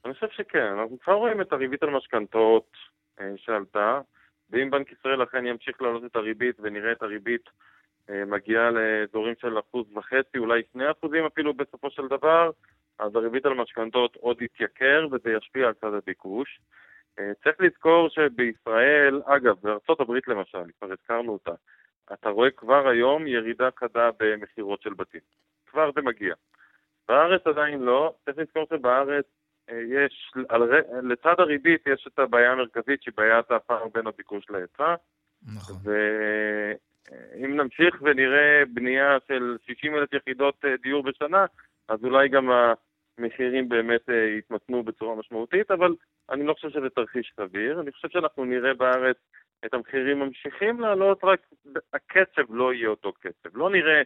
אני 0.05 0.15
חושב 0.15 0.27
שכן. 0.31 0.67
אנחנו 0.81 0.99
כבר 1.01 1.13
רואים 1.13 1.41
את 1.41 1.53
הריבית 1.53 1.83
על 1.83 1.91
משכנתאות 1.91 2.71
אה, 3.21 3.33
שעלתה. 3.37 4.01
ואם 4.53 4.71
בנק 4.71 4.93
ישראל 4.93 5.23
אכן 5.23 5.47
ימשיך 5.47 5.83
להעלות 5.83 6.05
את 6.05 6.17
הריבית 6.17 6.57
ונראה 6.61 6.93
את 6.93 7.03
הריבית 7.03 7.51
אה, 8.11 8.25
מגיעה 8.25 8.71
לאזורים 8.71 9.35
של 9.41 9.59
אחוז 9.59 9.87
וחצי, 9.97 10.39
אולי 10.39 10.63
שני 10.73 10.91
אחוזים 10.91 11.25
אפילו 11.25 11.55
בסופו 11.55 11.91
של 11.91 12.09
דבר, 12.09 12.51
אז 12.99 13.17
הריבית 13.17 13.47
על 13.47 13.55
משכנתות 13.55 14.17
עוד 14.17 14.43
יתייקר 14.43 15.07
וזה 15.13 15.33
ישפיע 15.33 15.67
על 15.67 15.75
צד 15.75 15.95
הביקוש. 15.95 16.61
אה, 17.19 17.33
צריך 17.45 17.61
לזכור 17.61 18.09
שבישראל, 18.09 19.23
אגב, 19.25 19.57
בארצות 19.63 20.01
הברית 20.01 20.29
למשל, 20.29 20.65
כבר 20.79 20.93
הזכרנו 20.93 21.33
אותה, 21.33 21.55
אתה 22.13 22.29
רואה 22.29 22.51
כבר 22.51 22.89
היום 22.89 23.27
ירידה 23.27 23.69
חדה 23.81 24.11
במכירות 24.19 24.83
של 24.83 24.95
בתים. 24.95 25.21
כבר 25.67 25.91
זה 25.95 26.03
מגיע. 26.03 26.35
בארץ 27.09 27.47
עדיין 27.47 27.81
לא, 27.81 28.15
צריך 28.25 28.39
לזכור 28.39 28.67
שבארץ 28.71 29.25
יש, 29.89 30.33
על, 30.49 30.63
לצד 31.03 31.35
הריבית 31.39 31.87
יש 31.87 32.09
את 32.15 32.19
הבעיה 32.19 32.53
המרכזית 32.53 33.03
שהיא 33.03 33.15
בעיית 33.17 33.51
הפער 33.51 33.89
בין 33.95 34.07
הביקוש 34.07 34.51
להיצע. 34.51 34.95
נכון. 35.55 35.77
ואם 35.85 37.57
נמשיך 37.57 38.03
ונראה 38.03 38.63
בנייה 38.73 39.19
של 39.29 39.57
60 39.67 39.95
אלף 39.95 40.13
יחידות 40.13 40.65
אה, 40.65 40.75
דיור 40.83 41.03
בשנה, 41.03 41.47
אז 41.89 42.05
אולי 42.05 42.29
גם 42.29 42.49
המחירים 43.19 43.69
באמת 43.69 44.11
אה, 44.11 44.37
יתמתנו 44.39 44.83
בצורה 44.83 45.17
משמעותית, 45.17 45.71
אבל 45.71 45.95
אני 46.31 46.47
לא 46.47 46.55
חושב 46.55 46.71
שזה 46.71 46.91
תרחיש 46.91 47.33
סביר. 47.37 47.81
אני 47.81 47.93
חושב 47.93 48.09
שאנחנו 48.09 48.45
נראה 48.45 48.75
בארץ 48.75 49.17
את 49.65 49.75
המחירים 49.75 50.19
ממשיכים 50.19 50.81
לעלות, 50.81 51.25
רק 51.25 51.41
הקצב 51.93 52.55
לא 52.55 52.73
יהיה 52.73 52.89
אותו 52.89 53.13
קצב. 53.13 53.57
לא 53.57 53.71
נראה 53.71 54.03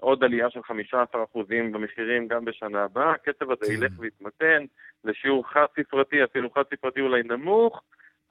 עוד 0.00 0.24
עלייה 0.24 0.50
של 0.50 0.60
15% 0.94 1.38
במחירים 1.72 2.28
גם 2.28 2.44
בשנה 2.44 2.84
הבאה, 2.84 3.10
הקצב 3.12 3.50
הזה 3.50 3.66
כן. 3.66 3.72
ילך 3.72 3.92
ויתמתן 3.98 4.64
לשיעור 5.04 5.48
חד-ספרתי, 5.52 6.24
אפילו 6.24 6.50
חד-ספרתי 6.50 7.00
אולי 7.00 7.22
נמוך, 7.22 7.82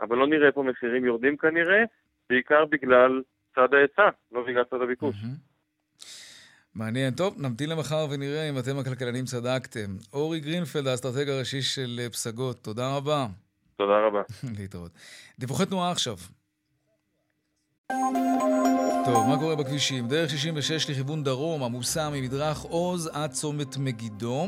אבל 0.02 0.18
לא 0.18 0.28
נראה 0.28 0.52
פה 0.52 0.64
מחירים 0.64 1.06
יורדים 1.06 1.38
כנראה, 1.38 1.84
בעיקר 2.30 2.66
בגלל 2.66 3.22
צד 3.56 3.74
ההיצע, 3.74 4.10
לא 4.32 4.44
בגלל 4.48 4.64
צד 4.64 4.82
הביקוש. 4.82 5.16
מעניין. 6.76 7.14
טוב, 7.14 7.36
נמתין 7.42 7.70
למחר 7.70 8.06
ונראה 8.12 8.50
אם 8.50 8.60
אתם 8.60 8.80
הכלכלנים 8.80 9.26
צדקתם. 9.26 9.90
אורי 10.14 10.40
גרינפלד, 10.40 10.88
האסטרטג 10.88 11.30
הראשי 11.30 11.62
של 11.62 12.00
פסגות, 12.12 12.58
תודה 12.64 12.96
רבה. 12.96 13.28
תודה 13.76 14.00
רבה. 14.08 14.22
להתראות. 14.60 14.92
דיווחי 15.40 15.66
תנועה 15.66 15.92
עכשיו. 15.92 16.16
טוב, 19.06 19.28
מה 19.28 19.38
קורה 19.40 19.56
בכבישים? 19.56 20.08
דרך 20.08 20.30
66 20.30 20.90
לכיוון 20.90 21.24
דרום 21.24 21.64
עמוסה 21.64 22.10
ממדרך 22.10 22.62
עוז 22.62 23.10
עד 23.14 23.32
צומת 23.32 23.78
מגידו. 23.78 24.48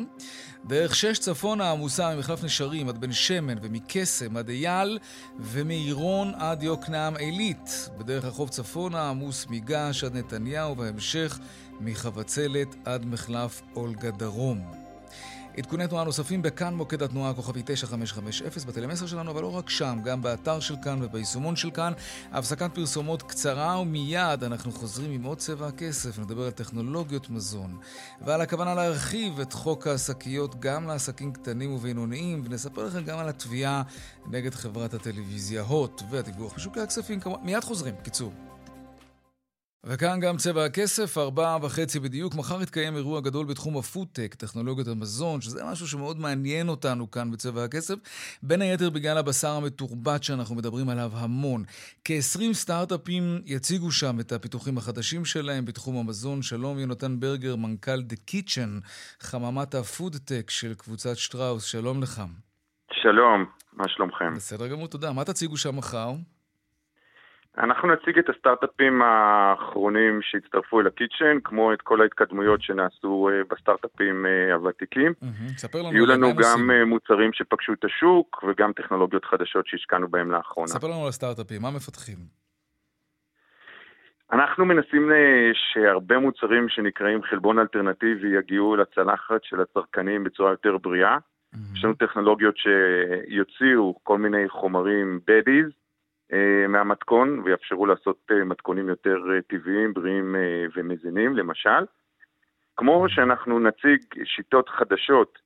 דרך 0.66 0.96
6 0.96 1.20
צפונה 1.20 1.72
עמוסה 1.72 2.16
ממחלף 2.16 2.44
נשרים 2.44 2.90
עד 2.90 2.98
בן 2.98 3.12
שמן 3.12 3.58
ומקסם 3.62 4.38
עד 4.38 4.50
אייל 4.50 5.00
ומעירון 5.40 6.34
עד 6.36 6.64
יוקנעם 6.64 7.16
עילית. 7.16 7.90
בדרך 7.98 8.26
החוף 8.26 8.50
צפונה 8.50 9.10
עמוס 9.10 9.48
מגש 9.50 10.04
עד 10.04 10.18
נתניהו 10.18 10.72
ובהמשך 10.72 11.40
מחבצלת 11.80 12.76
עד 12.86 13.06
מחלף 13.06 13.62
אולגה 13.76 14.12
דרום. 14.12 14.79
עדכוני 15.58 15.88
תנועה 15.88 16.04
נוספים 16.04 16.42
בכאן 16.42 16.74
מוקד 16.74 17.04
התנועה 17.04 17.30
הכוכבי 17.30 17.62
9550 17.66 18.48
בטלמסר 18.68 19.08
שלנו, 19.08 19.32
אבל 19.32 19.42
לא 19.42 19.56
רק 19.56 19.70
שם, 19.70 20.00
גם 20.04 20.22
באתר 20.22 20.60
של 20.60 20.76
כאן 20.84 21.00
וביישומון 21.04 21.56
של 21.56 21.72
כאן. 21.72 21.94
הפסקת 22.32 22.76
פרסומות 22.76 23.24
קצרה 23.24 23.80
ומיד 23.80 24.44
אנחנו 24.44 24.72
חוזרים 24.72 25.12
עם 25.12 25.24
עוד 25.24 25.38
צבע 25.38 25.68
הכסף, 25.68 26.20
נדבר 26.20 26.46
על 26.46 26.52
טכנולוגיות 26.52 27.30
מזון 27.30 27.78
ועל 28.22 28.42
הכוונה 28.42 28.76
להרחיב 28.76 29.40
את 29.40 29.54
חוק 29.54 29.88
השקיות 29.88 30.60
גם 30.60 30.88
לעסקים 30.88 31.34
קטנים 31.34 31.72
ובינוניים, 31.74 32.42
ונספר 32.46 32.86
לכם 32.86 33.04
גם 33.04 33.20
על 33.20 33.30
התביעה 33.30 33.84
נגד 34.28 34.54
חברת 34.56 34.94
הטלוויזיה 34.94 35.62
הוט 35.62 36.02
והדיווח 36.10 36.56
בשוקי 36.56 36.80
הכספים. 36.80 37.20
מיד 37.44 37.64
חוזרים, 37.64 37.96
קיצור. 38.04 38.49
וכאן 39.84 40.20
גם 40.20 40.38
צבע 40.38 40.66
הכסף, 40.66 41.18
ארבעה 41.18 41.58
וחצי 41.62 42.00
בדיוק. 42.00 42.36
מחר 42.36 42.62
יתקיים 42.62 42.96
אירוע 42.96 43.22
גדול 43.22 43.46
בתחום 43.46 43.78
הפודטק, 43.78 44.36
טכנולוגיות 44.36 44.88
המזון, 44.88 45.42
שזה 45.42 45.64
משהו 45.72 45.88
שמאוד 45.88 46.20
מעניין 46.20 46.70
אותנו 46.70 47.12
כאן 47.12 47.32
בצבע 47.32 47.64
הכסף, 47.64 47.96
בין 48.44 48.62
היתר 48.62 48.90
בגלל 48.90 49.18
הבשר 49.18 49.50
המתורבת 49.50 50.24
שאנחנו 50.24 50.56
מדברים 50.56 50.90
עליו 50.90 51.12
המון. 51.14 51.64
כ-20 52.06 52.54
סטארט-אפים 52.54 53.42
יציגו 53.46 53.92
שם 53.92 54.20
את 54.20 54.32
הפיתוחים 54.32 54.78
החדשים 54.78 55.26
שלהם 55.26 55.66
בתחום 55.66 55.98
המזון. 55.98 56.42
שלום 56.42 56.80
יונתן 56.80 57.20
ברגר, 57.20 57.56
מנכ"ל 57.56 58.00
The 58.00 58.32
Kitchen, 58.32 58.86
חממת 59.20 59.76
הפודטק 59.76 60.50
של 60.50 60.74
קבוצת 60.74 61.18
שטראוס, 61.18 61.64
שלום 61.64 62.04
לך. 62.04 62.22
שלום, 62.94 63.46
מה 63.74 63.86
שלומכם? 63.88 64.34
בסדר 64.36 64.68
גמור, 64.68 64.88
תודה. 64.88 65.12
מה 65.14 65.24
תציגו 65.24 65.58
שם 65.58 65.76
מחר? 65.76 66.12
אנחנו 67.58 67.94
נציג 67.94 68.18
את 68.20 68.30
הסטארט-אפים 68.30 69.02
האחרונים 69.02 70.20
שהצטרפו 70.22 70.82
אל 70.82 70.88
הקיצ'ן, 70.88 71.38
כמו 71.44 71.74
את 71.74 71.82
כל 71.82 72.02
ההתקדמויות 72.02 72.62
שנעשו 72.62 73.30
אה, 73.32 73.42
בסטארט-אפים 73.50 74.26
אה, 74.26 74.54
הוותיקים. 74.54 75.14
ספר 75.58 75.82
לנו 75.82 75.94
יהיו 75.94 76.06
לנו 76.06 76.28
גם 76.36 76.72
אה, 76.72 76.86
מוצרים 76.86 77.34
שפגשו 77.34 77.74
את 77.74 77.86
השוק 77.86 78.44
וגם 78.48 78.74
טכנולוגיות 78.74 79.26
חדשות 79.26 79.68
שהשקענו 79.68 80.08
בהם 80.08 80.32
לאחרונה. 80.32 80.68
ספר 80.68 80.88
לנו 80.88 81.02
על 81.04 81.10
הסטארט-אפים, 81.10 81.62
מה 81.62 81.72
מפתחים? 81.72 82.18
אנחנו 84.32 84.66
מנסים 84.66 85.12
שהרבה 85.54 86.20
מוצרים 86.20 86.70
שנקראים 86.70 87.24
חלבון 87.24 87.60
אלטרנטיבי 87.60 88.28
יגיעו 88.38 88.76
לצלחת 88.76 89.44
של 89.44 89.62
הצרכנים 89.62 90.24
בצורה 90.24 90.52
יותר 90.52 90.78
בריאה. 90.78 91.18
יש 91.74 91.84
לנו 91.84 91.94
טכנולוגיות 91.94 92.56
שיוציאו 92.58 93.96
כל 94.04 94.18
מיני 94.18 94.50
חומרים 94.50 95.20
בדיז, 95.28 95.70
מהמתכון 96.70 97.42
ויאפשרו 97.46 97.86
לעשות 97.86 98.18
אה, 98.32 98.44
מתכונים 98.44 98.90
יותר 98.90 99.16
אה, 99.30 99.42
טבעיים, 99.42 99.94
בריאים 99.94 100.36
ומזינים, 100.76 101.38
למשל. 101.38 101.86
כמו 102.78 103.06
שאנחנו 103.10 103.60
נציג 103.60 104.00
שיטות 104.26 104.70
חדשות 104.70 105.40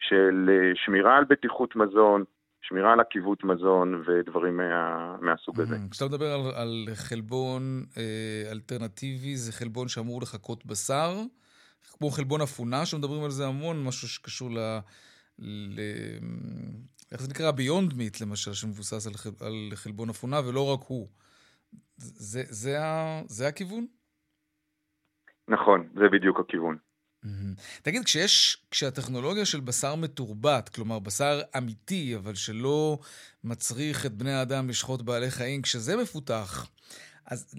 של 0.00 0.50
שמירה 0.74 1.16
על 1.16 1.24
בטיחות 1.24 1.76
מזון, 1.76 2.24
שמירה 2.62 2.92
על 2.92 3.00
עקיבות 3.00 3.44
מזון 3.44 4.02
ודברים 4.06 4.56
מה, 4.56 5.16
מהסוג 5.20 5.60
הזה. 5.60 5.76
כשאתה 5.90 6.06
מדבר 6.06 6.26
על, 6.26 6.40
על 6.54 6.86
חלבון 6.94 7.62
אה, 7.96 8.50
אלטרנטיבי, 8.52 9.36
זה 9.36 9.52
חלבון 9.52 9.88
שאמור 9.88 10.22
לחקות 10.22 10.66
בשר, 10.66 11.10
כמו 11.98 12.10
חלבון 12.10 12.40
אפונה, 12.40 12.86
שמדברים 12.86 13.24
על 13.24 13.30
זה 13.30 13.46
המון, 13.46 13.84
משהו 13.84 14.08
שקשור 14.08 14.50
ל... 14.50 14.78
ל... 15.40 15.80
איך 17.12 17.22
זה 17.22 17.28
נקרא? 17.28 17.50
ביונד 17.50 17.94
מיט, 17.94 18.20
למשל, 18.20 18.52
שמבוסס 18.52 19.06
על, 19.06 19.14
חל... 19.14 19.30
על 19.40 19.70
חלבון 19.74 20.10
אפונה, 20.10 20.40
ולא 20.46 20.66
רק 20.66 20.80
הוא. 20.86 21.08
זה, 21.96 22.42
זה, 22.48 22.84
ה... 22.84 23.22
זה 23.26 23.48
הכיוון? 23.48 23.86
נכון, 25.48 25.88
זה 25.94 26.08
בדיוק 26.12 26.40
הכיוון. 26.40 26.76
Mm-hmm. 27.24 27.80
תגיד, 27.82 28.04
כשיש, 28.04 28.64
כשהטכנולוגיה 28.70 29.44
של 29.44 29.60
בשר 29.60 29.94
מתורבת, 29.94 30.68
כלומר 30.68 30.98
בשר 30.98 31.40
אמיתי, 31.58 32.16
אבל 32.16 32.34
שלא 32.34 32.98
מצריך 33.44 34.06
את 34.06 34.12
בני 34.12 34.32
האדם 34.32 34.68
לשחוט 34.68 35.02
בעלי 35.02 35.30
חיים, 35.30 35.62
כשזה 35.62 35.96
מפותח, 35.96 36.70
אז 37.26 37.54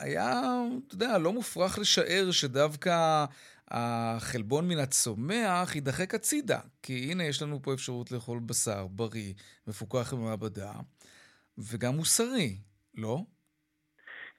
היה, 0.00 0.42
אתה 0.86 0.94
יודע, 0.94 1.18
לא 1.18 1.32
מופרך 1.32 1.78
לשער 1.78 2.30
שדווקא 2.30 3.24
החלבון 3.70 4.68
מן 4.68 4.78
הצומח 4.78 5.74
יידחק 5.74 6.14
הצידה. 6.14 6.58
כי 6.82 7.08
הנה, 7.10 7.24
יש 7.24 7.42
לנו 7.42 7.62
פה 7.62 7.74
אפשרות 7.74 8.12
לאכול 8.12 8.38
בשר 8.46 8.86
בריא, 8.86 9.32
מפוקח 9.68 10.14
במעבדה, 10.14 10.72
וגם 11.58 11.92
מוסרי, 11.96 12.56
לא? 12.94 13.18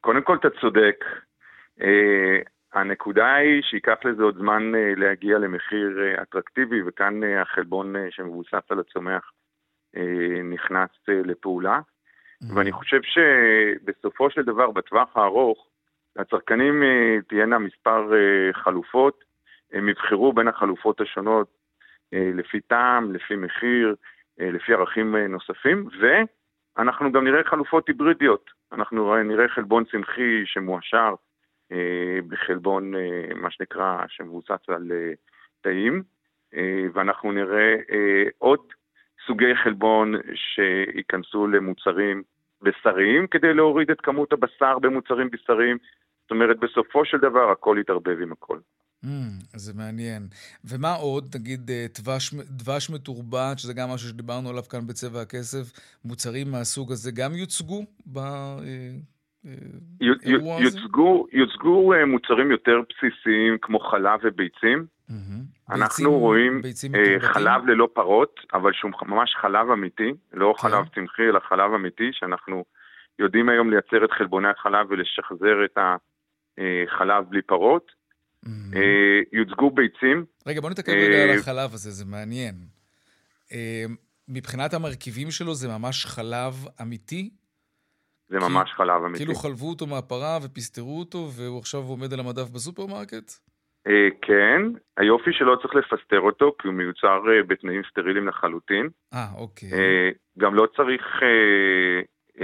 קודם 0.02 0.24
כל, 0.24 0.38
אתה 0.39 0.48
צודק. 0.62 1.06
Uh, 1.80 1.84
הנקודה 2.74 3.36
היא 3.36 3.62
שייקח 3.62 3.98
לזה 4.06 4.24
עוד 4.24 4.38
זמן 4.38 4.72
uh, 4.76 5.00
להגיע 5.00 5.38
למחיר 5.38 5.98
uh, 5.98 6.22
אטרקטיבי, 6.22 6.82
וכאן 6.86 7.24
החלבון 7.41 7.96
שמבוסס 8.10 8.65
על 8.70 8.80
הצומח 8.80 9.32
נכנס 10.44 10.89
לפעולה. 11.08 11.80
Mm-hmm. 11.80 12.54
ואני 12.56 12.72
חושב 12.72 13.00
שבסופו 13.02 14.30
של 14.30 14.41
דבר, 14.41 14.72
בטווח 14.72 15.17
הארוך, 15.17 15.67
לצרכנים 16.15 16.84
אה, 16.84 17.17
תהיינה 17.28 17.60
מספר 17.60 18.13
אה, 18.13 18.54
חלופות, 18.54 19.24
הם 19.71 19.89
יבחרו 19.89 20.34
בין 20.34 20.47
החלופות 20.47 21.02
השונות 21.02 21.47
אה, 22.13 22.32
לפי 22.34 22.60
טעם, 22.62 23.13
לפי 23.13 23.36
מחיר, 23.36 23.95
לפי 24.38 24.74
ערכים 24.74 25.15
נוספים, 25.15 25.88
ואנחנו 26.00 27.12
גם 27.12 27.24
נראה 27.24 27.43
חלופות 27.43 27.88
היברידיות. 27.88 28.50
אנחנו 28.71 29.24
נראה 29.24 29.47
חלבון 29.47 29.84
צמחי 29.86 30.45
שמואשר 30.45 31.15
בחלבון, 32.28 32.93
מה 33.36 33.52
שנקרא, 33.52 33.97
שמבוסס 34.08 34.69
על 34.69 34.91
תאים, 35.62 36.04
ואנחנו 36.93 37.32
נראה 37.32 37.76
עוד 38.38 38.60
סוגי 39.28 39.56
חלבון 39.56 40.13
שייכנסו 40.34 41.47
למוצרים 41.47 42.24
בשריים 42.62 43.28
כדי 43.28 43.54
להוריד 43.54 43.91
את 43.91 44.02
כמות 44.02 44.34
הבשר 44.34 44.80
במוצרים 44.80 45.30
בשריים. 45.32 45.78
זאת 46.21 46.32
אומרת, 46.32 46.60
בסופו 46.60 47.06
של 47.06 47.17
דבר 47.17 47.52
הכל 47.52 47.78
יתערבב 47.80 48.21
עם 48.21 48.32
הכל. 48.32 48.58
Mm, 49.06 49.08
זה 49.56 49.74
מעניין. 49.74 50.28
ומה 50.65 50.93
עוד, 50.93 51.36
נגיד 51.36 51.69
אה, 51.69 51.86
דבש, 52.00 52.34
דבש 52.34 52.89
מתורבת, 52.89 53.60
שזה 53.60 53.74
גם 53.74 53.89
משהו 53.89 54.10
שדיברנו 54.10 54.50
עליו 54.50 54.63
כאן 54.63 54.88
בצבע 54.88 55.21
הכסף, 55.21 55.65
מוצרים 56.06 56.52
מהסוג 56.52 56.91
הזה 56.91 57.12
גם 57.12 57.32
יוצגו 57.36 57.86
באירוע 58.06 58.62
אה, 59.45 60.60
אה, 60.60 60.63
יוצגו, 60.63 61.28
יוצגו 61.32 61.93
מוצרים 62.08 62.52
יותר 62.52 62.82
בסיסיים 62.89 63.58
כמו 63.62 63.80
חלב 63.80 64.19
וביצים. 64.24 64.86
Mm-hmm. 65.10 65.61
אנחנו 65.72 65.88
ביצים, 65.88 66.08
רואים 66.08 66.62
ביצים 66.62 66.92
חלב 67.20 67.66
ללא 67.66 67.88
פרות, 67.94 68.40
אבל 68.54 68.74
שהוא 68.74 68.92
ממש 69.06 69.36
חלב 69.42 69.72
אמיתי, 69.72 70.12
לא 70.34 70.54
כן. 70.58 70.68
חלב 70.68 70.86
צמחי, 70.96 71.22
אלא 71.30 71.40
חלב 71.50 71.74
אמיתי, 71.74 72.10
שאנחנו 72.12 72.66
יודעים 73.20 73.50
היום 73.50 73.70
לייצר 73.70 74.06
את 74.06 74.12
חלבוני 74.12 74.48
החלב 74.48 74.88
ולשחזר 74.90 75.66
את 75.66 75.78
החלב 76.58 77.24
בלי 77.30 77.42
פרות. 77.42 77.92
Mm-hmm. 78.46 78.78
יוצגו 79.32 79.72
ביצים. 79.72 80.26
רגע, 80.48 80.62
בוא 80.62 80.70
נתקן 80.70 80.92
רגע 80.92 81.24
על 81.24 81.40
החלב 81.40 81.74
הזה, 81.74 81.92
זה 81.92 82.06
מעניין. 82.06 82.56
מבחינת 84.28 84.74
המרכיבים 84.74 85.32
שלו 85.32 85.56
זה 85.56 85.68
ממש 85.68 86.06
חלב 86.06 86.66
אמיתי? 86.82 87.30
זה 88.30 88.40
ממש 88.40 88.72
חלב 88.78 89.04
אמיתי. 89.04 89.18
כאילו 89.18 89.36
חלבו 89.36 89.70
אותו 89.70 89.88
מהפרה 89.88 90.40
ופסטרו 90.44 91.00
אותו, 91.00 91.30
והוא 91.32 91.60
עכשיו 91.60 91.80
עומד 91.80 92.14
על 92.14 92.20
המדף 92.20 92.50
בסופרמרקט? 92.50 93.32
אה, 93.88 94.08
כן, 94.22 94.62
היופי 94.98 95.34
שלא 95.34 95.56
צריך 95.62 95.76
לפסטר 95.76 96.20
אותו, 96.20 96.56
כי 96.60 96.67
הוא 96.67 96.76
מיוצר 96.76 97.22
אה, 97.32 97.44
בתנאים 97.44 97.82
סטריליים 97.89 98.28
לחלוטין. 98.28 98.89
אה, 99.13 99.28
אוקיי. 99.38 99.70
גם 100.38 100.56
לא 100.56 100.67
צריך 100.76 101.04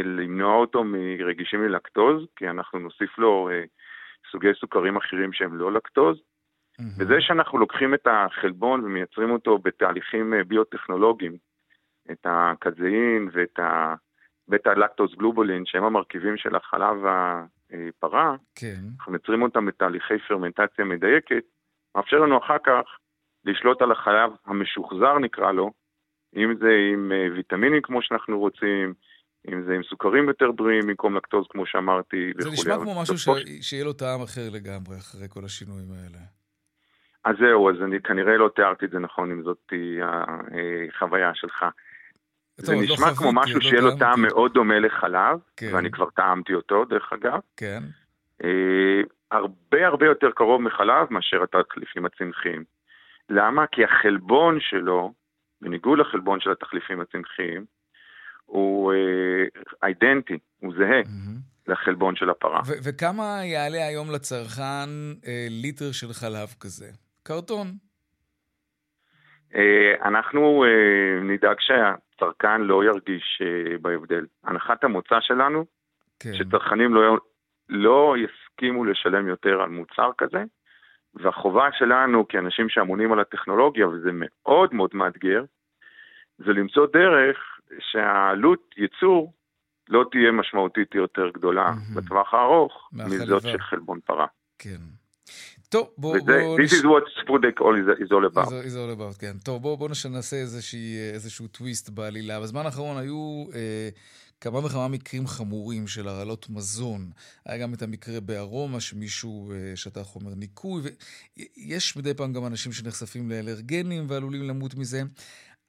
למנוע 0.04 0.56
אותו 0.56 0.84
מרגישים 0.84 1.64
ללקטוז, 1.64 2.26
כי 2.36 2.50
אנחנו 2.50 2.80
נוסיף 2.80 3.18
לו 3.18 3.50
אה, 3.52 3.64
סוגי 4.32 4.54
סוכרים 4.60 4.98
אחרים 4.98 5.34
שהם 5.34 5.56
לא 5.56 5.74
לקטוז. 5.74 6.18
Mm-hmm. 6.18 6.84
וזה 7.00 7.16
שאנחנו 7.20 7.58
לוקחים 7.58 7.94
את 7.94 8.08
החלבון 8.08 8.84
ומייצרים 8.84 9.32
אותו 9.32 9.58
בתהליכים 9.58 10.34
אה, 10.34 10.44
ביוטכנולוגיים, 10.44 11.38
את 12.12 12.26
הקזאין 12.26 13.30
ואת 13.32 13.60
הבטא 13.60 14.70
לקטוז 14.70 15.16
גלובולין, 15.16 15.66
שהם 15.66 15.84
המרכיבים 15.84 16.38
של 16.38 16.56
החלב 16.56 16.98
הפרה, 17.72 18.36
כן. 18.56 18.82
אנחנו 18.98 19.12
מייצרים 19.12 19.42
אותם 19.42 19.66
בתהליכי 19.66 20.14
פרמנטציה 20.28 20.86
מדייקת, 20.86 21.44
מאפשר 21.96 22.18
לנו 22.18 22.38
אחר 22.38 22.58
כך 22.66 22.84
לשלוט 23.46 23.82
על 23.82 23.92
החלב 23.92 24.32
המשוחזר 24.46 25.20
נקרא 25.20 25.52
לו, 25.52 25.72
אם 26.36 26.54
זה 26.60 26.70
עם 26.94 27.12
אה, 27.12 27.28
ויטמינים 27.36 27.82
כמו 27.84 28.02
שאנחנו 28.02 28.40
רוצים, 28.40 28.94
אם 29.52 29.64
זה 29.66 29.74
עם 29.74 29.84
סוכרים 29.84 30.28
יותר 30.28 30.52
בריאים 30.52 30.88
במקום 30.88 31.18
לקטוז 31.18 31.46
כמו 31.50 31.66
שאמרתי 31.66 32.32
זה 32.38 32.50
וכולי. 32.50 32.54
נשמע 32.54 32.76
כמו 32.76 33.02
משהו 33.02 33.18
ש... 33.18 33.28
שיהיה 33.62 33.86
לו 33.86 33.94
טעם 33.94 34.22
אחר 34.22 34.50
לגמרי 34.52 34.98
אחרי 34.98 35.28
כל 35.30 35.46
השינויים 35.46 35.92
האלה. 35.92 36.20
אז 37.26 37.36
זהו, 37.40 37.70
אז 37.70 37.76
אני 37.86 38.02
כנראה 38.02 38.38
לא 38.38 38.50
תיארתי 38.56 38.86
את 38.86 38.92
זה 38.92 39.00
נכון, 39.00 39.32
אם 39.32 39.44
זאת 39.44 39.74
החוויה 40.90 41.32
שלך. 41.36 41.66
זה 42.58 42.76
לא 42.76 42.82
נשמע 42.82 43.16
כמו 43.16 43.16
חוויתי, 43.16 43.40
משהו 43.40 43.60
לא 43.60 43.62
שיהיה 43.62 43.82
לו. 43.82 43.98
טעם 43.98 44.22
מאוד 44.22 44.54
דומה 44.54 44.80
לחלב, 44.80 45.40
כן. 45.58 45.70
ואני 45.74 45.92
כבר 45.92 46.10
טעמתי 46.10 46.54
אותו 46.54 46.86
דרך 46.86 47.14
אגב. 47.14 47.40
כן. 47.58 47.84
אה, 48.44 49.02
הרבה 49.32 49.88
הרבה 49.88 50.06
יותר 50.06 50.32
קרוב 50.36 50.62
מחלב 50.62 51.08
מאשר 51.10 51.38
התחליפים 51.44 52.06
הצמחיים. 52.06 52.64
למה? 53.30 53.68
כי 53.72 53.84
החלבון 53.84 54.58
שלו, 54.60 55.14
בניגוד 55.62 56.00
לחלבון 56.00 56.40
של 56.40 56.52
התחליפים 56.52 57.02
הצמחיים, 57.02 57.66
הוא 58.46 58.94
אידנטי, 59.84 60.38
הוא 60.60 60.74
זהה 60.78 61.02
מהמם. 61.06 61.38
לחלבון 61.68 62.16
של 62.16 62.30
הפרה. 62.30 62.62
וכמה 62.84 63.46
יעלה 63.46 63.88
היום 63.88 64.12
לצרכן 64.12 64.90
אה, 65.28 65.48
ליטר 65.50 65.92
של 65.92 66.14
חלב 66.14 66.48
כזה? 66.60 66.90
קרטון. 67.24 67.87
אה, 69.56 70.08
אנחנו 70.08 70.64
אה, 70.64 71.24
נדאג 71.24 71.56
שהצרכן 71.60 72.62
לא 72.62 72.86
ירגיש 72.86 73.42
אה, 73.42 73.78
בהבדל. 73.78 74.26
הנחת 74.44 74.84
המוצא 74.84 75.20
שלנו, 75.22 75.66
כן. 76.20 76.34
שצרכנים 76.34 76.94
לא, 76.94 77.18
לא 77.70 78.16
יסכימו 78.18 78.86
לשלם 78.86 79.28
יותר 79.28 79.62
על 79.62 79.70
מוצר 79.70 80.10
כזה, 80.18 80.44
והחובה 81.14 81.70
שלנו 81.72 82.28
כאנשים 82.28 82.70
שאמונים 82.70 83.14
על 83.14 83.20
הטכנולוגיה, 83.20 83.88
וזה 83.88 84.10
מאוד 84.14 84.74
מאוד 84.74 84.90
מאתגר, 84.94 85.44
זה 86.38 86.54
למצוא 86.54 86.88
דרך 86.94 87.38
שהעלות 87.80 88.70
ייצור 88.78 89.34
לא 89.90 90.06
תהיה 90.12 90.32
משמעותית 90.32 90.96
יותר 90.96 91.30
גדולה 91.30 91.64
מהמם. 91.64 91.96
בטווח 91.96 92.34
הארוך. 92.34 92.90
מזאת 92.94 93.42
של 93.42 93.60
חלבון 93.60 94.00
פרה. 94.00 94.26
כן. 94.60 94.97
טוב, 95.70 95.90
בואו... 95.98 96.16
וזה, 96.16 96.42
this 96.58 96.72
is 96.72 96.84
what 96.84 97.06
Spudek 97.22 97.62
all 97.62 97.76
is 98.00 98.12
all 98.12 98.36
about. 98.36 98.48
is 98.48 98.76
all 98.76 99.00
about, 99.00 99.20
כן. 99.20 99.38
טוב, 99.44 99.62
בואו 99.62 99.78
בוא 99.78 99.90
נעשה 100.10 100.36
איזושהי, 100.36 100.98
איזשהו 101.14 101.48
טוויסט 101.48 101.90
בעלילה. 101.90 102.40
בזמן 102.40 102.66
האחרון 102.66 102.98
היו 102.98 103.46
אה, 103.56 103.90
כמה 104.42 104.66
וכמה 104.66 104.88
מקרים 104.88 105.28
חמורים 105.28 105.88
של 105.88 106.08
הרעלות 106.08 106.50
מזון. 106.50 107.12
היה 107.46 107.58
גם 107.58 107.74
את 107.74 107.82
המקרה 107.82 108.20
בארומה, 108.20 108.80
שמישהו 108.80 109.52
אה, 109.52 109.76
שתה 109.76 110.04
חומר 110.04 110.36
ניקוי, 110.36 110.82
ויש 111.38 111.98
מדי 111.98 112.14
פעם 112.14 112.34
גם 112.34 112.46
אנשים 112.46 112.72
שנחשפים 112.72 113.30
לאלרגנים 113.30 114.06
ועלולים 114.10 114.44
למות 114.44 114.76
מזה. 114.76 115.02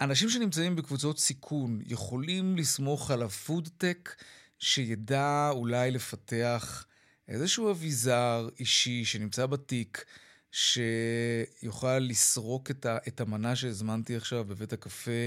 אנשים 0.00 0.28
שנמצאים 0.28 0.76
בקבוצות 0.76 1.18
סיכון 1.18 1.80
יכולים 1.87 2.56
לסמוך 2.56 3.11
על 3.11 3.22
הפודטק 3.22 4.14
שידע 4.58 5.50
אולי 5.52 5.90
לפתח 5.90 6.84
איזשהו 7.28 7.70
אביזר 7.70 8.48
אישי 8.60 9.04
שנמצא 9.04 9.46
בתיק, 9.46 10.04
שיוכל 10.52 11.98
לסרוק 12.08 12.70
את, 12.70 12.86
ה, 12.86 12.96
את 13.08 13.20
המנה 13.20 13.56
שהזמנתי 13.56 14.16
עכשיו 14.16 14.44
בבית 14.44 14.72
הקפה 14.72 15.24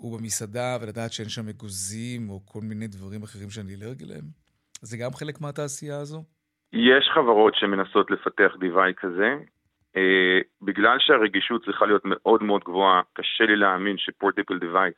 ובמסעדה, 0.00 0.76
ולדעת 0.80 1.12
שאין 1.12 1.28
שם 1.28 1.48
אגוזים 1.48 2.30
או 2.30 2.40
כל 2.46 2.60
מיני 2.62 2.86
דברים 2.86 3.22
אחרים 3.22 3.50
שאני 3.50 3.74
אלרגי 3.74 4.04
להם? 4.04 4.26
זה 4.82 4.96
גם 4.96 5.10
חלק 5.10 5.40
מהתעשייה 5.40 5.98
הזו? 6.00 6.24
יש 6.72 7.10
חברות 7.14 7.54
שמנסות 7.56 8.10
לפתח 8.10 8.52
דיוואי 8.60 8.92
כזה. 8.96 9.36
Uh, 9.96 10.44
בגלל 10.62 10.96
שהרגישות 10.98 11.64
צריכה 11.64 11.86
להיות 11.86 12.02
מאוד 12.04 12.42
מאוד 12.42 12.62
גבוהה, 12.64 13.02
קשה 13.12 13.44
לי 13.44 13.56
להאמין 13.56 13.96
שפורטיבל 13.98 14.58
דיווייס 14.58 14.94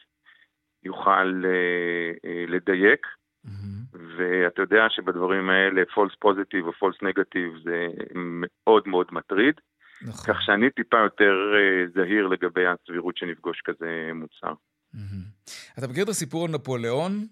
יוכל 0.83 1.43
uh, 1.43 2.17
uh, 2.27 2.51
לדייק. 2.51 3.07
Mm-hmm. 3.47 3.97
ואתה 4.19 4.63
יודע 4.63 4.87
שבדברים 4.91 5.51
האלה 5.51 5.83
false 5.83 6.17
positive 6.25 6.65
או 6.65 6.71
false 6.71 7.01
negative 7.03 7.63
זה 7.65 7.87
מאוד 8.15 8.89
מאוד 8.89 9.07
מטריד, 9.13 9.55
נכון. 10.03 10.35
כך 10.35 10.43
שאני 10.43 10.71
טיפה 10.71 10.99
יותר 10.99 11.33
uh, 11.33 11.93
זהיר 11.95 12.27
לגבי 12.27 12.67
הסבירות 12.67 13.17
שנפגוש 13.17 13.61
כזה 13.65 14.11
מוצר. 14.15 14.53
Mm-hmm. 14.95 15.79
אתה 15.79 15.89
מכיר 15.89 16.05
את 16.05 16.09
הסיפור 16.09 16.45
על 16.45 16.51
נפוליאון? 16.51 17.27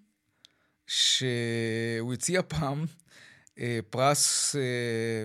שהוא 0.88 2.12
הציע 2.12 2.42
פעם 2.42 2.78
אה, 2.78 2.86
פרס, 3.90 4.56
אה, 4.56 5.24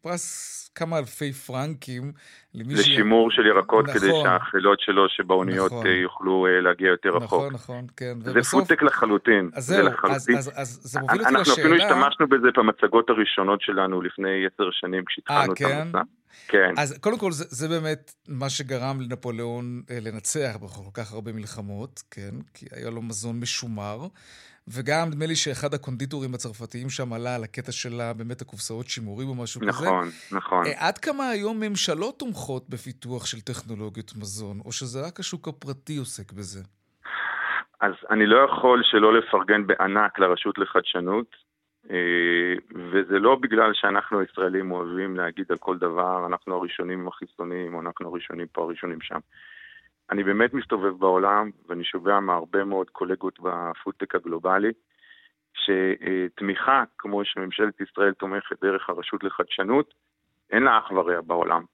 פרס 0.00 0.70
כמה 0.74 0.98
אלפי 0.98 1.32
פרנקים 1.32 2.12
לשימור 2.54 3.30
של 3.30 3.46
ירקות 3.46 3.84
נכון. 3.88 4.00
כדי 4.00 4.10
שהאכילות 4.22 4.80
שלו 4.80 5.08
שבאוניות 5.08 5.72
נכון. 5.72 5.86
אה, 5.86 5.92
יוכלו 5.92 6.46
אה, 6.46 6.60
להגיע 6.60 6.88
יותר 6.88 7.08
רחוק. 7.08 7.24
נכון, 7.24 7.52
נכון, 7.52 7.86
כן. 7.96 8.14
זה 8.20 8.30
ובסוף- 8.32 8.60
פודטק 8.60 8.82
לחלוטין. 8.82 9.50
אז 9.54 9.66
זה 9.66 9.74
זהו, 9.74 9.86
אז, 9.86 9.92
לחלוטין. 9.92 10.36
אז, 10.36 10.50
אז 10.54 10.80
זה 10.82 11.00
מוביל 11.00 11.20
אותי 11.20 11.34
אנחנו 11.34 11.52
אפילו 11.52 11.74
לשאלה... 11.74 11.90
השתמשנו 11.90 12.28
בזה 12.28 12.48
במצגות 12.56 13.10
הראשונות 13.10 13.60
שלנו 13.60 14.02
לפני 14.02 14.46
עשר 14.54 14.70
שנים 14.72 15.04
כשהתחלנו 15.04 15.52
את 15.52 15.58
כן? 15.58 15.80
המסע. 15.80 16.02
כן. 16.48 16.74
אז 16.78 16.98
קודם 16.98 17.18
כל, 17.18 17.32
זה, 17.32 17.44
זה 17.48 17.68
באמת 17.68 18.14
מה 18.28 18.50
שגרם 18.50 19.00
לנפוליאון 19.00 19.82
אה, 19.90 19.98
לנצח 20.02 20.56
בכל 20.62 20.90
כך 20.94 21.12
הרבה 21.12 21.32
מלחמות, 21.32 22.02
כן? 22.10 22.30
כי 22.54 22.66
היה 22.72 22.90
לו 22.90 23.02
מזון 23.02 23.40
משומר. 23.40 24.06
וגם 24.68 25.08
נדמה 25.08 25.26
לי 25.26 25.36
שאחד 25.36 25.74
הקונדיטורים 25.74 26.34
הצרפתיים 26.34 26.90
שם 26.90 27.12
עלה 27.12 27.34
על 27.34 27.44
הקטע 27.44 27.72
שלה 27.72 28.12
באמת 28.12 28.40
הקופסאות 28.40 28.86
שימורים 28.86 29.28
או 29.28 29.34
משהו 29.34 29.60
כזה. 29.60 29.86
נכון, 29.86 30.08
נכון. 30.32 30.66
אה, 30.66 30.88
עד 30.88 30.98
כמה 30.98 31.28
היום 31.28 31.60
ממשלות 31.60 32.18
תומכות 32.18 32.68
בפיתוח 32.68 33.26
של 33.26 33.40
טכנולוגיות 33.40 34.12
מזון, 34.16 34.56
או 34.64 34.72
שזה 34.72 35.06
רק 35.06 35.20
השוק 35.20 35.48
הפרטי 35.48 35.96
עוסק 35.96 36.32
בזה? 36.32 36.62
אז 37.80 37.92
אני 38.10 38.26
לא 38.26 38.36
יכול 38.48 38.82
שלא 38.84 39.18
לפרגן 39.18 39.66
בענק 39.66 40.18
לרשות 40.18 40.58
לחדשנות, 40.58 41.36
אה, 41.90 42.54
וזה 42.74 43.18
לא 43.18 43.36
בגלל 43.36 43.70
שאנחנו 43.74 44.20
הישראלים 44.20 44.72
אוהבים 44.72 45.16
להגיד 45.16 45.46
על 45.50 45.56
כל 45.56 45.78
דבר, 45.78 46.26
אנחנו 46.26 46.54
הראשונים 46.54 47.00
עם 47.00 47.08
החיסונים, 47.08 47.74
או 47.74 47.80
אנחנו 47.80 48.08
הראשונים 48.08 48.46
פה, 48.52 48.62
הראשונים 48.62 49.00
שם. 49.00 49.18
אני 50.10 50.24
באמת 50.24 50.54
מסתובב 50.54 50.98
בעולם, 50.98 51.50
ואני 51.68 51.84
שומע 51.84 52.20
מהרבה 52.20 52.64
מאוד 52.64 52.90
קולגות 52.90 53.38
בפודטק 53.40 54.14
הגלובלי, 54.14 54.72
שתמיכה, 55.54 56.84
כמו 56.98 57.24
שממשלת 57.24 57.80
ישראל 57.80 58.12
תומכת 58.12 58.64
דרך 58.64 58.88
הרשות 58.88 59.24
לחדשנות, 59.24 59.94
אין 60.50 60.62
לה 60.62 60.78
אח 60.78 60.90
ורע 60.90 61.20
בעולם. 61.20 61.64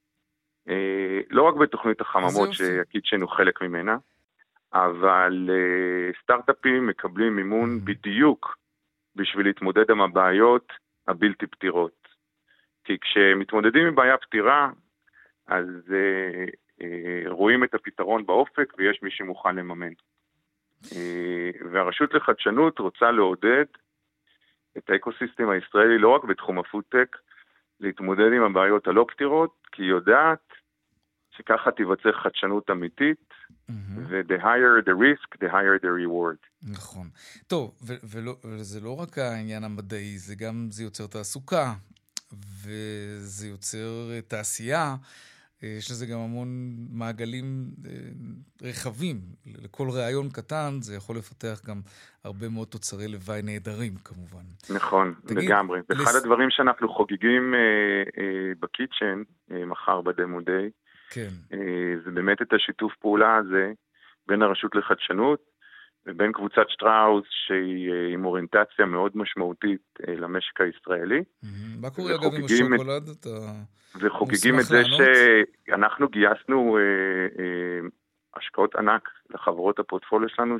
אה, 0.68 1.20
לא 1.30 1.42
רק 1.42 1.54
בתוכנית 1.54 2.00
החממות. 2.00 2.52
שהקיצ'ן 2.52 3.20
הוא 3.20 3.30
חלק 3.30 3.62
ממנה, 3.62 3.96
אבל 4.72 5.50
אה, 5.52 6.12
סטארט-אפים 6.22 6.86
מקבלים 6.86 7.36
מימון 7.36 7.84
בדיוק 7.84 8.56
בשביל 9.16 9.46
להתמודד 9.46 9.90
עם 9.90 10.00
הבעיות 10.00 10.72
הבלתי 11.08 11.46
פתירות. 11.46 12.08
כי 12.84 12.98
כשמתמודדים 13.00 13.86
עם 13.86 13.94
בעיה 13.94 14.16
פתירה, 14.16 14.70
אז 15.46 15.68
אה, 15.92 16.44
רואים 17.26 17.64
את 17.64 17.74
הפתרון 17.74 18.26
באופק 18.26 18.72
ויש 18.78 19.02
מי 19.02 19.10
שמוכן 19.10 19.56
לממן. 19.56 19.92
אה, 20.96 21.50
והרשות 21.72 22.14
לחדשנות 22.14 22.78
רוצה 22.78 23.10
לעודד 23.10 23.64
את 24.78 24.90
האקוסיסטם 24.90 25.48
הישראלי 25.48 25.98
לא 25.98 26.08
רק 26.08 26.24
בתחום 26.24 26.58
הפודטק, 26.58 27.16
להתמודד 27.80 28.32
עם 28.36 28.42
הבעיות 28.42 28.86
הלא 28.86 29.06
פתירות, 29.08 29.54
כי 29.72 29.82
היא 29.82 29.90
יודעת 29.90 30.52
שככה 31.36 31.70
תיווצר 31.70 32.12
חדשנות 32.12 32.70
אמיתית. 32.70 33.30
ו-the 34.08 34.42
higher 34.42 34.82
the 34.84 34.94
risk, 34.94 35.28
the 35.42 35.48
higher 35.52 35.78
the 35.82 35.90
reward. 36.02 36.70
נכון. 36.72 37.08
טוב, 37.46 37.78
וזה 38.44 38.80
לא 38.80 38.96
רק 39.00 39.18
העניין 39.18 39.64
המדעי, 39.64 40.18
זה 40.18 40.34
גם, 40.34 40.66
זה 40.70 40.82
יוצר 40.82 41.06
תעסוקה, 41.06 41.72
וזה 42.32 43.46
יוצר 43.46 44.10
אה, 44.10 44.20
תעשייה. 44.20 44.94
אה, 45.62 45.68
יש 45.78 45.90
לזה 45.90 46.06
גם 46.06 46.18
המון 46.18 46.48
מעגלים 46.92 47.44
אה, 47.86 47.90
רחבים. 48.68 49.16
לכל 49.64 49.88
ראיון 49.90 50.28
קטן 50.30 50.70
זה 50.80 50.94
יכול 50.94 51.16
לפתח 51.16 51.60
גם 51.66 51.80
הרבה 52.24 52.48
מאוד 52.48 52.68
תוצרי 52.68 53.08
לוואי 53.08 53.42
נהדרים, 53.42 53.94
כמובן. 54.04 54.44
נכון, 54.74 55.14
תגיד, 55.26 55.38
לגמרי. 55.38 55.80
לס- 55.90 56.00
ואחד 56.00 56.14
הדברים 56.16 56.48
שאנחנו 56.50 56.88
חוגגים 56.88 57.54
אה, 57.54 57.60
אה, 58.22 58.52
בקיצ'ן, 58.60 59.22
אה, 59.52 59.64
מחר 59.66 60.00
בדמו 60.00 60.40
דיי, 60.40 60.70
כן. 61.10 61.28
אה, 61.52 61.58
זה 62.04 62.10
באמת 62.10 62.42
את 62.42 62.52
השיתוף 62.52 62.92
פעולה 63.00 63.36
הזה 63.36 63.72
בין 64.28 64.42
הרשות 64.42 64.74
לחדשנות 64.74 65.49
ובין 66.10 66.32
קבוצת 66.32 66.68
שטראוס 66.68 67.26
שהיא 67.46 67.92
עם 68.12 68.24
אוריינטציה 68.24 68.86
מאוד 68.86 69.12
משמעותית 69.14 69.98
למשק 70.08 70.60
הישראלי. 70.60 71.24
מה 71.80 71.90
קורה 71.90 72.14
אגב 72.14 72.34
עם 72.34 72.44
השוקולד? 72.44 73.08
את... 73.08 73.26
וחוגגים 74.00 74.58
את 74.60 74.64
זה 74.64 74.82
שאנחנו 74.84 76.08
גייסנו 76.08 76.78
אה, 76.78 76.82
אה, 77.42 77.88
השקעות 78.36 78.74
ענק 78.74 79.08
לחברות 79.30 79.78
הפורטפוליו 79.78 80.28
שלנו, 80.28 80.56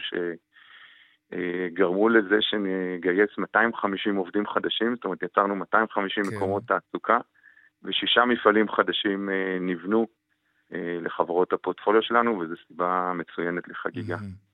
שגרמו 1.32 2.08
לזה 2.08 2.36
שנגייס 2.40 3.30
250 3.38 4.16
עובדים 4.16 4.46
חדשים, 4.46 4.94
זאת 4.94 5.04
אומרת 5.04 5.22
יצרנו 5.22 5.56
250 5.56 6.24
כן. 6.24 6.36
מקומות 6.36 6.62
תעסוקה, 6.66 7.18
ושישה 7.82 8.24
מפעלים 8.24 8.68
חדשים 8.68 9.30
אה, 9.30 9.58
נבנו 9.60 10.06
אה, 10.72 10.98
לחברות 11.02 11.52
הפורטפוליו 11.52 12.02
שלנו, 12.02 12.38
וזו 12.38 12.54
סיבה 12.68 13.12
מצוינת 13.14 13.68
לחגיגה. 13.68 14.16
Mm-hmm. 14.16 14.49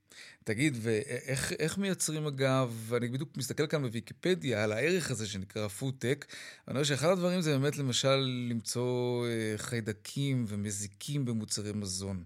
תגיד, 0.48 0.72
ואיך 0.82 1.78
מייצרים 1.78 2.26
אגב, 2.26 2.92
אני 2.96 3.09
בדיוק 3.09 3.28
מסתכל 3.37 3.66
כאן 3.66 3.82
בוויקיפדיה 3.82 4.64
על 4.64 4.72
הערך 4.72 5.11
הזה 5.11 5.26
שנקרא 5.26 5.68
פודטק, 5.68 6.24
אני 6.68 6.74
רואה 6.74 6.85
שאחד 6.85 7.09
הדברים 7.09 7.40
זה 7.40 7.59
באמת 7.59 7.78
למשל 7.78 8.18
למצוא 8.50 9.26
אה, 9.26 9.54
חיידקים 9.56 10.44
ומזיקים 10.48 11.24
במוצרי 11.24 11.72
מזון. 11.74 12.16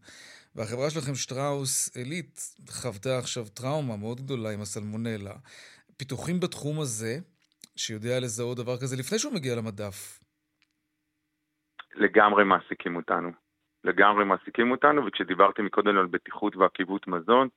והחברה 0.54 0.90
שלכם, 0.90 1.14
שטראוס 1.14 1.96
עילית, 1.96 2.40
חוותה 2.70 3.18
עכשיו 3.18 3.44
טראומה 3.54 3.96
מאוד 3.96 4.20
גדולה 4.20 4.50
עם 4.50 4.60
הסלמונלה. 4.60 5.34
פיתוחים 5.96 6.40
בתחום 6.40 6.80
הזה, 6.80 7.12
שיודע 7.76 8.20
לזהות 8.20 8.56
דבר 8.56 8.76
כזה 8.76 8.96
לפני 8.96 9.18
שהוא 9.18 9.34
מגיע 9.34 9.56
למדף. 9.56 10.20
לגמרי 11.94 12.44
מעסיקים 12.44 12.96
אותנו. 12.96 13.30
לגמרי 13.84 14.24
מעסיקים 14.24 14.70
אותנו, 14.70 15.06
וכשדיברתי 15.06 15.62
מקודם 15.62 15.98
על 15.98 16.06
בטיחות 16.06 16.56
ועקיבות 16.56 17.08
מזון, 17.08 17.48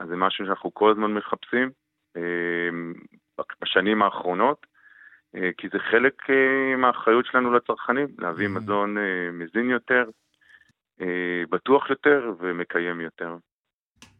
אז 0.00 0.08
זה 0.08 0.16
משהו 0.16 0.46
שאנחנו 0.46 0.74
כל 0.74 0.90
הזמן 0.90 1.14
מחפשים 1.14 1.70
אה, 2.16 2.22
בשנים 3.62 4.02
האחרונות, 4.02 4.66
אה, 5.36 5.50
כי 5.58 5.68
זה 5.72 5.78
חלק 5.90 6.14
אה, 6.30 6.76
מהאחריות 6.76 7.26
שלנו 7.26 7.54
לצרכנים, 7.54 8.06
להביא 8.18 8.46
mm-hmm. 8.46 8.50
מזון 8.50 8.96
מזין 9.32 9.70
יותר, 9.70 10.04
בטוח 11.50 11.90
יותר 11.90 12.32
ומקיים 12.40 13.00
יותר. 13.00 13.36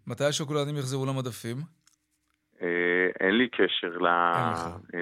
מתי 0.07 0.25
השוקולדים 0.25 0.77
יחזרו 0.77 1.07
למדפים? 1.07 1.57
אין 3.21 3.35
לי 3.39 3.49
קשר 3.49 3.97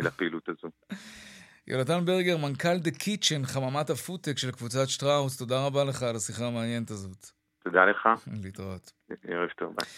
לפעילות 0.03 0.49
הזו. 0.49 0.69
יונתן 1.69 2.05
ברגר, 2.05 2.37
מנכ"ל 2.37 2.79
דה 2.79 2.91
קיצ'ן, 2.91 3.43
חממת 3.45 3.91
הפודטק 3.91 4.39
של 4.39 4.51
קבוצת 4.51 4.89
שטראוס, 4.89 5.39
תודה 5.39 5.67
רבה 5.67 5.85
לך 5.85 6.03
על 6.03 6.17
השיחה 6.17 6.47
המעניינת 6.47 6.91
הזאת. 6.91 7.27
תודה 7.65 7.85
לך. 7.85 8.09
להתראות. 8.45 8.93
ערב 9.29 9.49
טוב, 9.57 9.75
ביי. 9.77 9.89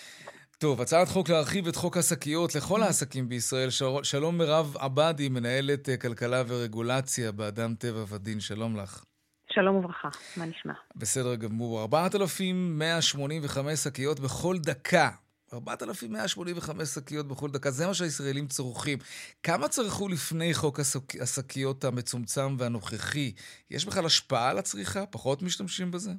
טוב, 0.61 0.81
הצעת 0.81 1.09
חוק 1.09 1.29
להרחיב 1.29 1.66
את 1.66 1.77
חוק 1.77 1.96
השקיות 1.96 2.55
לכל 2.55 2.83
העסקים 2.83 3.29
בישראל. 3.29 3.68
שלום 4.03 4.38
מירב 4.38 4.77
עבאדי, 4.79 5.29
מנהלת 5.29 5.88
אה, 5.88 5.96
כלכלה 5.96 6.42
ורגולציה 6.49 7.33
באדם 7.33 7.75
טבע 7.75 8.05
ודין, 8.09 8.40
שלום 8.40 8.77
לך. 8.77 9.05
שלום 9.53 9.77
וברכה, 9.77 10.09
מה 10.37 10.44
נשמע? 10.46 10.73
בסדר 10.96 11.35
גמור. 11.35 11.83
4,185 11.83 13.79
שקיות 13.79 14.20
בכל 14.20 14.57
דקה 14.59 15.09
4,185 15.53 16.88
שקיות 16.88 17.29
בכל 17.29 17.51
דקה, 17.51 17.70
זה 17.70 17.87
מה 17.87 17.94
שהישראלים 17.94 18.46
צורכים. 18.46 18.99
כמה 19.42 19.68
צרכו 19.68 20.09
לפני 20.09 20.55
חוק 20.55 20.81
השקיות 21.20 21.85
המצומצם 21.85 22.57
והנוכחי? 22.59 23.33
יש 23.70 23.87
בכלל 23.87 24.07
השפעה 24.07 24.51
על 24.51 24.59
הצריכה? 24.59 25.07
פחות 25.07 25.42
משתמשים 25.42 25.90
בזה? 25.90 26.11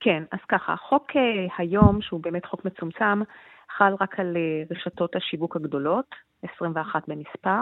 כן, 0.00 0.22
אז 0.32 0.38
ככה, 0.48 0.72
החוק 0.72 1.10
uh, 1.10 1.14
היום, 1.58 2.02
שהוא 2.02 2.20
באמת 2.22 2.46
חוק 2.46 2.64
מצומצם, 2.64 3.22
חל 3.76 3.94
רק 4.00 4.20
על 4.20 4.36
uh, 4.36 4.74
רשתות 4.76 5.16
השיווק 5.16 5.56
הגדולות, 5.56 6.06
21 6.54 7.08
במספר, 7.08 7.60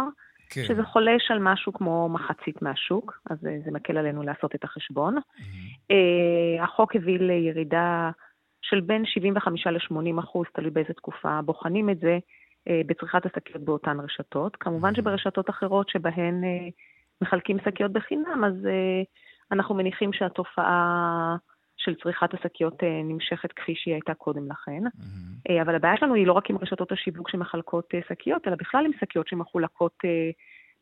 כן. 0.50 0.62
שזה 0.62 0.82
חולש 0.82 1.30
על 1.30 1.38
משהו 1.38 1.72
כמו 1.72 2.08
מחצית 2.08 2.62
מהשוק, 2.62 3.20
אז 3.30 3.38
uh, 3.38 3.64
זה 3.64 3.70
מקל 3.70 3.98
עלינו 3.98 4.22
לעשות 4.22 4.54
את 4.54 4.64
החשבון. 4.64 5.16
Mm-hmm. 5.16 5.92
Uh, 5.92 6.62
החוק 6.62 6.96
הביא 6.96 7.18
לירידה 7.18 8.10
של 8.62 8.80
בין 8.80 9.06
75 9.06 9.66
ל-80 9.66 10.20
אחוז, 10.20 10.46
תלוי 10.54 10.70
באיזה 10.70 10.92
תקופה 10.92 11.42
בוחנים 11.42 11.90
את 11.90 11.98
זה, 11.98 12.18
אה, 12.68 12.80
בצריכת 12.86 13.26
השקיות 13.26 13.64
באותן 13.64 14.00
רשתות. 14.00 14.56
כמובן 14.56 14.94
שברשתות 14.94 15.50
אחרות 15.50 15.88
שבהן 15.88 16.44
אה, 16.44 16.68
מחלקים 17.20 17.56
שקיות 17.64 17.92
בחינם, 17.92 18.44
אז 18.44 18.66
אה, 18.66 19.02
אנחנו 19.52 19.74
מניחים 19.74 20.12
שהתופעה 20.12 21.36
של 21.84 21.94
צריכת 22.02 22.34
השקיות 22.34 22.82
נמשכת 23.04 23.52
כפי 23.52 23.74
שהיא 23.76 23.94
הייתה 23.94 24.14
קודם 24.14 24.50
לכן. 24.50 24.86
Mm-hmm. 24.86 25.62
אבל 25.62 25.74
הבעיה 25.74 25.96
שלנו 25.96 26.14
היא 26.14 26.26
לא 26.26 26.32
רק 26.32 26.50
עם 26.50 26.58
רשתות 26.58 26.92
השיווק 26.92 27.30
שמחלקות 27.30 27.94
שקיות, 28.08 28.48
אלא 28.48 28.56
בכלל 28.56 28.84
עם 28.84 28.92
שקיות 29.00 29.28
שמחולקות 29.28 29.98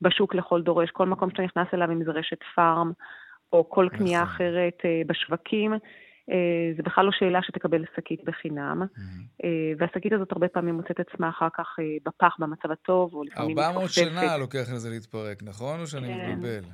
בשוק 0.03 0.35
לכל 0.35 0.63
דורש. 0.63 0.91
כל 0.91 1.07
מקום 1.07 1.31
שאתה 1.31 1.43
נכנס 1.43 1.67
אליו, 1.75 1.91
אם 1.91 2.05
זה 2.05 2.11
רשת 2.11 2.39
פארם, 2.55 2.93
או 3.53 3.71
כל 3.71 3.89
קנייה 3.93 4.23
נכון. 4.23 4.35
אחרת 4.35 4.83
בשווקים, 5.07 5.73
אה, 6.31 6.73
זה 6.77 6.83
בכלל 6.83 7.05
לא 7.05 7.11
שאלה 7.13 7.43
שתקבל 7.43 7.85
שקית 7.97 8.25
בחינם, 8.25 8.83
mm-hmm. 8.83 9.45
אה, 9.45 9.73
והשקית 9.79 10.13
הזאת 10.13 10.33
הרבה 10.33 10.49
פעמים 10.49 10.75
מוצאת 10.75 11.01
עצמה 11.01 11.29
אחר 11.29 11.49
כך 11.59 11.77
אה, 11.79 11.85
בפח 12.07 12.37
במצב 12.39 12.71
הטוב, 12.71 13.15
או 13.15 13.25
לפעמים 13.25 13.59
400 13.59 13.91
שנה 13.91 14.37
לוקח 14.37 14.73
לזה 14.75 14.91
להתפרק, 14.91 15.43
נכון? 15.43 15.81
או 15.81 15.87
שאני 15.87 16.09
כן. 16.09 16.31
מתבלבל? 16.33 16.65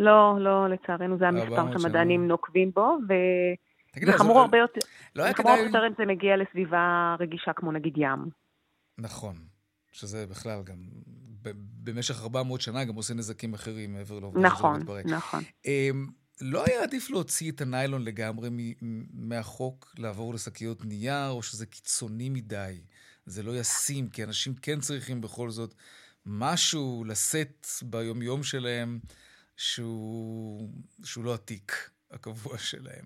לא, 0.00 0.34
לא, 0.38 0.68
לצערנו 0.68 1.18
זה 1.18 1.28
המספר 1.28 1.78
שהמדענים 1.78 2.28
נוקבים 2.28 2.70
בו, 2.74 2.98
ו... 3.96 4.18
חמור 4.18 4.40
הרבה 4.40 4.58
יותר, 4.58 4.80
לא 5.16 5.28
זה 5.28 5.34
חמור 5.34 5.56
יותר 5.56 5.86
אם 5.86 5.92
זה 5.98 6.04
מגיע 6.06 6.36
לסביבה 6.36 7.16
רגישה 7.20 7.52
כמו 7.56 7.72
נגיד 7.72 7.92
ים. 7.96 8.28
נכון, 8.98 9.36
שזה 9.92 10.26
בכלל 10.26 10.62
גם, 10.62 10.76
במשך 11.82 12.22
400 12.22 12.60
שנה 12.60 12.84
גם 12.84 12.94
עושה 12.94 13.14
נזקים 13.14 13.54
אחרים 13.54 13.92
מעבר 13.92 14.18
לעובדה 14.18 14.40
נכון, 14.40 14.74
שזה 14.74 14.84
מתפרק. 14.84 15.06
נכון, 15.06 15.40
נכון. 15.66 16.12
לא 16.40 16.64
היה 16.64 16.82
עדיף 16.82 17.10
להוציא 17.10 17.50
את 17.52 17.60
הניילון 17.60 18.04
לגמרי 18.04 18.74
מהחוק, 19.12 19.94
לעבור 19.98 20.34
לשקיות 20.34 20.84
נייר, 20.84 21.28
או 21.28 21.42
שזה 21.42 21.66
קיצוני 21.66 22.28
מדי? 22.28 22.80
זה 23.26 23.42
לא 23.42 23.56
ישים, 23.56 24.08
כי 24.08 24.24
אנשים 24.24 24.54
כן 24.54 24.80
צריכים 24.80 25.20
בכל 25.20 25.50
זאת 25.50 25.74
משהו 26.26 27.04
לשאת 27.06 27.66
ביומיום 27.82 28.42
שלהם 28.42 29.00
שהוא, 29.56 30.70
שהוא 31.04 31.24
לא 31.24 31.34
עתיק, 31.34 31.90
הקבוע 32.10 32.58
שלהם. 32.58 33.04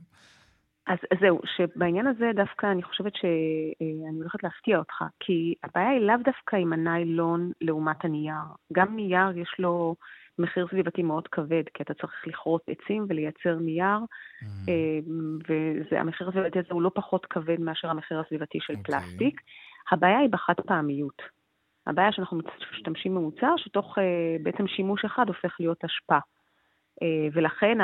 אז 0.86 0.98
זהו, 1.20 1.40
שבעניין 1.56 2.06
הזה 2.06 2.30
דווקא 2.34 2.66
אני 2.66 2.82
חושבת 2.82 3.12
שאני 3.16 4.18
הולכת 4.20 4.42
להפתיע 4.42 4.78
אותך, 4.78 5.04
כי 5.20 5.54
הבעיה 5.64 5.88
היא 5.88 6.00
לאו 6.00 6.16
דווקא 6.24 6.56
עם 6.56 6.72
הניילון 6.72 7.50
לעומת 7.60 8.04
הנייר. 8.04 8.44
גם 8.72 8.96
נייר 8.96 9.38
יש 9.38 9.54
לו... 9.58 9.94
מחיר 10.38 10.66
סביבתי 10.70 11.02
מאוד 11.02 11.28
כבד, 11.28 11.62
כי 11.74 11.82
אתה 11.82 11.94
צריך 11.94 12.12
לכרות 12.26 12.62
עצים 12.68 13.06
ולייצר 13.08 13.58
נייר, 13.58 13.98
mm. 14.42 14.70
והמחיר 15.90 16.28
הסביבתי 16.28 16.58
הזה 16.58 16.68
הוא 16.70 16.82
לא 16.82 16.90
פחות 16.94 17.26
כבד 17.26 17.60
מאשר 17.60 17.90
המחיר 17.90 18.20
הסביבתי 18.20 18.58
של 18.60 18.72
okay. 18.72 18.76
אוקיי. 18.78 19.00
פלסטיק. 19.00 19.40
הבעיה 19.90 20.18
היא 20.18 20.28
בחד 20.30 20.54
פעמיות. 20.66 21.22
הבעיה 21.86 22.12
שאנחנו 22.12 22.38
משתמשים 22.72 23.14
במוצר 23.14 23.54
שתוך 23.56 23.98
אה, 23.98 24.36
בעצם 24.42 24.66
שימוש 24.66 25.04
אחד 25.04 25.28
הופך 25.28 25.56
להיות 25.60 25.84
אשפה. 25.84 26.18
אה, 27.02 27.28
ולכן 27.32 27.78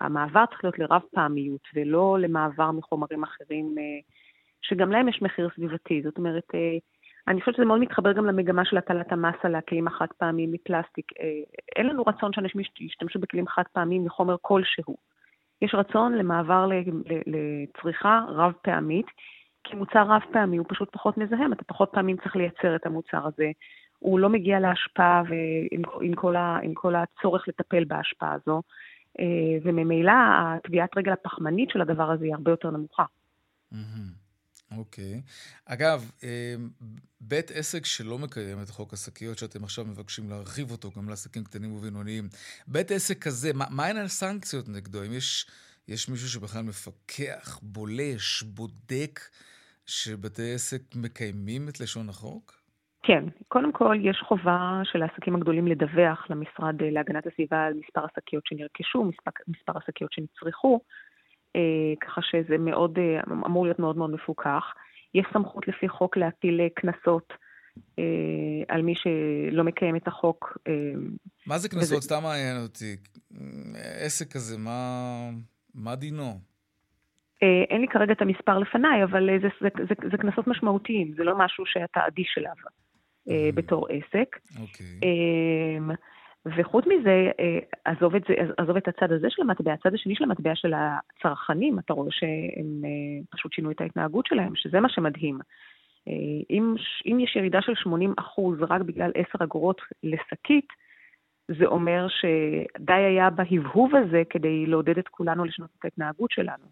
המעבר 0.00 0.44
צריך 0.46 0.64
להיות 0.64 0.78
לרב 0.78 1.02
פעמיות 1.14 1.68
ולא 1.74 2.16
למעבר 2.20 2.70
מחומרים 2.70 3.22
אחרים 3.22 3.74
שגם 4.62 4.92
להם 4.92 5.08
יש 5.08 5.22
מחיר 5.22 5.48
סביבתי. 5.54 6.02
זאת 6.02 6.18
אומרת, 6.18 6.48
אני 7.28 7.40
חושבת 7.40 7.54
שזה 7.54 7.64
מאוד 7.64 7.80
מתחבר 7.80 8.12
גם 8.12 8.26
למגמה 8.26 8.64
של 8.64 8.76
הטלת 8.76 9.12
המס 9.12 9.34
על 9.42 9.54
הכלים 9.54 9.86
החד 9.86 10.06
פעמיים 10.18 10.52
מפלסטיק. 10.52 11.12
אה, 11.20 11.26
אין 11.76 11.86
לנו 11.86 12.02
רצון 12.02 12.32
שאנשים 12.32 12.60
ישתמשו 12.80 13.18
בכלים 13.18 13.48
חד 13.48 13.62
פעמיים 13.72 14.04
מחומר 14.04 14.36
כלשהו. 14.40 14.96
יש 15.62 15.74
רצון 15.74 16.12
למעבר 16.12 16.68
לצריכה 17.26 18.20
רב 18.28 18.52
פעמית, 18.62 19.06
כי 19.64 19.76
מוצר 19.76 20.02
רב 20.02 20.22
פעמי 20.32 20.56
הוא 20.56 20.66
פשוט 20.68 20.88
פחות 20.92 21.18
מזהם, 21.18 21.52
אתה 21.52 21.64
פחות 21.64 21.90
פעמים 21.92 22.16
צריך 22.16 22.36
לייצר 22.36 22.76
את 22.76 22.86
המוצר 22.86 23.26
הזה. 23.26 23.50
הוא 23.98 24.18
לא 24.18 24.28
מגיע 24.28 24.60
להשפעה 24.60 25.22
ועם 25.28 26.14
כל, 26.14 26.36
ה, 26.36 26.58
כל 26.74 26.94
הצורך 26.94 27.48
לטפל 27.48 27.84
בהשפעה 27.84 28.32
הזו, 28.32 28.62
אה, 29.20 29.24
וממילא 29.62 30.12
הטביעת 30.12 30.90
רגל 30.96 31.12
הפחמנית 31.12 31.70
של 31.70 31.80
הדבר 31.80 32.10
הזה 32.10 32.24
היא 32.24 32.34
הרבה 32.34 32.50
יותר 32.50 32.70
נמוכה. 32.70 33.04
אוקיי. 34.76 35.22
אגב, 35.64 36.10
אה, 36.24 36.54
בית 37.20 37.50
עסק 37.50 37.84
שלא 37.84 38.18
מקיים 38.18 38.62
את 38.62 38.70
חוק 38.70 38.92
השקיות, 38.92 39.38
שאתם 39.38 39.64
עכשיו 39.64 39.84
מבקשים 39.84 40.30
להרחיב 40.30 40.70
אותו 40.70 40.90
גם 40.96 41.08
לעסקים 41.08 41.44
קטנים 41.44 41.72
ובינוניים, 41.72 42.28
בית 42.66 42.90
עסק 42.90 43.18
כזה, 43.22 43.52
מה, 43.52 43.64
מהן 43.70 43.96
הסנקציות 43.96 44.68
נגדו? 44.68 45.02
אם 45.02 45.12
יש, 45.12 45.46
יש 45.88 46.08
מישהו 46.08 46.28
שבכלל 46.28 46.62
מפקח, 46.62 47.58
בולש, 47.62 48.42
בודק, 48.42 49.20
שבתי 49.86 50.54
עסק 50.54 50.82
מקיימים 50.94 51.68
את 51.68 51.80
לשון 51.80 52.08
החוק? 52.08 52.63
כן, 53.06 53.24
קודם 53.48 53.72
כל 53.72 53.96
יש 54.00 54.22
חובה 54.28 54.80
של 54.84 55.02
העסקים 55.02 55.36
הגדולים 55.36 55.66
לדווח 55.66 56.26
למשרד 56.30 56.82
להגנת 56.82 57.26
הסביבה 57.26 57.64
על 57.64 57.74
מספר 57.74 58.04
השקיות 58.04 58.46
שנרכשו, 58.46 59.04
מספר, 59.04 59.30
מספר 59.48 59.72
השקיות 59.78 60.12
שנצרכו, 60.12 60.80
אה, 61.56 61.60
ככה 62.00 62.20
שזה 62.22 62.58
מאוד, 62.58 62.98
אה, 62.98 63.20
אמור 63.46 63.64
להיות 63.64 63.78
מאוד 63.78 63.96
מאוד 63.96 64.10
מפוקח. 64.10 64.64
יש 65.14 65.26
סמכות 65.32 65.68
לפי 65.68 65.88
חוק 65.88 66.16
להטיל 66.16 66.60
קנסות 66.74 67.32
אה, 67.98 68.04
על 68.68 68.82
מי 68.82 68.94
שלא 68.94 69.64
מקיים 69.64 69.96
את 69.96 70.08
החוק. 70.08 70.58
אה, 70.68 70.72
מה 71.46 71.58
זה 71.58 71.68
קנסות? 71.68 71.98
וזה... 71.98 72.00
סתם 72.00 72.22
מעניין 72.22 72.56
אותי. 72.62 72.96
עסק 74.06 74.32
כזה, 74.32 74.58
מה, 74.58 74.80
מה 75.74 75.96
דינו? 75.96 76.38
אה, 77.42 77.64
אין 77.70 77.80
לי 77.80 77.88
כרגע 77.88 78.12
את 78.12 78.22
המספר 78.22 78.58
לפניי, 78.58 79.04
אבל 79.04 79.28
זה 80.10 80.16
קנסות 80.18 80.46
משמעותיים, 80.46 81.14
זה 81.16 81.24
לא 81.24 81.38
משהו 81.38 81.66
שאתה 81.66 82.00
אדיש 82.06 82.34
אליו 82.38 82.54
mm-hmm. 83.28 83.54
בתור 83.54 83.86
עסק. 83.90 84.38
אוקיי. 84.60 84.86
Okay. 85.00 85.94
וחוץ 86.56 86.84
מזה, 86.86 87.30
עזוב 87.84 88.14
את, 88.14 88.22
זה, 88.28 88.34
עזוב 88.56 88.76
את 88.76 88.88
הצד 88.88 89.12
הזה 89.12 89.26
של 89.30 89.42
המטבע, 89.42 89.72
הצד 89.72 89.94
השני 89.94 90.16
של 90.16 90.24
המטבע 90.24 90.54
של 90.54 90.72
הצרכנים, 90.74 91.78
אתה 91.78 91.92
רואה 91.92 92.08
שהם 92.10 92.82
פשוט 93.30 93.52
שינו 93.52 93.70
את 93.70 93.80
ההתנהגות 93.80 94.26
שלהם, 94.26 94.54
שזה 94.54 94.80
מה 94.80 94.88
שמדהים. 94.88 95.38
אם, 96.50 96.74
אם 97.06 97.20
יש 97.20 97.36
ירידה 97.36 97.62
של 97.62 97.74
80 97.74 98.14
אחוז 98.18 98.58
רק 98.62 98.80
בגלל 98.80 99.10
10 99.14 99.44
אגורות 99.44 99.80
לשקית, 100.02 100.68
זה 101.48 101.66
אומר 101.66 102.06
שדי 102.08 102.92
היה 102.92 103.30
בהבהוב 103.30 103.96
הזה 103.96 104.22
כדי 104.30 104.66
לעודד 104.66 104.98
את 104.98 105.08
כולנו 105.08 105.44
לשנות 105.44 105.70
את 105.78 105.84
ההתנהגות 105.84 106.30
שלנו. 106.30 106.64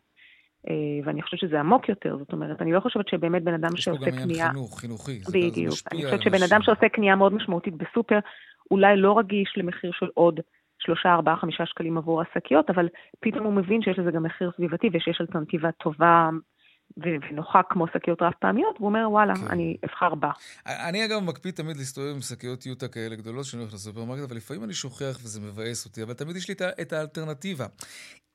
אה, 0.71 0.75
ואני 1.05 1.23
חושבת 1.23 1.41
שזה 1.41 1.61
עמוק 1.61 1.89
יותר, 1.89 2.17
זאת 2.19 2.33
אומרת, 2.33 2.63
אני 2.63 2.73
לא 2.73 2.81
חושבת 2.81 3.09
שבאמת 3.09 3.43
בן 3.43 3.55
אדם 3.55 3.77
שעושה 3.77 4.11
קנייה... 4.11 4.17
יש 4.17 4.19
פה 4.19 4.23
גם 4.23 4.31
עניין 4.31 4.51
חינוך, 4.51 4.81
חינוכי. 4.81 5.21
בדיוק. 5.33 5.75
אני 5.93 6.05
חושבת 6.05 6.23
שבן 6.23 6.43
אדם 6.51 6.63
שעושה 6.63 6.89
קנייה 6.89 7.17
מאוד 7.17 7.35
משמעותית 7.35 7.75
בסופר, 7.77 8.19
אולי 8.71 8.97
לא 8.97 9.19
רגיש 9.19 9.55
למחיר 9.57 9.93
של 9.93 10.07
עוד 10.15 10.41
שלושה, 10.79 11.13
ארבעה, 11.15 11.37
חמישה 11.37 11.67
שקלים 11.67 11.99
עבור 11.99 12.23
השקיות, 12.23 12.71
אבל 12.71 12.89
פתאום 13.21 13.45
הוא 13.45 13.53
מבין 13.53 13.83
שיש 13.83 13.99
לזה 13.99 14.11
גם 14.11 14.23
מחיר 14.23 14.51
סביבתי 14.57 14.89
ושיש 14.93 15.21
אלטרנטיבה 15.21 15.73
טובה 15.73 16.31
ונוחה 16.97 17.61
כמו 17.71 17.87
שקיות 17.95 18.23
רב 18.23 18.33
פעמיות, 18.39 18.77
והוא 18.77 18.89
אומר, 18.89 19.11
וואלה, 19.11 19.35
כן. 19.37 19.47
אני 19.47 19.77
אבחר 19.85 20.15
בה. 20.15 20.31
אני 20.67 21.05
אגב 21.05 21.19
מקפיד 21.19 21.55
תמיד 21.55 21.77
להסתובב 21.77 22.15
עם 22.15 22.21
שקיות 22.21 22.67
יוטה 22.67 22.89
כאלה 22.89 23.17
גדולות 23.17 23.45
שאני 23.45 23.63
הולך 23.63 23.75
לסופרמרקט, 23.75 24.23
אבל 24.23 24.37
לפעמים 24.37 24.65
אני 24.65 24.75
שוכח 24.75 25.19
וזה 25.23 25.41
מבאס 25.41 25.85
אותי, 25.85 26.03
אבל 26.03 26.13
תמיד 26.13 26.37
יש 26.37 26.49
לי 26.49 26.55
את 26.81 26.93
האלטרנטיבה. 26.93 27.67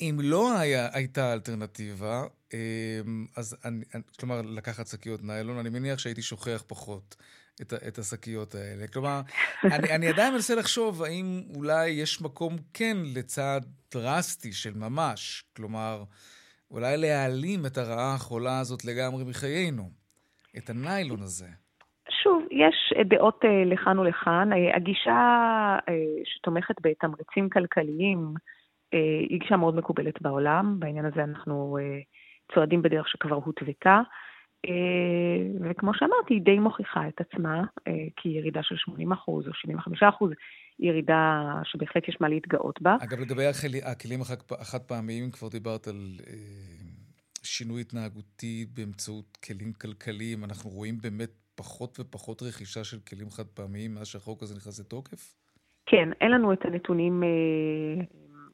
אם 0.02 0.18
לא 0.22 0.58
היה, 0.58 0.90
הייתה 0.94 1.34
אלטרנטיבה, 1.34 2.24
אמ, 2.54 3.26
אז 3.38 3.58
אני, 3.66 3.84
כלומר, 4.20 4.42
לקחת 4.42 4.88
שקיות 4.88 5.24
ניילון, 5.24 5.58
אני 5.58 5.70
מניח 5.70 6.00
שהייתי 6.00 6.22
שוכח 6.22 6.64
פחות. 6.68 7.16
את, 7.62 7.74
את 7.74 8.00
השקיות 8.00 8.56
האלה. 8.56 8.88
כלומר, 8.88 9.22
אני, 9.74 9.96
אני 9.96 10.08
עדיין 10.08 10.34
מנסה 10.34 10.56
לחשוב 10.56 11.04
האם 11.04 11.44
אולי 11.56 11.90
יש 11.90 12.22
מקום 12.22 12.58
כן 12.74 12.98
לצעד 13.04 13.66
דרסטי 13.94 14.54
של 14.54 14.74
ממש. 14.74 15.44
כלומר, 15.56 16.04
אולי 16.72 16.98
להעלים 16.98 17.66
את 17.66 17.78
הרעה 17.78 18.16
החולה 18.16 18.60
הזאת 18.60 18.86
לגמרי 18.86 19.24
מחיינו, 19.24 19.84
את 20.58 20.70
הניילון 20.70 21.22
הזה. 21.22 21.48
שוב, 22.24 22.44
יש 22.52 22.94
דעות 23.06 23.46
אה, 23.46 23.66
לכאן 23.66 24.00
ולכאן. 24.00 24.54
אה, 24.54 24.76
הגישה 24.76 25.20
אה, 25.90 25.94
שתומכת 26.26 26.76
בתמריצים 26.82 27.50
כלכליים 27.50 28.34
היא 29.30 29.40
גישה 29.40 29.58
מאוד 29.58 29.76
מקובלת 29.76 30.22
בעולם. 30.22 30.76
בעניין 30.80 31.06
הזה 31.06 31.24
אנחנו 31.24 31.78
צועדים 32.54 32.82
בדרך 32.82 33.08
שכבר 33.08 33.36
הותוותה. 33.36 34.02
וכמו 35.62 35.92
שאמרתי, 35.94 36.34
היא 36.34 36.42
די 36.42 36.60
מוכיחה 36.60 37.08
את 37.08 37.22
עצמה, 37.22 37.64
כי 38.16 38.30
ירידה 38.30 38.64
של 38.64 38.76
80% 38.76 39.12
או 39.28 39.42
75% 39.94 40.26
ירידה 40.80 41.54
שבהחלט 41.64 42.08
יש 42.08 42.18
מה 42.22 42.30
להתגאות 42.30 42.82
בה. 42.82 42.96
אגב, 43.04 43.20
לגבי 43.20 43.46
הכלים 43.84 44.20
החד 44.60 44.82
פעמיים, 44.82 45.32
כבר 45.32 45.48
דיברת 45.48 45.88
על 45.88 46.20
אה, 46.28 46.34
שינוי 47.44 47.82
התנהגותי 47.82 48.66
באמצעות 48.74 49.38
כלים 49.46 49.74
כלכליים. 49.74 50.44
אנחנו 50.44 50.70
רואים 50.70 50.98
באמת 51.02 51.32
פחות 51.56 52.00
ופחות 52.00 52.42
רכישה 52.42 52.84
של 52.84 53.00
כלים 53.00 53.30
חד 53.30 53.46
פעמיים 53.46 53.96
מאז 53.96 54.08
שהחוק 54.08 54.44
הזה 54.44 54.56
נכנס 54.56 54.80
לתוקף? 54.80 55.36
כן, 55.86 56.10
אין 56.22 56.32
לנו 56.32 56.54
את 56.54 56.66
הנתונים, 56.66 57.24
אה, 57.24 58.06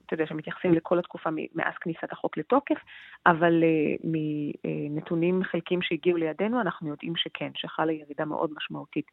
אתה 0.06 0.14
יודע, 0.14 0.28
שמתייחסים 0.28 0.74
לכל 0.74 1.00
התקופה 1.00 1.30
מאז 1.56 1.74
כניסת 1.82 2.12
החוק 2.12 2.38
לתוקף, 2.38 2.78
אבל 3.26 3.64
אה, 3.64 3.96
מנתונים 4.04 5.44
חלקים 5.44 5.82
שהגיעו 5.82 6.18
לידינו, 6.18 6.62
אנחנו 6.62 6.90
יודעים 6.90 7.16
שכן, 7.16 7.52
שחלה 7.56 7.92
ירידה 7.92 8.26
מאוד 8.26 8.52
משמעותית 8.56 9.06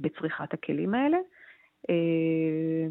בצריכת 0.00 0.54
הכלים 0.54 0.94
האלה. 0.94 1.16
אה, 1.90 2.88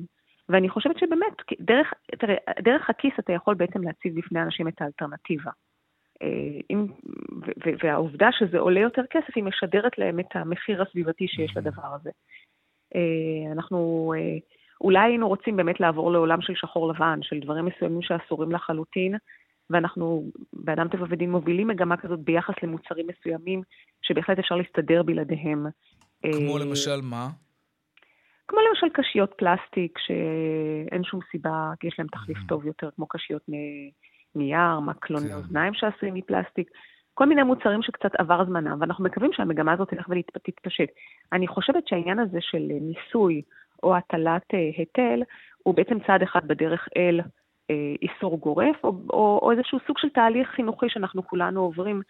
ואני 0.49 0.69
חושבת 0.69 0.97
שבאמת, 0.97 1.33
דרך, 1.59 1.93
תראה, 2.19 2.35
דרך 2.59 2.89
הכיס 2.89 3.13
אתה 3.19 3.33
יכול 3.33 3.55
בעצם 3.55 3.83
להציב 3.83 4.15
בפני 4.15 4.41
אנשים 4.41 4.67
את 4.67 4.81
האלטרנטיבה. 4.81 5.51
אה, 6.21 6.59
אם, 6.69 6.87
והעובדה 7.83 8.29
שזה 8.31 8.59
עולה 8.59 8.79
יותר 8.79 9.01
כסף, 9.09 9.35
היא 9.35 9.43
משדרת 9.43 9.97
להם 9.97 10.19
את 10.19 10.35
המחיר 10.35 10.81
הסביבתי 10.81 11.27
שיש 11.27 11.57
לדבר 11.57 11.95
הזה. 11.95 12.09
אה, 12.95 13.51
אנחנו 13.51 14.13
אולי 14.81 14.99
היינו 14.99 15.27
רוצים 15.27 15.57
באמת 15.57 15.79
לעבור 15.79 16.11
לעולם 16.11 16.41
של 16.41 16.53
שחור 16.55 16.93
לבן, 16.93 17.19
של 17.21 17.39
דברים 17.39 17.65
מסוימים 17.65 18.01
שאסורים 18.01 18.51
לחלוטין, 18.51 19.15
ואנחנו 19.69 20.31
באדם 20.53 20.87
טבע 20.87 21.05
ודין 21.09 21.31
מובילים 21.31 21.67
מגמה 21.67 21.97
כזאת 21.97 22.19
ביחס 22.19 22.53
למוצרים 22.63 23.07
מסוימים, 23.07 23.61
שבהחלט 24.01 24.39
אפשר 24.39 24.55
להסתדר 24.55 25.03
בלעדיהם. 25.03 25.65
כמו 26.21 26.57
למשל 26.57 27.01
מה? 27.03 27.27
כמו 28.47 28.59
למשל 28.69 28.87
קשיות 28.93 29.33
פלסטיק, 29.37 29.99
שאין 29.99 31.03
שום 31.03 31.19
סיבה, 31.31 31.71
כי 31.79 31.87
יש 31.87 31.95
להם 31.99 32.07
תחליף 32.07 32.37
mm-hmm. 32.37 32.49
טוב 32.49 32.65
יותר, 32.65 32.89
כמו 32.95 33.07
קשיות 33.07 33.41
נייר, 34.35 34.79
מקלוני 34.79 35.27
כן. 35.27 35.33
אוזניים 35.33 35.73
שעשויים 35.73 36.13
מפלסטיק, 36.13 36.71
כל 37.13 37.25
מיני 37.25 37.43
מוצרים 37.43 37.81
שקצת 37.81 38.15
עבר 38.15 38.45
זמנם, 38.45 38.77
ואנחנו 38.81 39.03
מקווים 39.03 39.33
שהמגמה 39.33 39.73
הזאת 39.73 39.89
תלך 39.89 40.09
ותתפשט. 40.09 40.89
אני 41.33 41.47
חושבת 41.47 41.87
שהעניין 41.87 42.19
הזה 42.19 42.37
של 42.41 42.67
מיסוי 42.81 43.41
או 43.83 43.95
הטלת 43.95 44.53
אה, 44.53 44.69
היטל, 44.77 45.23
הוא 45.63 45.75
בעצם 45.75 45.97
צעד 46.07 46.21
אחד 46.21 46.47
בדרך 46.47 46.87
אל 46.97 47.19
אה, 47.71 47.95
איסור 48.01 48.39
גורף, 48.39 48.75
או, 48.83 48.89
או, 49.09 49.39
או 49.41 49.51
איזשהו 49.51 49.79
סוג 49.87 49.97
של 49.97 50.09
תהליך 50.09 50.49
חינוכי 50.55 50.85
שאנחנו 50.89 51.27
כולנו 51.27 51.61
עוברים 51.61 52.01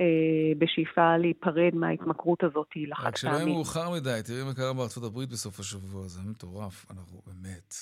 אה, 0.00 0.54
בשאיפה 0.58 1.16
להיפרד 1.16 1.74
מההתמכרות 1.74 2.44
הזאת 2.44 2.68
לחד 2.76 3.02
פעמי. 3.02 3.08
רק 3.08 3.16
שלא 3.16 3.30
יהיה 3.30 3.46
מאוחר 3.46 3.90
מדי, 3.90 4.20
תראי 4.26 4.44
מה 4.44 4.54
קרה 4.54 4.72
בארצות 4.72 5.04
הברית 5.04 5.28
בסוף 5.28 5.60
השבוע, 5.60 6.02
זה 6.08 6.20
מטורף, 6.30 6.86
אנחנו 6.90 7.20
באמת... 7.26 7.74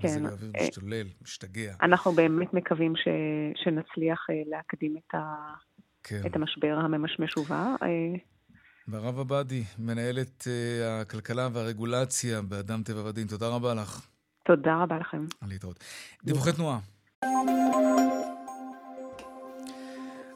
כן. 0.00 0.08
מזג 0.08 0.24
האוויר 0.24 0.52
אה, 0.56 0.66
משתולל, 0.66 1.06
משתגע. 1.22 1.74
אנחנו 1.82 2.12
באמת 2.12 2.54
מקווים 2.54 2.96
ש, 2.96 3.08
שנצליח 3.64 4.26
אה, 4.30 4.42
להקדים 4.46 4.96
את, 4.96 5.14
ה, 5.14 5.34
כן. 6.02 6.22
את 6.26 6.36
המשבר 6.36 6.78
הממשמש 6.78 7.38
ובא. 7.38 7.74
ברב 8.88 9.18
עבאדי, 9.18 9.64
מנהלת 9.78 10.42
uh, 10.42 11.02
הכלכלה 11.02 11.48
והרגולציה 11.52 12.42
באדם 12.42 12.82
טבע 12.82 13.04
ודין, 13.04 13.26
תודה 13.26 13.48
רבה 13.48 13.74
לך. 13.74 14.06
תודה 14.46 14.82
רבה 14.82 14.98
לכם. 14.98 15.26
להתראות. 15.48 15.84
דיווחי 16.24 16.52
תנועה. 16.52 16.78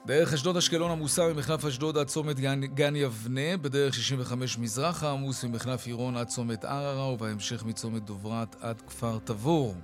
דרך 0.07 0.33
אשדוד 0.33 0.57
אשקלון 0.57 0.91
עמוסה 0.91 1.33
ממחלף 1.33 1.65
אשדוד 1.65 1.99
עד 1.99 2.07
צומת 2.07 2.41
גן, 2.41 2.61
גן 2.67 2.97
יבנה, 2.97 3.57
בדרך 3.63 3.95
65 3.95 4.59
מזרחה 4.59 5.11
עמוס 5.11 5.45
ממחלף 5.45 5.87
עירון 5.87 6.17
עד 6.17 6.27
צומת 6.27 6.65
ערערה, 6.65 7.09
ובהמשך 7.13 7.65
מצומת 7.65 8.03
דוברת 8.03 8.57
עד 8.61 8.81
כפר 8.81 9.19
תבור. 9.25 9.75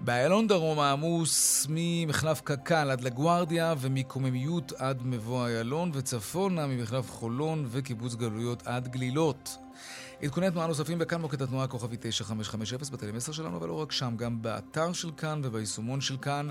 באיילון 0.00 0.46
דרום 0.46 0.78
העמוס 0.78 1.66
ממחלף 1.70 2.40
קק"ל 2.40 2.90
עד 2.90 3.00
לגוארדיה 3.00 3.74
ומקוממיות 3.80 4.72
עד 4.72 5.02
מבוא 5.04 5.46
איילון 5.46 5.90
וצפונה 5.94 6.66
ממחלף 6.66 7.10
חולון 7.10 7.66
וקיבוץ 7.70 8.14
גלויות 8.14 8.66
עד 8.66 8.88
גלילות. 8.88 9.56
עדכוני 10.22 10.50
תנועה 10.50 10.66
נוספים 10.66 10.98
בכאן 10.98 11.20
מוקד 11.20 11.42
התנועה 11.42 11.66
כוכבי 11.66 11.96
9550 12.00 12.78
בטלמסר 12.92 13.32
שלנו, 13.32 13.56
אבל 13.56 13.68
לא 13.68 13.74
רק 13.74 13.92
שם, 13.92 14.14
גם 14.16 14.42
באתר 14.42 14.92
של 14.92 15.10
כאן 15.16 15.40
וביישומון 15.44 16.00
של 16.00 16.16
כאן. 16.16 16.48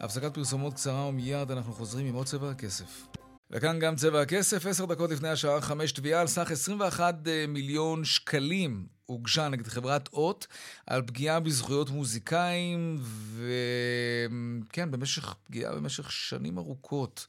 הפסקת 0.00 0.34
פרסומות 0.34 0.74
קצרה 0.74 1.06
ומיד 1.06 1.50
אנחנו 1.50 1.72
חוזרים 1.72 2.06
עם 2.06 2.14
עוד 2.14 2.26
צבע 2.26 2.50
הכסף. 2.50 3.06
וכאן 3.50 3.78
גם 3.78 3.96
צבע 3.96 4.20
הכסף, 4.20 4.66
עשר 4.66 4.84
דקות 4.84 5.10
לפני 5.10 5.28
השעה 5.28 5.60
חמש 5.60 5.92
תביעה 5.92 6.20
על 6.20 6.26
סך 6.26 6.50
21 6.50 7.28
אה, 7.28 7.44
מיליון 7.48 8.04
שקלים 8.04 8.86
הוגשה 9.12 9.48
נגד 9.48 9.66
חברת 9.66 10.08
אות 10.12 10.46
על 10.86 11.02
פגיעה 11.02 11.40
בזכויות 11.40 11.90
מוזיקאים, 11.90 12.96
וכן, 13.36 14.90
במשך, 14.90 15.34
פגיעה 15.44 15.76
במשך 15.76 16.12
שנים 16.12 16.58
ארוכות. 16.58 17.26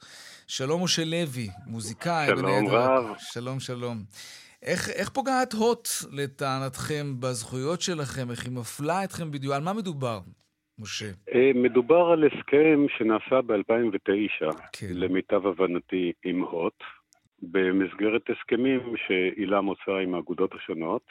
שלום 0.48 0.84
משה 0.84 1.04
לוי, 1.06 1.48
מוזיקאי. 1.68 2.28
שלום 2.28 2.68
רב. 2.68 3.06
שלום, 3.18 3.60
שלום. 3.60 3.98
איך, 4.64 4.90
איך 4.90 5.10
פוגעת 5.10 5.54
הוט 5.54 5.88
לטענתכם 6.12 7.16
בזכויות 7.20 7.82
שלכם? 7.82 8.32
איך 8.32 8.46
היא 8.46 8.54
מפלה 8.54 9.04
אתכם 9.04 9.32
בדיוק? 9.32 9.54
על 9.54 9.62
מה 9.62 9.74
מדובר? 9.74 10.20
משה. 10.80 11.06
אה, 11.34 11.52
מדובר 11.56 12.12
על 12.12 12.24
הסכם 12.24 12.86
שנעשה 12.98 13.42
ב-2009, 13.42 14.56
כן. 14.72 14.88
למיטב 14.90 15.48
הבנתי, 15.48 16.12
עם 16.24 16.42
הוט, 16.42 16.84
במסגרת 17.42 18.22
הסכמים 18.30 18.80
שאילם 19.08 19.66
עושה 19.66 19.92
עם 20.04 20.16
האגודות 20.16 20.54
השונות, 20.54 21.08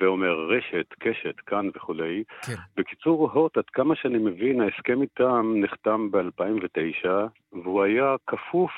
ואומר 0.00 0.48
רשת, 0.48 0.86
קשת, 0.98 1.40
כאן 1.40 1.68
וכולי. 1.74 2.24
כן. 2.46 2.54
בקיצור, 2.76 3.30
הוט, 3.30 3.58
עד 3.58 3.70
כמה 3.72 3.96
שאני 3.96 4.18
מבין, 4.18 4.60
ההסכם 4.60 5.02
איתם 5.02 5.54
נחתם 5.56 6.10
ב-2009, 6.10 7.08
והוא 7.52 7.82
היה 7.82 8.16
כפוף 8.26 8.70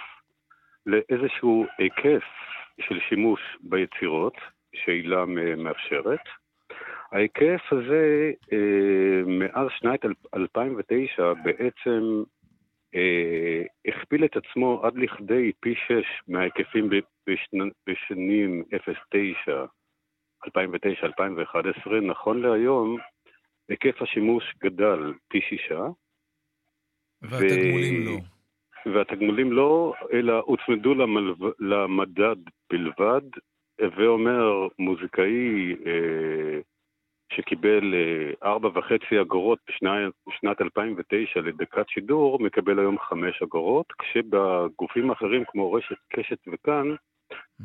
לאיזשהו 0.87 1.67
היקף 1.79 2.25
של 2.81 3.01
שימוש 3.09 3.41
ביצירות 3.61 4.37
שהילה 4.75 5.25
מאפשרת. 5.57 6.21
ההיקף 7.13 7.73
הזה 7.73 8.33
אה, 8.53 9.23
מאז 9.27 9.67
שנת 9.79 10.01
2009 10.35 11.33
בעצם 11.45 12.23
אה, 12.95 13.63
הכפיל 13.87 14.25
את 14.25 14.37
עצמו 14.37 14.81
עד 14.85 14.95
לכדי 14.97 15.53
פי 15.61 15.75
6 15.75 15.93
מההיקפים 16.29 16.91
בשנים 17.87 18.63
09, 19.45 19.65
2009-2011. 20.47 21.91
נכון 22.03 22.43
להיום, 22.43 22.97
היקף 23.69 24.03
השימוש 24.03 24.55
גדל 24.63 25.13
פי 25.29 25.41
6. 25.41 25.73
והתגמולים 27.23 28.07
ו... 28.07 28.11
לא. 28.11 28.21
והתגמולים 28.95 29.53
לא, 29.53 29.95
אלא 30.13 30.43
הוצמדו 30.47 30.95
למלו... 30.95 31.35
למדד 31.59 32.37
בלבד, 32.71 33.23
הווה 33.81 34.07
אומר 34.07 34.69
מוזיקאי 34.79 35.75
אה, 35.87 36.61
שקיבל 37.33 37.95
אה, 37.95 38.51
ארבע 38.51 38.69
וחצי 38.75 39.21
אגורות 39.21 39.59
בשנת 40.29 40.61
2009 40.61 41.41
לדקת 41.41 41.89
שידור, 41.89 42.39
מקבל 42.41 42.79
היום 42.79 42.99
חמש 42.99 43.43
אגורות, 43.43 43.87
כשבגופים 43.99 45.11
אחרים 45.11 45.45
כמו 45.47 45.73
רשת, 45.73 45.97
קשת 46.09 46.39
וכאן, 46.53 46.95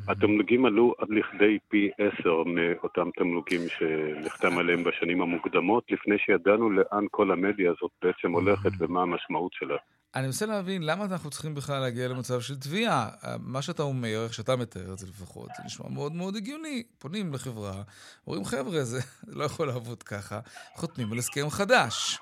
התמלוגים 0.07 0.66
עלו 0.66 0.95
עד 0.97 1.07
לכדי 1.09 1.57
פי 1.68 1.89
עשר 1.97 2.43
מאותם 2.43 3.09
תמלוגים 3.16 3.61
שנחתם 3.70 4.57
עליהם 4.57 4.84
בשנים 4.84 5.22
המוקדמות, 5.22 5.84
לפני 5.91 6.16
שידענו 6.18 6.70
לאן 6.70 7.05
כל 7.11 7.32
המדיה 7.32 7.72
הזאת 7.72 7.91
בעצם 8.01 8.32
הולכת 8.32 8.70
ומה 8.80 9.01
המשמעות 9.01 9.53
שלה. 9.53 9.76
אני 10.16 10.26
מנסה 10.26 10.45
להבין 10.45 10.84
למה 10.84 11.05
אנחנו 11.05 11.30
צריכים 11.30 11.55
בכלל 11.55 11.80
להגיע 11.80 12.07
למצב 12.07 12.41
של 12.41 12.55
תביעה. 12.55 13.09
מה 13.39 13.61
שאתה 13.61 13.84
אומר, 13.84 14.24
איך 14.24 14.34
שאתה 14.34 14.55
מתאר 14.55 14.93
את 14.93 14.97
זה 14.97 15.07
לפחות, 15.07 15.49
זה 15.57 15.63
נשמע 15.66 15.89
מאוד 15.89 16.13
מאוד 16.13 16.36
הגיוני. 16.36 16.84
פונים 16.99 17.34
לחברה, 17.34 17.84
אומרים, 18.28 18.45
חבר'ה, 18.45 18.84
זה, 18.84 18.99
זה 19.28 19.36
לא 19.39 19.43
יכול 19.43 19.68
לעבוד 19.68 20.03
ככה, 20.03 20.39
חותמים 20.76 21.11
על 21.11 21.18
הסכם 21.18 21.49
חדש. 21.49 22.20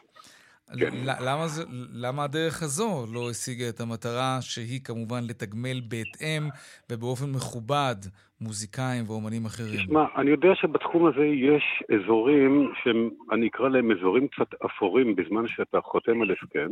כן. 0.80 0.90
למה, 1.26 1.48
זה, 1.48 1.64
למה 1.94 2.24
הדרך 2.24 2.64
הזו 2.64 3.06
לא 3.14 3.30
השיגה 3.30 3.70
את 3.70 3.80
המטרה 3.80 4.38
שהיא 4.42 4.80
כמובן 4.84 5.24
לתגמל 5.30 5.82
בהתאם 5.88 6.44
ובאופן 6.92 7.26
מכובד 7.36 7.96
מוזיקאים 8.42 9.04
ואומנים 9.08 9.46
אחרים? 9.46 9.80
תשמע, 9.80 10.06
אני 10.18 10.32
יודע 10.32 10.56
שבתחום 10.56 11.06
הזה 11.06 11.26
יש 11.26 11.84
אזורים 11.96 12.72
שאני 12.84 13.48
אקרא 13.48 13.70
להם 13.70 13.92
אזורים 13.92 14.28
קצת 14.28 14.54
אפורים 14.66 15.16
בזמן 15.16 15.48
שאתה 15.48 15.82
חותם 15.82 16.22
על 16.22 16.32
הסכם, 16.32 16.70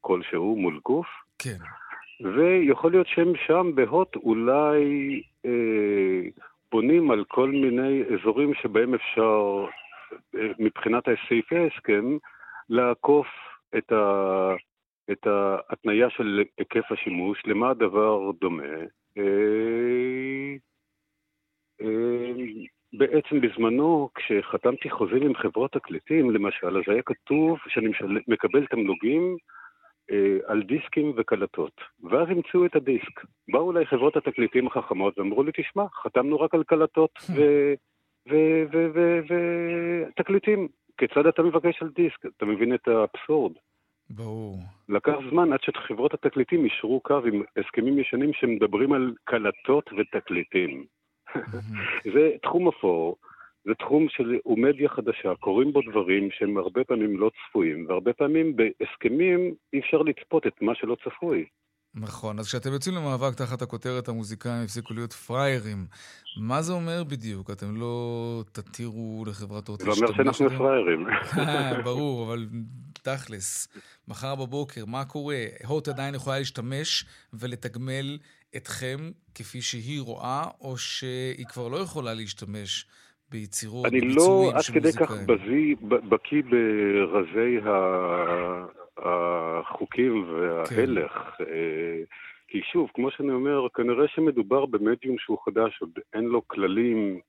כלשהו 0.00 0.56
מול 0.56 0.80
גוף. 0.84 1.06
כן. 1.38 1.58
ויכול 2.20 2.90
להיות 2.90 3.06
שהם 3.06 3.32
שם 3.46 3.70
בהוט 3.74 4.16
אולי 4.16 4.82
אה, 5.46 6.20
בונים 6.72 7.10
על 7.10 7.24
כל 7.28 7.50
מיני 7.50 8.02
אזורים 8.14 8.54
שבהם 8.62 8.94
אפשר, 8.94 9.64
אה, 10.34 10.40
מבחינת 10.58 11.04
סעיפי 11.28 11.56
ההסכם, 11.56 12.16
לעקוף 12.68 13.26
את, 13.78 13.92
ה, 13.92 14.54
את 15.12 15.26
ההתניה 15.26 16.10
של 16.10 16.42
היקף 16.58 16.92
השימוש. 16.92 17.42
למה 17.46 17.70
הדבר 17.70 18.30
דומה? 18.40 18.62
אה, 19.18 20.54
אה, 21.80 22.32
בעצם 22.92 23.40
בזמנו, 23.40 24.08
כשחתמתי 24.14 24.90
חוזים 24.90 25.22
עם 25.22 25.34
חברות 25.34 25.72
תקליטים, 25.72 26.30
למשל, 26.30 26.78
אז 26.78 26.82
היה 26.86 27.02
כתוב 27.02 27.58
שאני 27.68 27.88
משל... 27.88 28.18
מקבל 28.28 28.66
תמלוגים 28.66 29.36
אה, 30.10 30.36
על 30.46 30.62
דיסקים 30.62 31.12
וקלטות. 31.16 31.80
ואז 32.02 32.28
המציאו 32.30 32.66
את 32.66 32.76
הדיסק. 32.76 33.20
באו 33.48 33.72
אליי 33.72 33.86
חברות 33.86 34.16
התקליטים 34.16 34.66
החכמות 34.66 35.18
ואמרו 35.18 35.42
לי, 35.42 35.52
תשמע, 35.56 35.84
חתמנו 36.02 36.40
רק 36.40 36.54
על 36.54 36.64
קלטות 36.64 37.18
ותקליטים. 40.08 40.68
כיצד 40.98 41.26
אתה 41.26 41.42
מבקש 41.42 41.82
על 41.82 41.88
דיסק? 41.88 42.26
אתה 42.36 42.46
מבין 42.46 42.74
את 42.74 42.88
האבסורד. 42.88 43.52
ברור. 44.10 44.58
לקח 44.88 45.14
זמן 45.30 45.52
עד 45.52 45.58
שחברות 45.62 46.14
התקליטים 46.14 46.64
אישרו 46.64 47.00
קו 47.00 47.20
עם 47.26 47.42
הסכמים 47.56 47.98
ישנים 47.98 48.32
שמדברים 48.32 48.92
על 48.92 49.14
קלטות 49.24 49.90
ותקליטים. 49.98 50.84
זה 52.14 52.30
תחום 52.42 52.68
אפור. 52.68 53.16
זה 53.64 53.74
תחום 53.74 54.06
שהוא 54.08 54.58
מדיה 54.58 54.88
חדשה, 54.88 55.34
קורים 55.40 55.72
בו 55.72 55.80
דברים 55.90 56.30
שהם 56.30 56.56
הרבה 56.56 56.84
פעמים 56.84 57.18
לא 57.18 57.30
צפויים, 57.30 57.86
והרבה 57.88 58.12
פעמים 58.12 58.56
בהסכמים 58.56 59.54
אי 59.72 59.78
אפשר 59.80 60.02
לצפות 60.02 60.46
את 60.46 60.62
מה 60.62 60.74
שלא 60.74 60.96
צפוי. 61.04 61.44
נכון, 61.94 62.38
אז 62.38 62.46
כשאתם 62.46 62.72
יוצאים 62.72 62.94
למאבק 62.94 63.34
תחת 63.34 63.62
הכותרת 63.62 64.08
המוזיקאים 64.08 64.64
הפסיקו 64.64 64.94
להיות 64.94 65.12
פראיירים, 65.12 65.86
מה 66.40 66.62
זה 66.62 66.72
אומר 66.72 67.04
בדיוק? 67.04 67.50
אתם 67.50 67.76
לא 67.76 68.42
תתירו 68.52 69.24
לחברת 69.26 69.68
הוט 69.68 69.82
להשתמש? 69.82 69.98
זה 69.98 70.22
אומר 70.22 70.32
שאנחנו 70.32 70.58
פראיירים. 70.58 71.06
אה, 71.38 71.82
ברור, 71.84 72.26
אבל 72.26 72.46
תכלס, 73.02 73.68
מחר 74.08 74.34
בבוקר, 74.34 74.84
מה 74.84 75.04
קורה? 75.04 75.44
הוט 75.66 75.88
עדיין 75.88 76.14
יכולה 76.14 76.38
להשתמש 76.38 77.04
ולתגמל 77.34 78.18
אתכם 78.56 79.10
כפי 79.34 79.62
שהיא 79.62 80.00
רואה, 80.00 80.44
או 80.60 80.78
שהיא 80.78 81.46
כבר 81.46 81.68
לא 81.68 81.76
יכולה 81.76 82.14
להשתמש 82.14 82.86
ביצירות, 83.30 83.86
אני 83.86 84.00
לא 84.00 84.52
עד 84.54 84.64
כדי 84.74 84.92
כך 84.92 85.10
בקיא 85.82 86.42
ברזי 86.50 87.58
החוקים 88.98 90.32
וההלך. 90.32 91.12
כן. 91.38 91.44
כי 92.48 92.60
שוב, 92.72 92.90
כמו 92.94 93.10
שאני 93.10 93.32
אומר, 93.32 93.66
כנראה 93.74 94.08
שמדובר 94.08 94.66
במדיום 94.66 95.16
שהוא 95.18 95.38
חדש, 95.44 95.78
עוד 95.80 95.90
אין 96.14 96.24
לו 96.24 96.48
כללים 96.48 97.20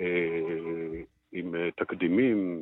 אה, 0.00 1.02
עם 1.32 1.54
תקדימים, 1.76 2.60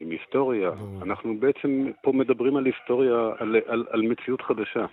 עם 0.00 0.10
היסטוריה. 0.10 0.70
אנחנו 1.02 1.40
בעצם 1.40 1.90
פה 2.02 2.12
מדברים 2.12 2.56
על 2.56 2.66
היסטוריה, 2.66 3.14
על, 3.38 3.56
על, 3.66 3.84
על 3.90 4.02
מציאות 4.02 4.42
חדשה. 4.42 4.86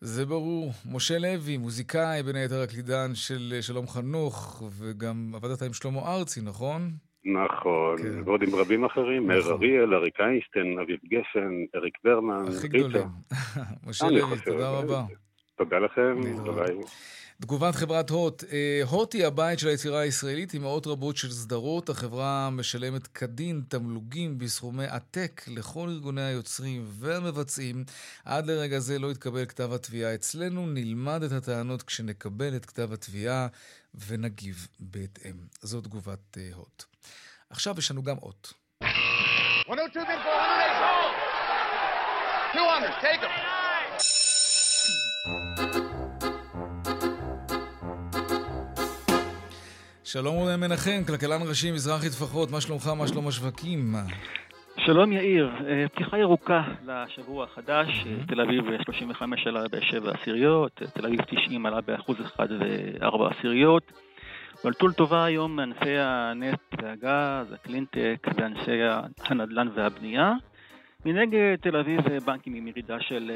זה 0.00 0.26
ברור. 0.26 0.70
משה 0.92 1.18
לוי, 1.18 1.56
מוזיקאי, 1.56 2.22
בין 2.22 2.36
היתר 2.36 2.60
הקלידן 2.62 3.14
של 3.14 3.58
שלום 3.60 3.86
חנוך, 3.86 4.62
וגם 4.78 5.32
עבדת 5.34 5.62
עם 5.62 5.72
שלמה 5.72 6.00
ארצי, 6.00 6.40
נכון? 6.44 6.90
נכון, 7.24 7.98
כן. 7.98 8.22
ועוד 8.24 8.42
עם 8.42 8.54
רבים 8.54 8.84
אחרים, 8.84 9.26
מאיר 9.26 9.40
נכון. 9.40 9.52
אריאל, 9.52 9.94
אריק 9.94 10.20
איינשטיין, 10.20 10.78
אביב 10.78 10.98
גפן, 11.04 11.64
אריק 11.74 11.94
ברמן, 12.04 12.44
הכי 12.48 12.68
גדולים. 12.68 13.06
משה 13.86 14.10
לוי, 14.10 14.40
תודה 14.44 14.70
רבה. 14.70 15.02
תודה 15.56 15.78
לכם, 15.78 16.20
ביי. 16.54 16.76
תגובת 17.40 17.74
חברת 17.74 18.10
הוט, 18.10 18.44
אה, 18.52 18.80
הוט 18.90 19.14
היא 19.14 19.26
הבית 19.26 19.58
של 19.58 19.68
היצירה 19.68 20.00
הישראלית 20.00 20.54
עם 20.54 20.62
מאות 20.62 20.86
רבות 20.86 21.16
של 21.16 21.30
סדרות. 21.30 21.88
החברה 21.88 22.50
משלמת 22.50 23.06
כדין 23.06 23.62
תמלוגים 23.68 24.38
בסכומי 24.38 24.84
עתק 24.84 25.42
לכל 25.48 25.88
ארגוני 25.88 26.22
היוצרים 26.22 26.84
והמבצעים. 26.86 27.84
עד 28.24 28.46
לרגע 28.46 28.78
זה 28.78 28.98
לא 28.98 29.10
התקבל 29.10 29.44
כתב 29.44 29.72
התביעה 29.72 30.14
אצלנו. 30.14 30.66
נלמד 30.66 31.22
את 31.22 31.32
הטענות 31.32 31.82
כשנקבל 31.82 32.56
את 32.56 32.66
כתב 32.66 32.92
התביעה 32.92 33.46
ונגיב 34.06 34.68
בהתאם. 34.80 35.34
זו 35.60 35.80
תגובת 35.80 36.36
uh, 36.36 36.56
הוט. 36.56 36.89
עכשיו 37.50 37.74
יש 37.78 37.90
לנו 37.90 38.02
גם 38.02 38.16
אות. 38.22 38.52
102 39.68 40.06
200, 42.54 42.92
take 43.00 43.20
them. 43.22 43.30
שלום 50.04 50.34
רונן 50.34 50.60
מנחם, 50.60 51.04
כלכלן 51.06 51.42
ראשי 51.48 51.70
מזרחי 51.70 52.08
טפחות, 52.08 52.50
מה 52.50 52.60
שלומך, 52.60 52.86
מה 52.86 53.08
שלום 53.08 53.28
השווקים? 53.28 53.94
שלום 54.86 55.12
יאיר, 55.12 55.50
אה, 55.68 55.88
פתיחה 55.88 56.18
ירוקה 56.18 56.62
לשבוע 56.86 57.44
החדש, 57.44 57.88
mm-hmm. 57.88 58.28
תל 58.28 58.40
אביב 58.40 58.64
35 58.84 59.46
עלה 59.46 59.68
ב-7 59.68 60.20
עשיריות, 60.20 60.82
תל 60.94 61.06
אביב 61.06 61.20
90 61.20 61.66
עלה 61.66 61.80
ב-1 61.80 62.10
ו-4 62.38 63.30
בלטול 64.64 64.92
טובה 64.92 65.24
היום 65.24 65.56
מענפי 65.56 65.98
הנפט 65.98 66.74
והגז, 66.82 67.52
הקלינטק 67.52 68.26
וענפי 68.36 68.80
הנדל"ן 69.24 69.68
והבנייה. 69.74 70.32
מנגד 71.04 71.56
תל 71.60 71.76
אביב 71.76 72.00
בנקים 72.24 72.54
עם 72.54 72.66
ירידה 72.68 73.00
של 73.00 73.30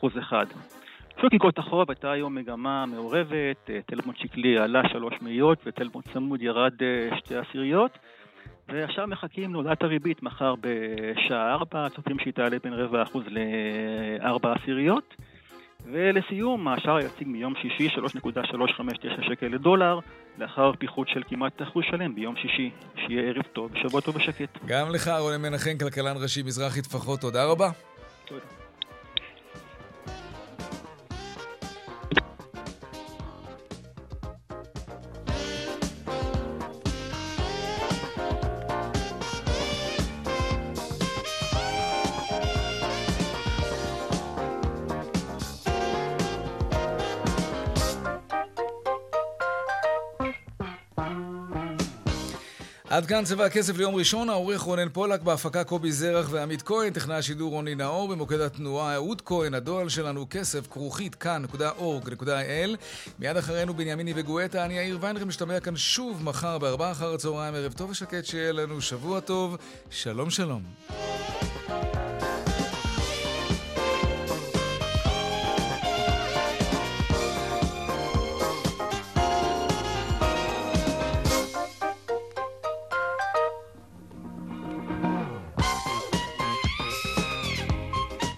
1%. 0.00 0.34
שוק 1.20 1.32
איגרות 1.32 1.58
החוב 1.58 1.90
הייתה 1.90 2.10
היום 2.12 2.34
מגמה 2.34 2.86
מעורבת, 2.86 3.70
אה, 3.70 3.80
טלפון 3.86 4.14
שקלי 4.16 4.58
עלה 4.58 4.82
שלוש 4.88 5.14
מאיות 5.22 5.58
וטלפון 5.66 6.02
צמוד 6.12 6.42
ירד 6.42 6.72
אה, 6.82 7.18
שתי 7.18 7.36
עשיריות 7.36 7.98
ועכשיו 8.68 9.06
מחכים 9.06 9.52
להודעת 9.52 9.82
הריבית 9.82 10.22
מחר 10.22 10.54
בשעה 10.60 11.52
ארבע, 11.52 11.88
צופים 11.88 12.18
שהיא 12.18 12.32
תעלה 12.32 12.56
בין 12.64 12.72
רבע 12.72 13.02
אחוז 13.02 13.24
לארבע 13.28 14.52
עשיריות 14.52 15.14
ולסיום, 15.92 16.68
השער 16.68 16.98
יציג 16.98 17.28
מיום 17.28 17.54
שישי 17.62 17.88
3.359 17.88 19.28
שקל 19.28 19.46
לדולר, 19.46 19.98
לאחר 20.38 20.72
פיחות 20.78 21.08
של 21.08 21.22
כמעט 21.28 21.62
אחוז 21.62 21.84
שלם 21.90 22.14
ביום 22.14 22.36
שישי. 22.36 22.70
שיהיה 22.94 23.22
ערב 23.22 23.42
טוב, 23.52 23.70
שבוע 23.74 24.00
טוב 24.00 24.16
ושקט. 24.16 24.58
גם 24.66 24.90
לך, 24.90 25.10
רונן 25.18 25.42
מנחם, 25.42 25.78
כלכלן 25.78 26.16
ראשי 26.22 26.42
מזרחי 26.42 26.82
טפחות, 26.82 27.20
תודה 27.20 27.44
רבה. 27.44 27.70
תודה. 28.24 28.59
כאן 53.10 53.24
צבע 53.24 53.44
הכסף 53.44 53.76
ליום 53.76 53.94
ראשון, 53.94 54.28
העורך 54.28 54.60
רונן 54.60 54.88
פולק, 54.88 55.22
בהפקה 55.22 55.64
קובי 55.64 55.92
זרח 55.92 56.28
ועמית 56.30 56.62
כהן, 56.62 56.92
טכנאי 56.92 57.16
השידור 57.16 57.50
רוני 57.50 57.74
נאור, 57.74 58.08
במוקד 58.08 58.40
התנועה 58.40 58.94
אהוד 58.94 59.22
כהן, 59.22 59.54
הדואל 59.54 59.88
שלנו 59.88 60.26
כסף, 60.30 60.66
כרוכית 60.66 61.14
כאן.org.il. 61.14 62.76
מיד 63.18 63.36
אחרינו 63.36 63.74
בנימיני 63.74 64.12
וגואטה, 64.16 64.64
אני 64.64 64.74
יאיר 64.74 64.98
ויינרם, 65.00 65.28
משתמע 65.28 65.60
כאן 65.60 65.76
שוב 65.76 66.24
מחר 66.24 66.58
בארבעה 66.58 66.92
אחר 66.92 67.14
הצהריים, 67.14 67.54
ערב 67.54 67.72
טוב 67.72 67.90
ושקט, 67.90 68.24
שיהיה 68.24 68.52
לנו 68.52 68.80
שבוע 68.80 69.20
טוב, 69.20 69.56
שלום 69.90 70.30
שלום. 70.30 70.62